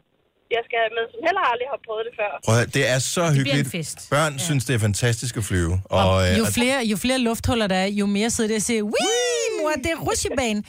[0.56, 2.32] jeg skal med, som heller aldrig har prøvet det før.
[2.46, 3.66] Prøv at, det er så bliver hyggeligt.
[3.68, 3.98] en fest.
[4.16, 4.40] Børn ja.
[4.48, 5.74] synes, det er fantastisk at flyve.
[6.00, 8.66] Og, øh, Jo og- flere, jo flere lufthuller der er, jo mere sidder det og
[8.70, 10.60] siger, Wii, mor, det er rutsjebane.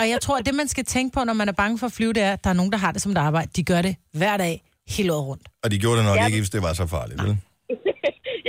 [0.00, 1.92] og jeg tror, at det, man skal tænke på, når man er bange for at
[1.98, 3.50] flyve, det er, at der er nogen, der har det som et arbejde.
[3.56, 4.54] De gør det hver dag,
[4.96, 5.46] hele året rundt.
[5.64, 6.26] og de gjorde det nok Ja.
[6.26, 7.38] ikke, hvis det var så farligt, vel?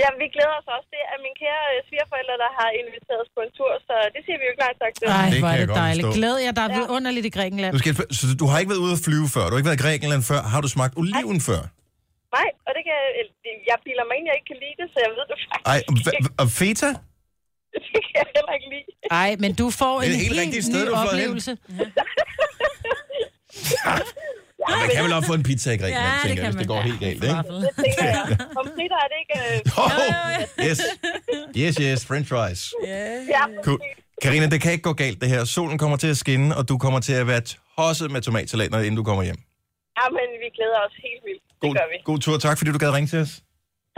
[0.06, 0.88] Ja, vi glæder os også.
[0.94, 4.20] Det er mine kære øh, svigerforældre, der har inviteret os på en tur, så det
[4.26, 5.04] siger vi jo ikke nej tak til.
[5.06, 6.04] Ej, Det hvor er jeg det dejligt.
[6.06, 6.18] forstå.
[6.18, 7.72] Glæd jer, der er vidunderligt i Grækenland.
[7.76, 9.44] Du, skal, så du har ikke været ude at flyve før?
[9.48, 10.40] Du har ikke været i Grækenland før?
[10.52, 11.62] Har du smagt oliven før?
[12.36, 13.24] Nej, og det kan, øh,
[13.70, 15.78] jeg biler mig ind, jeg ikke kan lide det, så jeg ved det faktisk Ej,
[16.42, 16.88] og, feta?
[17.94, 18.86] Det kan jeg heller ikke lide.
[19.22, 20.94] Ej, men du får en helt helt, helt sted, ny du
[24.70, 26.54] Ja, man kan vel også få en pizza i Grækenland, Ja, det tænker jeg, kan
[26.54, 27.26] hvis det går helt galt, ikke?
[27.26, 28.36] Det tænker jeg.
[28.56, 29.36] Pomfritter er det ikke...
[29.54, 29.84] Øh...
[29.84, 30.80] Oh, yes.
[31.56, 32.72] Yes, yes, french fries.
[32.86, 33.80] Ja, Cool.
[34.22, 35.44] Karina, det kan ikke gå galt det her.
[35.44, 37.40] Solen kommer til at skinne, og du kommer til at være
[37.78, 39.36] tosset med tomatsalat, når- inden du kommer hjem.
[40.00, 41.42] ja, men vi glæder os helt vildt.
[41.50, 41.96] Det God, gør vi.
[42.04, 42.38] god tur.
[42.38, 43.28] Tak, fordi du gad ringe til os.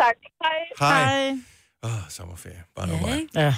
[0.01, 0.15] Tak.
[0.81, 1.05] Hej.
[1.05, 1.31] Hej.
[1.85, 2.63] Åh, oh, sommerferie.
[2.77, 3.21] Bare nu mig.
[3.35, 3.55] Ja.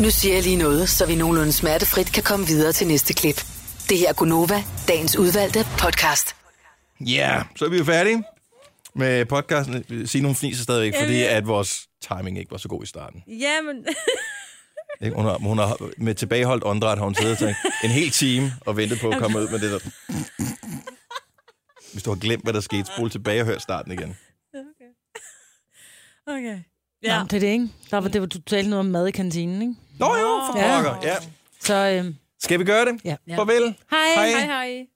[0.00, 3.44] Nu siger jeg lige noget, så vi nogenlunde smertefrit kan komme videre til næste klip.
[3.90, 6.36] Det her er Gunova, dagens udvalgte podcast.
[7.00, 8.24] Ja, yeah, så er vi jo færdige
[8.94, 10.06] med podcasten.
[10.06, 13.22] Signe, hun fniser stadigvæk, fordi at vores timing ikke var så god i starten.
[13.28, 13.86] Ja, men...
[15.04, 15.16] Ikke?
[15.16, 17.54] Hun, har, hun har med tilbageholdt åndedræt, har hun siddet og
[17.84, 19.78] en hel time og ventet på at komme ud med det der.
[21.92, 24.16] Hvis du har glemt, hvad der skete, spol tilbage og hør starten igen.
[26.26, 26.58] Okay.
[27.02, 27.18] Ja.
[27.18, 27.68] Nå, det er det, ikke?
[27.90, 29.74] Der var, det var, du talte noget om mad i kantinen, ikke?
[29.98, 30.76] Nå jo, for Ja.
[30.76, 31.08] pokker.
[31.08, 31.16] Ja.
[31.60, 33.00] Så, øhm, Skal vi gøre det?
[33.04, 33.16] Ja.
[33.36, 33.74] Farvel.
[33.90, 34.14] Hej.
[34.14, 34.86] Hej, hej.